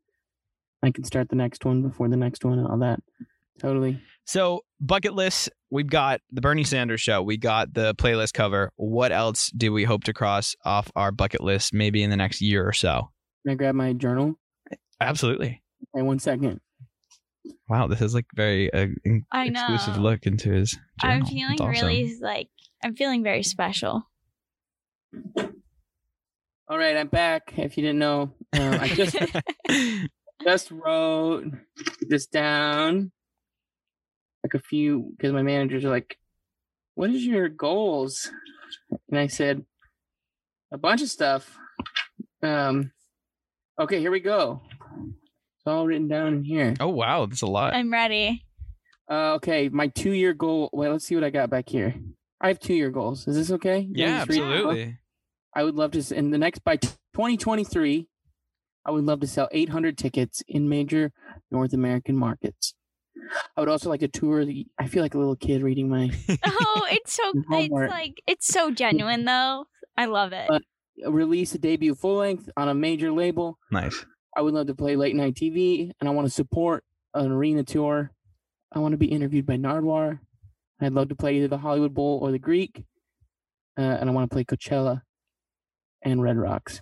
I 0.82 0.90
can 0.90 1.04
start 1.04 1.28
the 1.30 1.36
next 1.36 1.64
one 1.64 1.82
before 1.82 2.08
the 2.08 2.16
next 2.16 2.44
one 2.44 2.58
and 2.58 2.68
all 2.68 2.78
that. 2.78 3.00
Totally. 3.58 4.00
So, 4.26 4.62
bucket 4.80 5.14
list, 5.14 5.50
we've 5.70 5.86
got 5.88 6.20
the 6.32 6.40
Bernie 6.40 6.64
Sanders 6.64 7.00
show, 7.00 7.22
we 7.22 7.36
got 7.36 7.74
the 7.74 7.94
playlist 7.94 8.32
cover. 8.32 8.70
What 8.76 9.12
else 9.12 9.50
do 9.56 9.72
we 9.72 9.84
hope 9.84 10.04
to 10.04 10.12
cross 10.12 10.54
off 10.64 10.90
our 10.96 11.12
bucket 11.12 11.42
list 11.42 11.74
maybe 11.74 12.02
in 12.02 12.10
the 12.10 12.16
next 12.16 12.40
year 12.40 12.66
or 12.66 12.72
so? 12.72 13.10
Can 13.44 13.52
I 13.52 13.54
grab 13.56 13.74
my 13.74 13.92
journal? 13.92 14.38
Absolutely. 15.00 15.62
Okay, 15.94 16.02
one 16.02 16.18
second. 16.18 16.60
Wow, 17.68 17.86
this 17.86 18.00
is 18.00 18.14
like 18.14 18.26
very 18.34 18.72
uh, 18.72 18.88
in- 19.04 19.26
I 19.30 19.46
exclusive 19.46 19.96
know. 19.96 20.02
look 20.02 20.26
into 20.26 20.50
his. 20.50 20.78
I'm 21.00 21.24
feeling 21.26 21.60
awesome. 21.60 21.68
really 21.68 22.16
like, 22.20 22.48
I'm 22.82 22.96
feeling 22.96 23.22
very 23.22 23.42
special. 23.42 24.02
All 25.36 26.78
right, 26.78 26.96
I'm 26.96 27.08
back. 27.08 27.52
If 27.56 27.76
you 27.76 27.82
didn't 27.82 27.98
know, 27.98 28.32
um, 28.54 28.74
I 28.80 28.88
just 28.88 29.16
just 30.42 30.70
wrote 30.70 31.44
this 32.08 32.26
down, 32.26 33.12
like 34.44 34.54
a 34.54 34.58
few, 34.64 35.12
because 35.16 35.32
my 35.32 35.42
managers 35.42 35.84
are 35.84 35.90
like, 35.90 36.18
"What 36.94 37.10
is 37.10 37.24
your 37.26 37.48
goals?" 37.48 38.30
And 39.10 39.18
I 39.18 39.26
said, 39.26 39.64
"A 40.70 40.78
bunch 40.78 41.02
of 41.02 41.08
stuff." 41.08 41.58
Um, 42.42 42.92
okay, 43.80 43.98
here 44.00 44.10
we 44.10 44.20
go. 44.20 44.60
It's 45.00 45.66
all 45.66 45.86
written 45.86 46.08
down 46.08 46.34
in 46.34 46.44
here. 46.44 46.74
oh 46.80 46.88
wow, 46.88 47.26
that's 47.26 47.42
a 47.42 47.46
lot. 47.46 47.74
I'm 47.74 47.90
ready. 47.92 48.44
Uh, 49.10 49.34
okay, 49.34 49.68
my 49.68 49.88
two-year 49.88 50.32
goal. 50.34 50.70
Wait, 50.72 50.88
let's 50.90 51.04
see 51.06 51.14
what 51.14 51.24
I 51.24 51.30
got 51.30 51.50
back 51.50 51.68
here. 51.68 51.94
I 52.40 52.48
have 52.48 52.58
two-year 52.60 52.90
goals. 52.90 53.26
Is 53.26 53.36
this 53.36 53.50
okay? 53.52 53.80
You 53.80 53.92
yeah, 53.94 54.06
wanna 54.06 54.26
just 54.26 54.28
read 54.30 54.38
it? 54.38 54.54
absolutely. 54.54 54.98
I 55.56 55.62
would 55.64 55.74
love 55.76 55.92
to 55.92 55.98
s- 56.00 56.10
in 56.12 56.30
the 56.30 56.38
next 56.38 56.60
by 56.64 56.76
2023. 56.76 58.08
I 58.86 58.90
would 58.90 59.04
love 59.04 59.20
to 59.20 59.26
sell 59.26 59.48
800 59.52 59.96
tickets 59.96 60.42
in 60.48 60.68
major 60.68 61.12
North 61.50 61.72
American 61.72 62.16
markets. 62.16 62.74
I 63.56 63.60
would 63.60 63.68
also 63.68 63.88
like 63.88 64.00
to 64.00 64.08
tour 64.08 64.44
the. 64.44 64.66
I 64.78 64.88
feel 64.88 65.02
like 65.02 65.14
a 65.14 65.18
little 65.18 65.36
kid 65.36 65.62
reading 65.62 65.88
my 65.88 66.10
Oh, 66.44 66.86
it's 66.90 67.12
so, 67.12 67.22
it's 67.50 67.90
like, 67.90 68.22
it's 68.26 68.46
so 68.46 68.70
genuine 68.70 69.24
though. 69.24 69.66
I 69.96 70.06
love 70.06 70.32
it. 70.32 70.50
Uh, 70.50 71.10
release 71.10 71.54
a 71.54 71.58
debut 71.58 71.94
full 71.94 72.16
length 72.16 72.48
on 72.56 72.68
a 72.68 72.74
major 72.74 73.12
label. 73.12 73.58
Nice. 73.70 74.04
I 74.36 74.42
would 74.42 74.54
love 74.54 74.66
to 74.66 74.74
play 74.74 74.96
late 74.96 75.14
night 75.14 75.34
TV, 75.34 75.92
and 76.00 76.08
I 76.08 76.12
want 76.12 76.26
to 76.26 76.32
support 76.32 76.84
an 77.14 77.30
arena 77.30 77.62
tour. 77.62 78.10
I 78.72 78.80
want 78.80 78.92
to 78.92 78.98
be 78.98 79.06
interviewed 79.06 79.46
by 79.46 79.56
Nardwuar. 79.56 80.18
I'd 80.80 80.92
love 80.92 81.08
to 81.10 81.14
play 81.14 81.36
either 81.36 81.48
the 81.48 81.58
Hollywood 81.58 81.94
Bowl 81.94 82.18
or 82.20 82.32
the 82.32 82.38
Greek, 82.40 82.84
uh, 83.78 83.82
and 83.82 84.10
I 84.10 84.12
want 84.12 84.28
to 84.28 84.34
play 84.34 84.44
Coachella 84.44 85.02
and 86.02 86.20
Red 86.20 86.36
Rocks. 86.36 86.80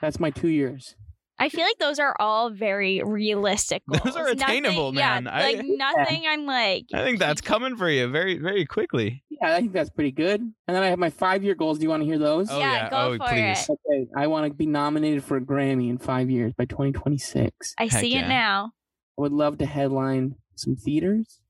That's 0.00 0.20
my 0.20 0.30
two 0.30 0.48
years. 0.48 0.94
I 1.42 1.48
feel 1.48 1.64
like 1.64 1.78
those 1.78 1.98
are 1.98 2.14
all 2.20 2.50
very 2.50 3.02
realistic 3.04 3.82
goals. 3.90 4.02
Those 4.04 4.16
are 4.16 4.28
attainable, 4.28 4.92
Nothing- 4.92 5.24
man. 5.24 5.24
Yeah, 5.24 5.30
I- 5.32 5.52
like 5.52 5.64
nothing. 5.66 6.22
I'm 6.28 6.46
like. 6.46 6.84
I 6.94 7.02
think 7.04 7.18
that's 7.18 7.40
coming 7.40 7.76
for 7.76 7.90
you 7.90 8.06
very, 8.08 8.38
very 8.38 8.64
quickly. 8.64 9.24
Yeah, 9.30 9.54
I 9.54 9.60
think 9.60 9.72
that's 9.72 9.90
pretty 9.90 10.12
good. 10.12 10.40
And 10.40 10.52
then 10.68 10.82
I 10.82 10.86
have 10.86 10.98
my 11.00 11.10
five 11.10 11.42
year 11.42 11.54
goals. 11.56 11.78
Do 11.78 11.82
you 11.82 11.88
want 11.90 12.02
to 12.02 12.06
hear 12.06 12.18
those? 12.18 12.48
Oh 12.50 12.58
Yeah, 12.58 12.72
yeah. 12.72 12.90
go 12.90 12.96
oh 12.96 13.16
for 13.18 13.28
please. 13.28 13.68
it. 13.68 13.78
Okay, 13.90 14.06
I 14.16 14.26
want 14.28 14.46
to 14.46 14.54
be 14.54 14.66
nominated 14.66 15.24
for 15.24 15.36
a 15.36 15.40
Grammy 15.40 15.90
in 15.90 15.98
five 15.98 16.30
years 16.30 16.52
by 16.56 16.64
2026. 16.66 17.74
I 17.78 17.82
Heck 17.86 17.92
see 18.00 18.12
yeah. 18.14 18.24
it 18.24 18.28
now. 18.28 18.72
I 19.18 19.22
would 19.22 19.32
love 19.32 19.58
to 19.58 19.66
headline 19.66 20.36
some 20.54 20.76
theaters. 20.76 21.40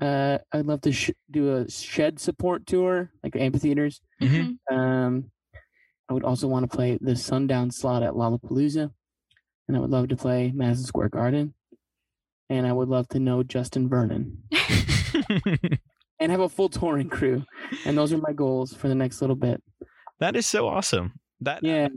Uh, 0.00 0.38
I'd 0.52 0.66
love 0.66 0.80
to 0.82 0.92
sh- 0.92 1.10
do 1.30 1.54
a 1.56 1.70
shed 1.70 2.18
support 2.20 2.66
tour, 2.66 3.10
like 3.22 3.34
amphitheaters. 3.36 4.00
Mhm. 4.20 4.56
Um, 4.70 5.30
I 6.08 6.14
would 6.14 6.24
also 6.24 6.48
want 6.48 6.70
to 6.70 6.74
play 6.76 6.98
the 7.00 7.16
sundown 7.16 7.70
slot 7.70 8.02
at 8.02 8.12
Lollapalooza, 8.12 8.90
and 9.68 9.76
I 9.76 9.80
would 9.80 9.90
love 9.90 10.08
to 10.08 10.16
play 10.16 10.52
Madison 10.54 10.84
Square 10.86 11.10
Garden, 11.10 11.54
and 12.50 12.66
I 12.66 12.72
would 12.72 12.88
love 12.88 13.08
to 13.08 13.18
know 13.18 13.42
Justin 13.42 13.88
Vernon 13.88 14.42
and 16.20 16.32
have 16.32 16.40
a 16.40 16.48
full 16.48 16.68
touring 16.68 17.08
crew. 17.08 17.44
And 17.84 17.96
those 17.96 18.12
are 18.12 18.18
my 18.18 18.32
goals 18.32 18.74
for 18.74 18.88
the 18.88 18.94
next 18.94 19.20
little 19.20 19.36
bit. 19.36 19.62
that 20.20 20.36
is 20.36 20.46
so 20.46 20.68
awesome. 20.68 21.14
That 21.40 21.62
Yeah, 21.62 21.88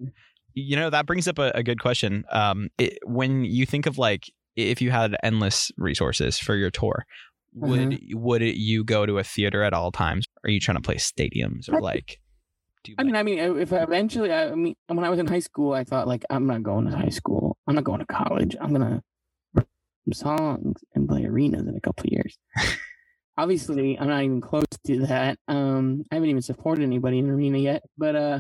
you 0.54 0.76
know 0.76 0.90
that 0.90 1.06
brings 1.06 1.28
up 1.28 1.40
a, 1.40 1.52
a 1.56 1.64
good 1.64 1.80
question. 1.80 2.26
Um, 2.32 2.70
it, 2.78 3.00
when 3.04 3.46
you 3.46 3.66
think 3.66 3.86
of 3.86 3.98
like 3.98 4.32
if 4.56 4.82
you 4.82 4.92
had 4.92 5.16
endless 5.22 5.72
resources 5.78 6.40
for 6.40 6.56
your 6.56 6.72
tour, 6.72 7.06
would 7.54 8.00
would 8.12 8.42
it, 8.42 8.56
you 8.56 8.84
go 8.84 9.06
to 9.06 9.20
a 9.20 9.24
theater 9.24 9.64
at 9.64 9.74
all 9.74 9.92
times? 9.92 10.26
Are 10.44 10.50
you 10.50 10.60
trying 10.60 10.78
to 10.78 10.82
play 10.82 10.96
stadiums 10.96 11.70
or 11.72 11.82
like? 11.82 12.20
Do 12.86 12.92
you 12.92 12.98
I 13.00 13.04
mean, 13.04 13.16
I 13.16 13.24
mean, 13.24 13.40
if 13.60 13.74
I 13.74 13.84
eventually, 13.84 14.32
I 14.32 14.52
I 14.52 14.56
mean, 14.56 14.76
when 14.88 15.04
I 15.04 15.10
was 15.10 15.20
in 15.20 15.28
high 15.28 15.40
school, 15.40 15.74
I 15.74 15.84
thought 15.84 16.08
like, 16.08 16.24
I'm 16.30 16.48
not 16.48 16.64
going 16.64 16.86
to 16.86 16.96
high 16.96 17.10
school. 17.10 17.58
I'm 17.68 17.76
not 17.76 17.84
going 17.84 18.00
to 18.00 18.06
college. 18.06 18.56
I'm 18.60 18.72
gonna 18.72 19.04
write 19.54 19.68
some 20.06 20.14
songs 20.14 20.84
and 20.94 21.08
play 21.10 21.26
arenas 21.26 21.68
in 21.68 21.76
a 21.76 21.82
couple 21.82 22.06
of 22.08 22.12
years. 22.14 22.38
obviously 23.38 24.00
I'm 24.00 24.08
not 24.08 24.24
even 24.24 24.42
close 24.42 24.66
to 24.88 25.06
that. 25.08 25.38
Um, 25.48 26.04
I 26.12 26.16
haven't 26.16 26.30
even 26.30 26.42
supported 26.42 26.84
anybody 26.84 27.20
in 27.20 27.30
arena 27.30 27.58
yet, 27.58 27.84
but 27.98 28.16
uh, 28.16 28.40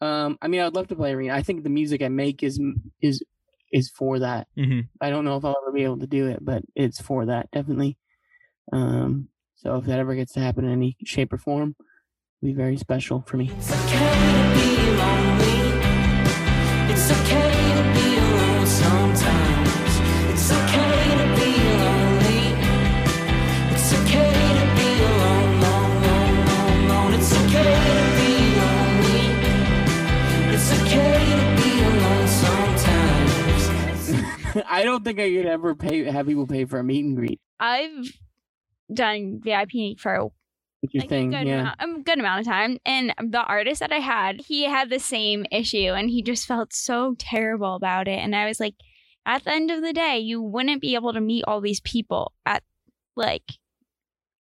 um, 0.00 0.38
I 0.42 0.48
mean, 0.48 0.60
I'd 0.60 0.74
love 0.74 0.88
to 0.88 0.96
play 0.96 1.12
arena. 1.12 1.34
I 1.34 1.42
think 1.42 1.62
the 1.62 1.70
music 1.70 2.02
I 2.02 2.08
make 2.08 2.42
is 2.42 2.60
is 3.00 3.22
is 3.72 3.90
for 3.90 4.18
that. 4.20 4.48
hmm 4.56 4.80
I 5.00 5.10
don't 5.10 5.24
know 5.24 5.36
if 5.36 5.44
I'll 5.44 5.56
ever 5.62 5.72
be 5.72 5.84
able 5.84 5.98
to 5.98 6.06
do 6.06 6.28
it, 6.28 6.38
but 6.44 6.62
it's 6.74 7.00
for 7.00 7.26
that 7.26 7.50
definitely. 7.50 7.98
Um, 8.72 9.28
so 9.56 9.76
if 9.76 9.86
that 9.86 9.98
ever 9.98 10.14
gets 10.14 10.32
to 10.34 10.40
happen 10.40 10.64
in 10.64 10.72
any 10.72 10.96
shape 11.04 11.32
or 11.32 11.38
form, 11.38 11.76
be 12.46 12.52
very 12.52 12.76
special 12.76 13.22
for 13.26 13.38
me. 13.38 13.50
It's 13.58 13.72
okay 13.72 13.98
to 14.36 14.44
be 14.54 14.70
lonely. 15.02 15.58
It's 16.92 17.10
okay 17.10 17.50
to 17.74 17.84
be 17.96 18.06
alone 18.22 18.66
sometimes. 18.66 19.92
It's 20.30 20.52
okay 20.52 21.02
to 21.20 21.26
be 21.34 21.50
lonely. 21.82 22.44
It's 23.74 23.90
okay 23.98 24.30
to 24.60 24.66
be 24.78 24.90
alone, 25.10 25.60
long, 25.60 25.92
long, 26.06 26.34
long, 26.46 26.88
long. 26.88 27.14
It's 27.14 27.32
okay 27.34 27.74
to 27.98 28.06
be 28.20 28.32
lonely. 28.62 29.26
It's 30.54 30.70
okay 30.82 31.18
to 31.40 31.46
be 31.58 31.70
alone 31.82 32.28
sometimes. 32.28 33.62
I 34.70 34.84
don't 34.84 35.02
think 35.02 35.18
I 35.18 35.28
could 35.34 35.46
ever 35.46 35.74
pay 35.74 36.04
have 36.04 36.28
people 36.28 36.46
pay 36.46 36.64
for 36.64 36.78
a 36.78 36.84
meet 36.84 37.04
and 37.04 37.16
greet. 37.16 37.40
I've 37.58 38.06
done 38.94 39.40
VIP 39.42 39.98
for 39.98 40.14
a 40.14 40.26
It's 40.26 40.45
your 40.90 41.00
like, 41.02 41.08
thing, 41.08 41.30
good 41.30 41.46
yeah. 41.46 41.60
amount, 41.78 41.80
a 42.00 42.02
good 42.02 42.18
amount 42.18 42.40
of 42.40 42.46
time. 42.46 42.78
And 42.84 43.12
the 43.18 43.42
artist 43.42 43.80
that 43.80 43.92
I 43.92 43.98
had, 44.00 44.42
he 44.46 44.64
had 44.64 44.90
the 44.90 44.98
same 45.00 45.46
issue 45.50 45.92
and 45.92 46.10
he 46.10 46.22
just 46.22 46.46
felt 46.46 46.72
so 46.72 47.14
terrible 47.18 47.74
about 47.74 48.08
it. 48.08 48.18
And 48.18 48.34
I 48.36 48.46
was 48.46 48.60
like, 48.60 48.74
at 49.24 49.44
the 49.44 49.52
end 49.52 49.70
of 49.70 49.82
the 49.82 49.92
day, 49.92 50.18
you 50.18 50.40
wouldn't 50.40 50.80
be 50.80 50.94
able 50.94 51.12
to 51.12 51.20
meet 51.20 51.44
all 51.46 51.60
these 51.60 51.80
people 51.80 52.32
at 52.44 52.62
like 53.16 53.42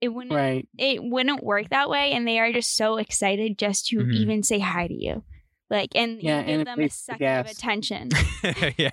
it 0.00 0.08
wouldn't 0.08 0.34
Right. 0.34 0.66
it 0.78 1.00
wouldn't 1.04 1.44
work 1.44 1.68
that 1.70 1.88
way 1.88 2.10
and 2.12 2.26
they 2.26 2.40
are 2.40 2.52
just 2.52 2.74
so 2.76 2.96
excited 2.96 3.56
just 3.58 3.86
to 3.88 3.98
Mhm. 3.98 4.14
even 4.14 4.42
say 4.42 4.58
hi 4.58 4.88
to 4.88 4.94
you. 4.94 5.22
Like 5.70 5.90
and 5.94 6.20
Yeah, 6.20 6.40
you 6.40 6.46
give 6.46 6.58
and 6.58 6.66
them 6.66 6.78
a 6.80 6.82
pays 6.82 6.96
the 7.06 7.12
second 7.12 7.38
of 7.38 7.46
attention. 7.46 8.08
yeah. 8.76 8.90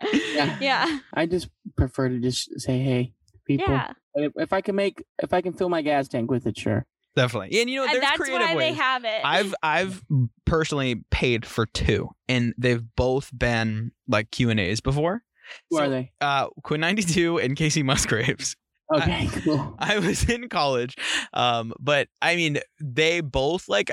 Yeah. 0.34 0.58
yeah. 0.60 0.98
I 1.14 1.26
just 1.26 1.50
prefer 1.76 2.08
to 2.08 2.18
just 2.18 2.58
say 2.58 2.78
hey 2.78 3.04
to 3.04 3.12
people. 3.58 3.74
Yeah. 3.74 3.92
If, 4.14 4.32
if 4.36 4.52
I 4.52 4.60
can 4.60 4.74
make 4.74 5.02
if 5.22 5.32
I 5.32 5.40
can 5.40 5.52
fill 5.52 5.68
my 5.68 5.82
gas 5.82 6.08
tank 6.08 6.30
with 6.30 6.46
it, 6.46 6.58
sure. 6.58 6.86
Definitely. 7.16 7.60
And 7.60 7.68
you 7.68 7.76
know, 7.76 7.82
And 7.84 7.92
there's 7.94 8.02
that's 8.02 8.16
creative 8.16 8.48
why 8.48 8.54
ways. 8.54 8.74
they 8.76 8.80
have 8.80 9.04
it. 9.04 9.20
I've 9.24 9.54
I've 9.62 10.02
personally 10.46 11.02
paid 11.10 11.44
for 11.44 11.66
two, 11.66 12.10
and 12.28 12.54
they've 12.56 12.82
both 12.96 13.30
been 13.36 13.92
like 14.08 14.30
Q 14.30 14.50
and 14.50 14.60
A's 14.60 14.80
before. 14.80 15.22
Who 15.70 15.76
So, 15.78 15.82
are 15.84 15.88
they? 15.88 16.12
Uh, 16.20 16.48
Quinn 16.62 16.80
ninety 16.80 17.02
two 17.02 17.38
and 17.38 17.56
Kacey 17.56 17.82
Musgraves. 17.84 18.56
Okay, 18.92 19.28
cool. 19.44 19.76
I 19.78 20.00
was 20.00 20.28
in 20.28 20.48
college, 20.48 20.96
um, 21.32 21.72
but 21.78 22.08
I 22.20 22.34
mean, 22.34 22.58
they 22.80 23.20
both 23.20 23.68
like, 23.68 23.88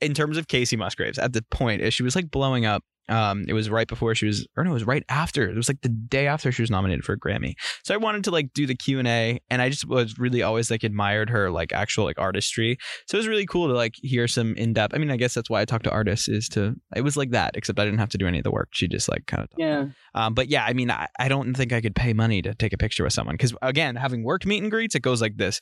in 0.00 0.14
terms 0.14 0.36
of 0.36 0.48
Kacey 0.48 0.76
Musgraves, 0.76 1.16
at 1.16 1.32
the 1.32 1.42
point 1.52 1.80
as 1.80 1.94
she 1.94 2.02
was 2.02 2.16
like 2.16 2.28
blowing 2.28 2.66
up. 2.66 2.82
Um, 3.08 3.44
it 3.48 3.52
was 3.52 3.68
right 3.68 3.88
before 3.88 4.14
she 4.14 4.26
was, 4.26 4.46
or 4.56 4.64
no, 4.64 4.70
it 4.70 4.74
was 4.74 4.86
right 4.86 5.04
after. 5.08 5.48
It 5.48 5.56
was 5.56 5.68
like 5.68 5.80
the 5.82 5.88
day 5.88 6.26
after 6.26 6.52
she 6.52 6.62
was 6.62 6.70
nominated 6.70 7.04
for 7.04 7.14
a 7.14 7.18
Grammy. 7.18 7.54
So 7.84 7.94
I 7.94 7.96
wanted 7.96 8.24
to 8.24 8.30
like 8.30 8.52
do 8.52 8.66
the 8.66 8.74
Q 8.74 8.98
and 8.98 9.08
A, 9.08 9.40
and 9.50 9.60
I 9.60 9.68
just 9.68 9.86
was 9.86 10.18
really 10.18 10.42
always 10.42 10.70
like 10.70 10.84
admired 10.84 11.30
her 11.30 11.50
like 11.50 11.72
actual 11.72 12.04
like 12.04 12.18
artistry. 12.18 12.78
So 13.08 13.16
it 13.16 13.20
was 13.20 13.28
really 13.28 13.46
cool 13.46 13.68
to 13.68 13.74
like 13.74 13.94
hear 13.96 14.28
some 14.28 14.54
in 14.54 14.72
depth. 14.72 14.94
I 14.94 14.98
mean, 14.98 15.10
I 15.10 15.16
guess 15.16 15.34
that's 15.34 15.50
why 15.50 15.60
I 15.60 15.64
talk 15.64 15.82
to 15.82 15.90
artists 15.90 16.28
is 16.28 16.48
to. 16.50 16.74
It 16.94 17.02
was 17.02 17.16
like 17.16 17.30
that, 17.30 17.56
except 17.56 17.78
I 17.78 17.84
didn't 17.84 18.00
have 18.00 18.10
to 18.10 18.18
do 18.18 18.26
any 18.26 18.38
of 18.38 18.44
the 18.44 18.52
work. 18.52 18.68
She 18.72 18.88
just 18.88 19.08
like 19.08 19.26
kind 19.26 19.42
of. 19.42 19.48
Yeah. 19.56 19.86
Um, 20.14 20.34
but 20.34 20.48
yeah, 20.48 20.64
I 20.64 20.72
mean, 20.72 20.90
I, 20.90 21.08
I 21.18 21.28
don't 21.28 21.54
think 21.54 21.72
I 21.72 21.80
could 21.80 21.96
pay 21.96 22.12
money 22.12 22.42
to 22.42 22.54
take 22.54 22.72
a 22.72 22.78
picture 22.78 23.04
with 23.04 23.12
someone 23.12 23.34
because 23.34 23.54
again, 23.62 23.96
having 23.96 24.24
worked 24.24 24.46
meet 24.46 24.62
and 24.62 24.70
greets, 24.70 24.94
it 24.94 25.00
goes 25.00 25.20
like 25.20 25.36
this: 25.36 25.60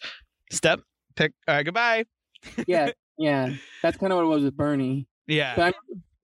step, 0.52 0.80
pick, 1.16 1.32
all 1.48 1.54
right, 1.54 1.64
goodbye. 1.64 2.04
Yeah. 2.66 2.90
Yeah. 3.18 3.50
That's 3.82 3.98
kind 3.98 4.14
of 4.14 4.16
what 4.16 4.22
it 4.24 4.28
was 4.28 4.44
with 4.44 4.56
Bernie. 4.56 5.06
Yeah, 5.26 5.54
So 5.54 5.72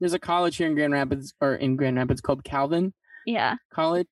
there's 0.00 0.12
a 0.14 0.18
college 0.18 0.56
here 0.56 0.66
in 0.66 0.74
Grand 0.74 0.92
Rapids 0.92 1.34
or 1.40 1.54
in 1.54 1.76
Grand 1.76 1.96
Rapids 1.96 2.20
called 2.20 2.44
Calvin 2.44 2.92
yeah. 3.26 3.56
College. 3.72 4.06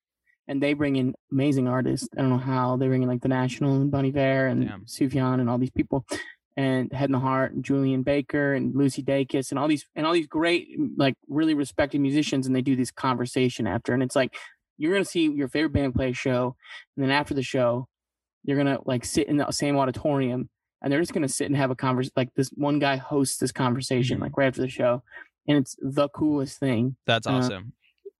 And 0.47 0.61
they 0.61 0.73
bring 0.73 0.95
in 0.95 1.15
amazing 1.31 1.67
artists. 1.67 2.07
I 2.15 2.21
don't 2.21 2.29
know 2.29 2.37
how 2.37 2.77
they 2.77 2.87
bring 2.87 3.01
in 3.01 3.09
like 3.09 3.21
the 3.21 3.27
National 3.29 3.75
and 3.77 3.89
Bon 3.89 4.05
Iver 4.05 4.45
and 4.47 4.67
Damn. 4.67 4.85
Sufjan 4.85 5.39
and 5.39 5.49
all 5.49 5.57
these 5.57 5.71
people, 5.71 6.05
and 6.55 6.93
Head 6.93 7.05
and 7.09 7.15
the 7.15 7.19
Heart 7.19 7.53
and 7.53 7.63
Julien 7.65 8.03
Baker 8.03 8.53
and 8.53 8.75
Lucy 8.75 9.01
Dacus 9.01 9.49
and 9.49 9.57
all 9.57 9.67
these 9.67 9.85
and 9.95 10.05
all 10.05 10.13
these 10.13 10.27
great 10.27 10.67
like 10.97 11.15
really 11.27 11.55
respected 11.55 11.99
musicians. 11.99 12.45
And 12.45 12.55
they 12.55 12.61
do 12.61 12.75
this 12.75 12.91
conversation 12.91 13.65
after, 13.65 13.91
and 13.93 14.03
it's 14.03 14.15
like 14.15 14.35
you're 14.77 14.91
gonna 14.93 15.03
see 15.05 15.31
your 15.31 15.47
favorite 15.47 15.73
band 15.73 15.95
play 15.95 16.11
a 16.11 16.13
show, 16.13 16.55
and 16.95 17.03
then 17.03 17.09
after 17.11 17.33
the 17.33 17.41
show, 17.41 17.87
you're 18.43 18.57
gonna 18.57 18.77
like 18.85 19.03
sit 19.03 19.27
in 19.27 19.37
the 19.37 19.49
same 19.49 19.77
auditorium, 19.77 20.47
and 20.83 20.93
they're 20.93 21.01
just 21.01 21.13
gonna 21.13 21.27
sit 21.27 21.47
and 21.47 21.57
have 21.57 21.71
a 21.71 21.75
conversation. 21.75 22.13
Like 22.15 22.29
this 22.35 22.49
one 22.49 22.77
guy 22.77 22.97
hosts 22.97 23.37
this 23.37 23.51
conversation 23.51 24.19
Mhm. 24.19 24.21
like 24.21 24.37
right 24.37 24.47
after 24.47 24.61
the 24.61 24.69
show, 24.69 25.01
and 25.47 25.57
it's 25.57 25.75
the 25.81 26.09
coolest 26.09 26.59
thing 26.59 26.95
that's 27.05 27.27
uh, 27.27 27.31
awesome. 27.31 27.73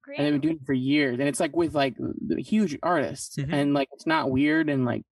Great. 0.03 0.19
and 0.19 0.25
they've 0.25 0.33
been 0.33 0.41
doing 0.41 0.55
it 0.61 0.65
for 0.65 0.73
years 0.73 1.19
and 1.19 1.27
it's 1.27 1.39
like 1.39 1.55
with 1.55 1.73
like 1.73 1.95
huge 2.38 2.77
artists 2.83 3.38
Mhm. 3.38 3.51
and 3.53 3.73
like 3.73 3.89
it's 3.93 4.05
not 4.05 4.29
weird 4.29 4.69
and 4.69 4.85
like 4.85 5.03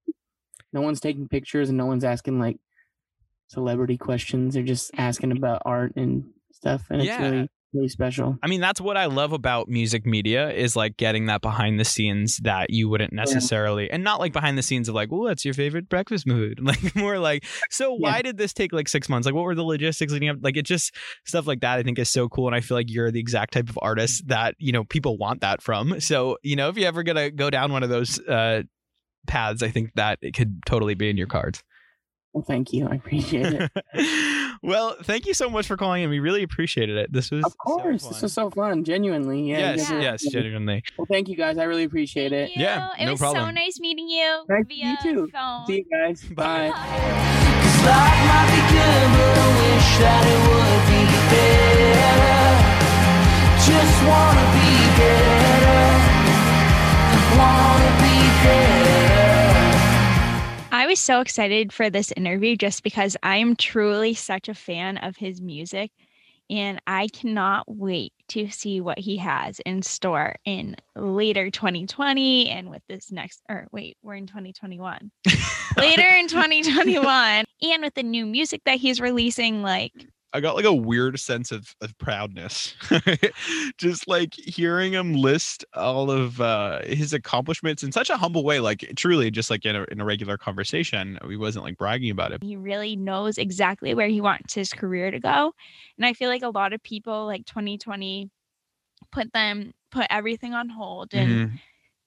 no 0.71 0.82
one's 0.82 0.99
taking 0.99 1.28
pictures 1.28 1.69
and 1.69 1.78
no 1.78 1.86
one's 1.88 2.04
asking 2.04 2.39
like 2.39 2.58
celebrity 3.47 3.97
questions 3.97 4.54
they're 4.54 4.63
just 4.63 4.91
asking 4.97 5.32
about 5.38 5.62
art 5.65 5.93
and 5.95 6.26
stuff 6.52 6.84
and 6.89 7.02
it's 7.02 7.08
Yeah. 7.08 7.30
really 7.30 7.49
really 7.74 7.90
special 7.90 8.38
I 8.44 8.48
mean, 8.48 8.62
that's 8.62 8.82
what 8.82 8.98
I 8.98 9.06
love 9.06 9.34
about 9.34 9.68
music 9.68 10.06
media 10.06 10.52
is 10.52 10.76
like 10.76 10.98
getting 10.98 11.28
that 11.28 11.42
behind 11.42 11.80
the 11.80 11.86
scenes 11.86 12.38
that 12.44 12.70
you 12.70 12.90
wouldn't 12.90 13.14
necessarily, 13.14 13.90
and 13.90 14.04
not 14.04 14.20
like 14.20 14.34
behind 14.34 14.58
the 14.58 14.64
scenes 14.64 14.90
of 14.90 14.96
like, 14.96 15.12
well, 15.12 15.22
what's 15.22 15.46
your 15.46 15.54
favorite 15.54 15.90
breakfast 15.90 16.28
mood? 16.28 16.60
Like 16.64 16.96
more 16.96 17.20
like, 17.20 17.46
so 17.70 17.94
why 17.94 18.22
did 18.22 18.38
this 18.38 18.54
take 18.54 18.74
like 18.74 18.88
six 18.88 19.08
months? 19.10 19.26
Like, 19.26 19.36
what 19.36 19.44
were 19.44 19.56
the 19.56 19.64
logistics 19.64 20.12
leading 20.12 20.30
up? 20.30 20.38
Like, 20.42 20.58
it 20.58 20.66
just 20.66 20.96
stuff 21.26 21.46
like 21.46 21.62
that. 21.62 21.80
I 21.80 21.84
think 21.84 22.00
is 22.00 22.10
so 22.10 22.30
cool, 22.30 22.48
and 22.48 22.56
I 22.56 22.62
feel 22.62 22.78
like 22.78 22.90
you're 22.90 23.12
the 23.12 23.20
exact 23.20 23.54
type 23.54 23.70
of 23.70 23.78
artist 23.82 24.28
that 24.28 24.56
you 24.58 24.72
know 24.72 24.84
people 24.84 25.18
want 25.18 25.42
that 25.42 25.62
from. 25.62 26.00
So 26.00 26.38
you 26.42 26.56
know, 26.56 26.70
if 26.70 26.78
you're 26.78 26.88
ever 26.88 27.04
gonna 27.04 27.32
go 27.32 27.50
down 27.50 27.72
one 27.72 27.84
of 27.84 27.90
those 27.90 28.20
uh, 28.28 28.64
paths, 29.28 29.62
I 29.64 29.70
think 29.70 29.92
that 29.96 30.20
it 30.22 30.34
could 30.34 30.62
totally 30.66 30.96
be 30.96 31.10
in 31.10 31.18
your 31.18 31.28
cards. 31.28 31.64
well 32.34 32.44
thank 32.44 32.74
you 32.74 32.88
i 32.88 32.96
appreciate 32.96 33.54
it 33.54 33.72
well, 34.63 34.95
thank 35.04 35.26
you 35.28 35.34
so 35.34 35.49
much 35.49 35.67
for 35.67 35.78
calling 35.78 36.04
in. 36.04 36.10
We 36.10 36.19
really 36.19 36.41
appreciated 36.43 36.97
it. 36.97 37.12
This 37.13 37.30
was 37.30 37.43
of 37.45 37.52
so 37.52 37.58
course 37.58 38.04
fun. 38.04 38.12
this 38.13 38.21
was 38.21 38.34
so 38.34 38.49
fun 38.49 38.84
genuinely 38.84 39.49
yeah 39.49 39.71
you 39.71 39.78
yes, 39.78 39.89
guys 39.89 40.04
yes, 40.04 40.32
genuinely. 40.32 40.84
well 40.97 41.08
thank 41.12 41.28
you 41.28 41.36
guys 41.36 41.58
i 41.58 41.63
really 41.63 41.84
appreciate 41.84 42.32
it 42.32 42.56
you. 42.56 42.62
Yeah, 42.62 42.89
it 42.99 43.06
no 43.06 43.12
was 43.12 43.19
so 43.19 43.52
nice 43.52 43.80
meeting 43.80 44.08
you 44.10 44.43
Thank 44.47 44.67
via 44.69 44.91
you 44.91 44.97
too. 45.04 45.28
phone. 45.32 45.65
see 45.67 45.78
you 45.78 45.86
guys 45.89 46.23
Bye. 46.23 46.69
bye. 46.71 47.23
I 60.84 60.86
was 60.86 61.00
so 61.00 61.22
excited 61.22 61.72
for 61.72 61.89
this 61.89 62.12
interview 62.12 62.58
just 62.58 62.84
because 62.84 63.15
I 63.24 63.38
am 63.38 63.56
truly 63.56 64.13
such 64.15 64.50
a 64.50 64.54
fan 64.54 64.98
of 64.98 65.15
his 65.15 65.39
music 65.39 65.91
and 66.50 66.82
I 66.86 67.08
cannot 67.08 67.63
wait 67.67 68.12
to 68.32 68.50
see 68.50 68.82
what 68.82 69.00
he 69.00 69.15
has 69.15 69.62
in 69.62 69.82
store 69.82 70.36
in 70.43 70.76
later 70.93 71.50
2020 71.50 72.50
and 72.50 72.69
with 72.69 72.82
this 72.89 73.13
next 73.13 73.41
or 73.48 73.67
wait, 73.72 73.96
we're 74.04 74.15
in 74.15 74.28
2021. 74.28 75.10
later 75.78 76.10
in 76.10 76.28
2021 76.28 77.46
and 77.62 77.82
with 77.82 77.93
the 77.93 78.04
new 78.04 78.26
music 78.26 78.60
that 78.65 78.78
he's 78.78 79.00
releasing 79.00 79.62
like 79.62 79.93
I 80.34 80.39
got 80.39 80.56
like 80.56 80.65
a 80.65 80.74
weird 80.74 81.19
sense 81.19 81.52
of, 81.52 81.76
of 81.82 81.98
proudness. 82.00 82.76
just 83.78 84.08
like 84.08 84.34
hearing 84.34 84.93
him 84.93 85.13
list 85.13 85.63
all 85.76 86.10
of 86.10 86.41
uh, 86.41 86.82
his 86.86 87.13
accomplishments 87.13 87.84
in 87.84 87.91
such 87.91 88.10
a 88.10 88.17
humble 88.17 88.43
way, 88.43 88.60
like 88.60 88.91
truly 88.96 89.30
just 89.30 89.50
like 89.50 89.63
in 89.63 89.76
a, 89.76 89.84
in 89.91 90.02
a 90.02 90.06
regular 90.06 90.38
conversation. 90.38 91.19
He 91.28 91.38
wasn't 91.38 91.65
like 91.65 91.78
bragging 91.78 92.10
about 92.12 92.32
it. 92.32 92.43
he 92.43 92.56
really 92.56 92.96
knows 92.96 93.38
exactly 93.38 93.93
where 93.93 94.08
he 94.08 94.22
wants 94.22 94.54
his 94.54 94.74
career 94.74 95.12
to 95.12 95.19
go 95.19 95.54
and 95.98 96.06
i 96.06 96.13
feel 96.13 96.30
like 96.30 96.41
a 96.43 96.50
lot 96.50 96.74
of 96.74 96.82
people 96.84 97.26
like 97.26 97.46
2020 97.46 98.30
put 99.12 99.32
them 99.34 99.72
put 99.91 100.08
everything 100.10 100.54
on 100.54 100.69
hold 100.69 101.13
and 101.13 101.30
Mhm. 101.30 101.60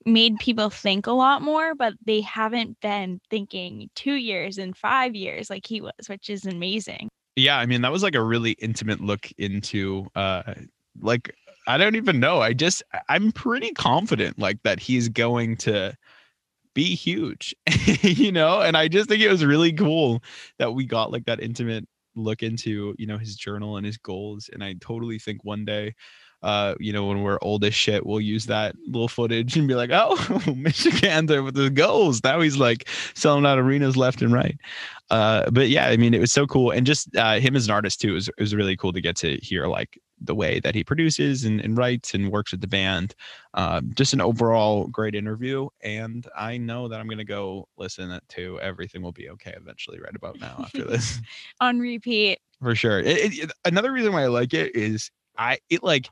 made 0.05 0.37
people 0.39 0.69
think 0.69 1.07
a 1.07 1.11
lot 1.11 1.41
more 1.41 1.75
but 1.75 1.93
they 2.05 2.21
haven't 2.21 2.79
been 2.81 3.19
thinking 3.29 3.89
two 3.95 4.13
years 4.13 4.57
and 4.57 4.75
five 4.77 5.15
years 5.15 5.49
like 5.49 5.65
he 5.65 5.81
was 5.81 5.93
which 6.07 6.29
is 6.29 6.45
amazing 6.45 7.09
Yeah, 7.37 7.59
I 7.59 7.67
mean 7.67 7.81
that 7.83 7.91
was 7.91 8.01
like 8.03 8.15
a 8.15 8.23
really 8.23 8.51
intimate 8.53 8.99
look 8.99 9.29
into 9.37 10.07
uh 10.15 10.55
like 10.99 11.33
I 11.67 11.77
don't 11.77 11.95
even 11.95 12.19
know. 12.19 12.41
I 12.41 12.53
just 12.53 12.81
I'm 13.09 13.31
pretty 13.31 13.71
confident 13.73 14.39
like 14.39 14.63
that 14.63 14.79
he's 14.79 15.07
going 15.09 15.57
to 15.57 15.95
be 16.75 16.95
huge. 16.95 17.55
you 18.03 18.31
know, 18.31 18.61
and 18.61 18.77
I 18.77 18.87
just 18.89 19.09
think 19.09 19.21
it 19.23 19.29
was 19.31 19.45
really 19.45 19.73
cool 19.73 20.23
that 20.59 20.73
we 20.73 20.85
got 20.85 21.11
like 21.11 21.25
that 21.25 21.41
intimate 21.41 21.85
look 22.15 22.43
into, 22.43 22.95
you 22.99 23.07
know, 23.07 23.17
his 23.19 23.35
journal 23.37 23.77
and 23.77 23.85
his 23.85 23.97
goals 23.97 24.49
and 24.53 24.63
I 24.63 24.75
totally 24.81 25.19
think 25.19 25.43
one 25.45 25.65
day 25.65 25.95
uh, 26.43 26.75
you 26.79 26.93
know, 26.93 27.05
when 27.05 27.23
we're 27.23 27.39
old 27.41 27.63
as 27.63 27.73
shit, 27.73 28.05
we'll 28.05 28.21
use 28.21 28.45
that 28.45 28.75
little 28.85 29.07
footage 29.07 29.57
and 29.57 29.67
be 29.67 29.75
like, 29.75 29.89
oh, 29.91 30.15
Michigander 30.45 31.43
with 31.43 31.55
the 31.55 31.69
goals. 31.69 32.23
Now 32.23 32.41
he's 32.41 32.57
like 32.57 32.87
selling 33.15 33.45
out 33.45 33.57
arenas 33.57 33.97
left 33.97 34.21
and 34.21 34.31
right. 34.31 34.57
Uh, 35.09 35.49
but 35.49 35.69
yeah, 35.69 35.87
I 35.87 35.97
mean, 35.97 36.13
it 36.13 36.19
was 36.19 36.31
so 36.31 36.45
cool. 36.45 36.71
And 36.71 36.85
just 36.85 37.15
uh, 37.15 37.39
him 37.39 37.55
as 37.55 37.65
an 37.65 37.71
artist 37.71 38.01
too, 38.01 38.11
it 38.11 38.13
was, 38.13 38.27
it 38.27 38.39
was 38.39 38.53
really 38.53 38.77
cool 38.77 38.93
to 38.93 39.01
get 39.01 39.15
to 39.17 39.37
hear 39.37 39.67
like 39.67 39.99
the 40.19 40.35
way 40.35 40.59
that 40.59 40.75
he 40.75 40.83
produces 40.83 41.43
and, 41.43 41.59
and 41.61 41.77
writes 41.77 42.13
and 42.13 42.31
works 42.31 42.51
with 42.51 42.61
the 42.61 42.67
band. 42.67 43.15
Um, 43.53 43.91
just 43.95 44.13
an 44.13 44.21
overall 44.21 44.87
great 44.87 45.15
interview. 45.15 45.69
And 45.81 46.27
I 46.37 46.57
know 46.57 46.87
that 46.87 46.99
I'm 46.99 47.07
going 47.07 47.17
to 47.19 47.23
go 47.23 47.67
listen 47.77 48.19
to 48.29 48.59
Everything 48.59 49.01
Will 49.01 49.11
Be 49.11 49.29
Okay 49.29 49.53
eventually, 49.55 49.99
right 49.99 50.15
about 50.15 50.39
now 50.39 50.55
after 50.59 50.83
this 50.85 51.19
On 51.61 51.79
repeat. 51.79 52.39
for 52.61 52.75
sure. 52.75 52.99
It, 52.99 53.39
it, 53.39 53.51
another 53.65 53.91
reason 53.91 54.13
why 54.13 54.23
I 54.23 54.27
like 54.27 54.53
it 54.53 54.75
is 54.75 55.09
I 55.37 55.59
it 55.69 55.83
like 55.83 56.09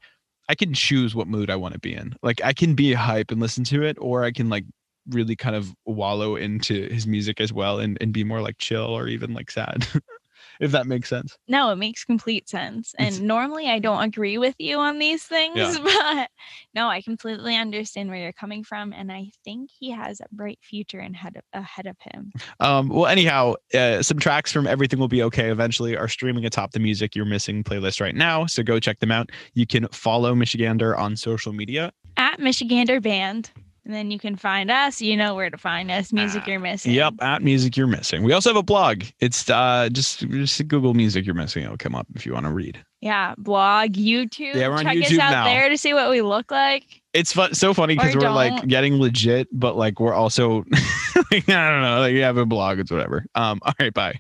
I 0.48 0.56
can 0.56 0.74
choose 0.74 1.16
what 1.16 1.28
mood 1.28 1.50
I 1.50 1.56
want 1.56 1.74
to 1.74 1.80
be 1.80 1.94
in. 1.94 2.16
Like 2.22 2.42
I 2.44 2.54
can 2.54 2.76
be 2.76 2.94
hype 2.94 3.32
and 3.32 3.42
listen 3.42 3.64
to 3.66 3.84
it, 3.84 3.98
or 4.00 4.24
I 4.24 4.32
can 4.32 4.50
like 4.50 4.66
really 5.10 5.36
kind 5.36 5.56
of 5.56 5.74
wallow 5.86 6.36
into 6.36 6.90
his 6.90 7.06
music 7.06 7.40
as 7.40 7.54
well 7.54 7.80
and, 7.80 7.98
and 8.02 8.12
be 8.12 8.24
more 8.24 8.42
like 8.42 8.58
chill 8.58 8.86
or 8.86 9.08
even 9.08 9.34
like 9.34 9.52
sad. 9.52 9.88
if 10.60 10.72
that 10.72 10.88
makes 10.88 11.10
sense. 11.10 11.38
No, 11.48 11.70
it 11.72 11.76
makes 11.78 12.04
complete 12.04 12.48
sense. 12.50 12.94
And 12.98 13.08
It's- 13.08 13.22
normally 13.22 13.70
I 13.70 13.80
don't 13.80 14.04
agree 14.04 14.38
with 14.38 14.56
you 14.60 14.78
on 14.78 15.00
these 15.00 15.24
things, 15.24 15.56
Yeah. 15.58 15.78
but 15.84 16.30
no, 16.74 16.88
I 16.88 17.02
completely 17.02 17.56
understand 17.56 18.10
where 18.10 18.20
you're 18.20 18.34
coming 18.34 18.64
from. 18.64 18.94
And 18.94 19.12
I 19.12 19.30
think 19.44 19.70
he 19.80 19.92
has 19.92 20.20
a 20.20 20.26
bright 20.32 20.60
future 20.62 21.00
ahead 21.00 21.36
of, 21.38 21.44
ahead 21.54 21.88
of 21.88 21.96
him. 22.02 22.32
Um, 22.60 22.90
well, 22.90 23.08
anyhow, 23.08 23.56
uh, 23.74 24.02
some 24.02 24.20
tracks 24.20 24.52
from 24.52 24.68
Everything 24.68 25.00
Will 25.00 25.08
Be 25.08 25.24
Okay 25.24 25.50
eventually 25.50 25.96
are 25.98 26.08
streaming 26.08 26.46
atop 26.46 26.72
the 26.72 26.80
Music 26.80 27.16
You're 27.16 27.26
Missing 27.26 27.64
playlist 27.64 28.02
right 28.02 28.16
now. 28.16 28.46
So 28.46 28.64
go 28.64 28.80
check 28.80 29.00
them 29.00 29.12
out. 29.12 29.32
You 29.54 29.66
can 29.68 29.88
follow 29.90 30.34
Michigander 30.36 30.98
on 30.98 31.16
social 31.16 31.54
media. 31.54 31.92
At 32.18 32.40
Michigander 32.40 33.02
Band. 33.02 33.52
And 33.86 33.94
then 33.94 34.10
you 34.10 34.18
can 34.18 34.36
find 34.36 34.72
us. 34.72 35.00
You 35.00 35.16
know 35.16 35.36
where 35.36 35.52
to 35.52 35.58
find 35.58 35.92
us. 35.92 36.12
Music 36.12 36.42
Ah, 36.46 36.50
You're 36.50 36.60
Missing. 36.60 36.92
Yep, 36.94 37.14
at 37.22 37.44
Music 37.44 37.78
You're 37.78 37.86
Missing. 37.86 38.24
We 38.24 38.34
also 38.34 38.50
have 38.50 38.58
a 38.58 38.64
blog. 38.64 39.04
It's 39.20 39.48
uh, 39.48 39.90
just 39.92 40.22
just 40.28 40.68
Google 40.68 40.96
Music 40.96 41.24
You're 41.24 41.36
Missing. 41.36 41.66
It'll 41.66 41.78
come 41.78 41.94
up 41.94 42.08
if 42.16 42.26
you 42.26 42.34
want 42.34 42.48
to 42.48 42.52
read. 42.52 42.84
Yeah. 43.02 43.36
Blog, 43.38 43.92
YouTube. 43.92 44.56
Yeah, 44.56 44.70
we're 44.70 44.78
on 44.78 44.86
Check 44.86 44.98
us 44.98 45.12
YouTube 45.12 45.20
out 45.20 45.32
now. 45.32 45.44
there 45.46 45.70
to 45.70 45.78
see 45.78 45.94
what 45.94 46.10
we 46.10 46.24
look 46.24 46.50
like. 46.50 47.02
It's 47.14 47.32
fun, 47.32 47.54
so 47.54 47.76
funny 47.76 47.96
because 47.96 48.16
we're 48.16 48.32
like 48.32 48.56
don't. 48.56 48.68
getting 48.68 48.96
legit, 49.00 49.48
but 49.52 49.78
like 49.78 50.00
we're 50.00 50.14
also 50.14 50.66
like, 51.32 51.48
I 51.48 51.72
don't 51.72 51.82
know, 51.84 52.00
like 52.00 52.14
you 52.14 52.24
have 52.24 52.38
a 52.38 52.46
blog, 52.48 52.80
it's 52.80 52.90
whatever. 52.90 53.26
Um, 53.36 53.60
all 53.66 53.74
right, 53.80 53.94
bye. 53.94 54.20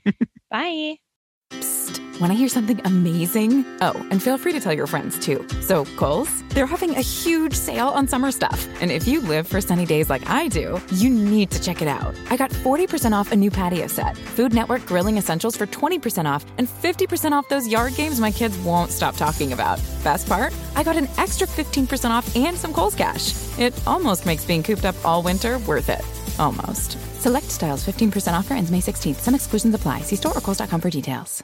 Bye. 0.51 0.97
Want 2.21 2.31
to 2.31 2.37
hear 2.37 2.47
something 2.47 2.79
amazing? 2.85 3.65
Oh, 3.81 3.91
and 4.09 4.23
feel 4.23 4.37
free 4.37 4.53
to 4.53 4.61
tell 4.61 4.71
your 4.71 4.87
friends 4.87 5.19
too. 5.19 5.45
So, 5.59 5.83
Kohl's, 5.97 6.43
they're 6.49 6.65
having 6.65 6.95
a 6.95 7.01
huge 7.01 7.53
sale 7.53 7.89
on 7.89 8.07
summer 8.07 8.31
stuff. 8.31 8.69
And 8.81 8.89
if 8.89 9.05
you 9.05 9.19
live 9.19 9.47
for 9.47 9.59
sunny 9.59 9.85
days 9.85 10.09
like 10.09 10.29
I 10.29 10.47
do, 10.47 10.81
you 10.93 11.09
need 11.09 11.51
to 11.51 11.61
check 11.61 11.81
it 11.81 11.89
out. 11.89 12.15
I 12.29 12.37
got 12.37 12.51
40% 12.51 13.11
off 13.11 13.33
a 13.33 13.35
new 13.35 13.51
patio 13.51 13.87
set, 13.87 14.15
Food 14.17 14.53
Network 14.53 14.85
grilling 14.85 15.17
essentials 15.17 15.57
for 15.57 15.67
20% 15.67 16.23
off, 16.25 16.45
and 16.57 16.69
50% 16.69 17.33
off 17.33 17.49
those 17.49 17.67
yard 17.67 17.95
games 17.95 18.21
my 18.21 18.31
kids 18.31 18.57
won't 18.59 18.91
stop 18.91 19.17
talking 19.17 19.51
about. 19.51 19.77
Best 20.01 20.29
part? 20.29 20.53
I 20.77 20.83
got 20.83 20.95
an 20.95 21.09
extra 21.17 21.45
15% 21.47 22.11
off 22.11 22.33
and 22.35 22.57
some 22.57 22.71
Kohl's 22.71 22.95
cash. 22.95 23.33
It 23.59 23.73
almost 23.85 24.25
makes 24.25 24.45
being 24.45 24.63
cooped 24.63 24.85
up 24.85 24.95
all 25.03 25.21
winter 25.21 25.59
worth 25.59 25.89
it. 25.89 26.05
Almost. 26.39 26.97
Select 27.21 27.51
styles 27.51 27.83
15% 27.85 28.37
offer 28.37 28.53
ends 28.53 28.71
May 28.71 28.81
16th. 28.81 29.17
Some 29.17 29.35
exclusions 29.35 29.75
apply. 29.75 30.01
See 30.01 30.15
store 30.15 30.37
or 30.37 30.41
Kohl's.com 30.41 30.79
for 30.79 30.89
details. 30.89 31.43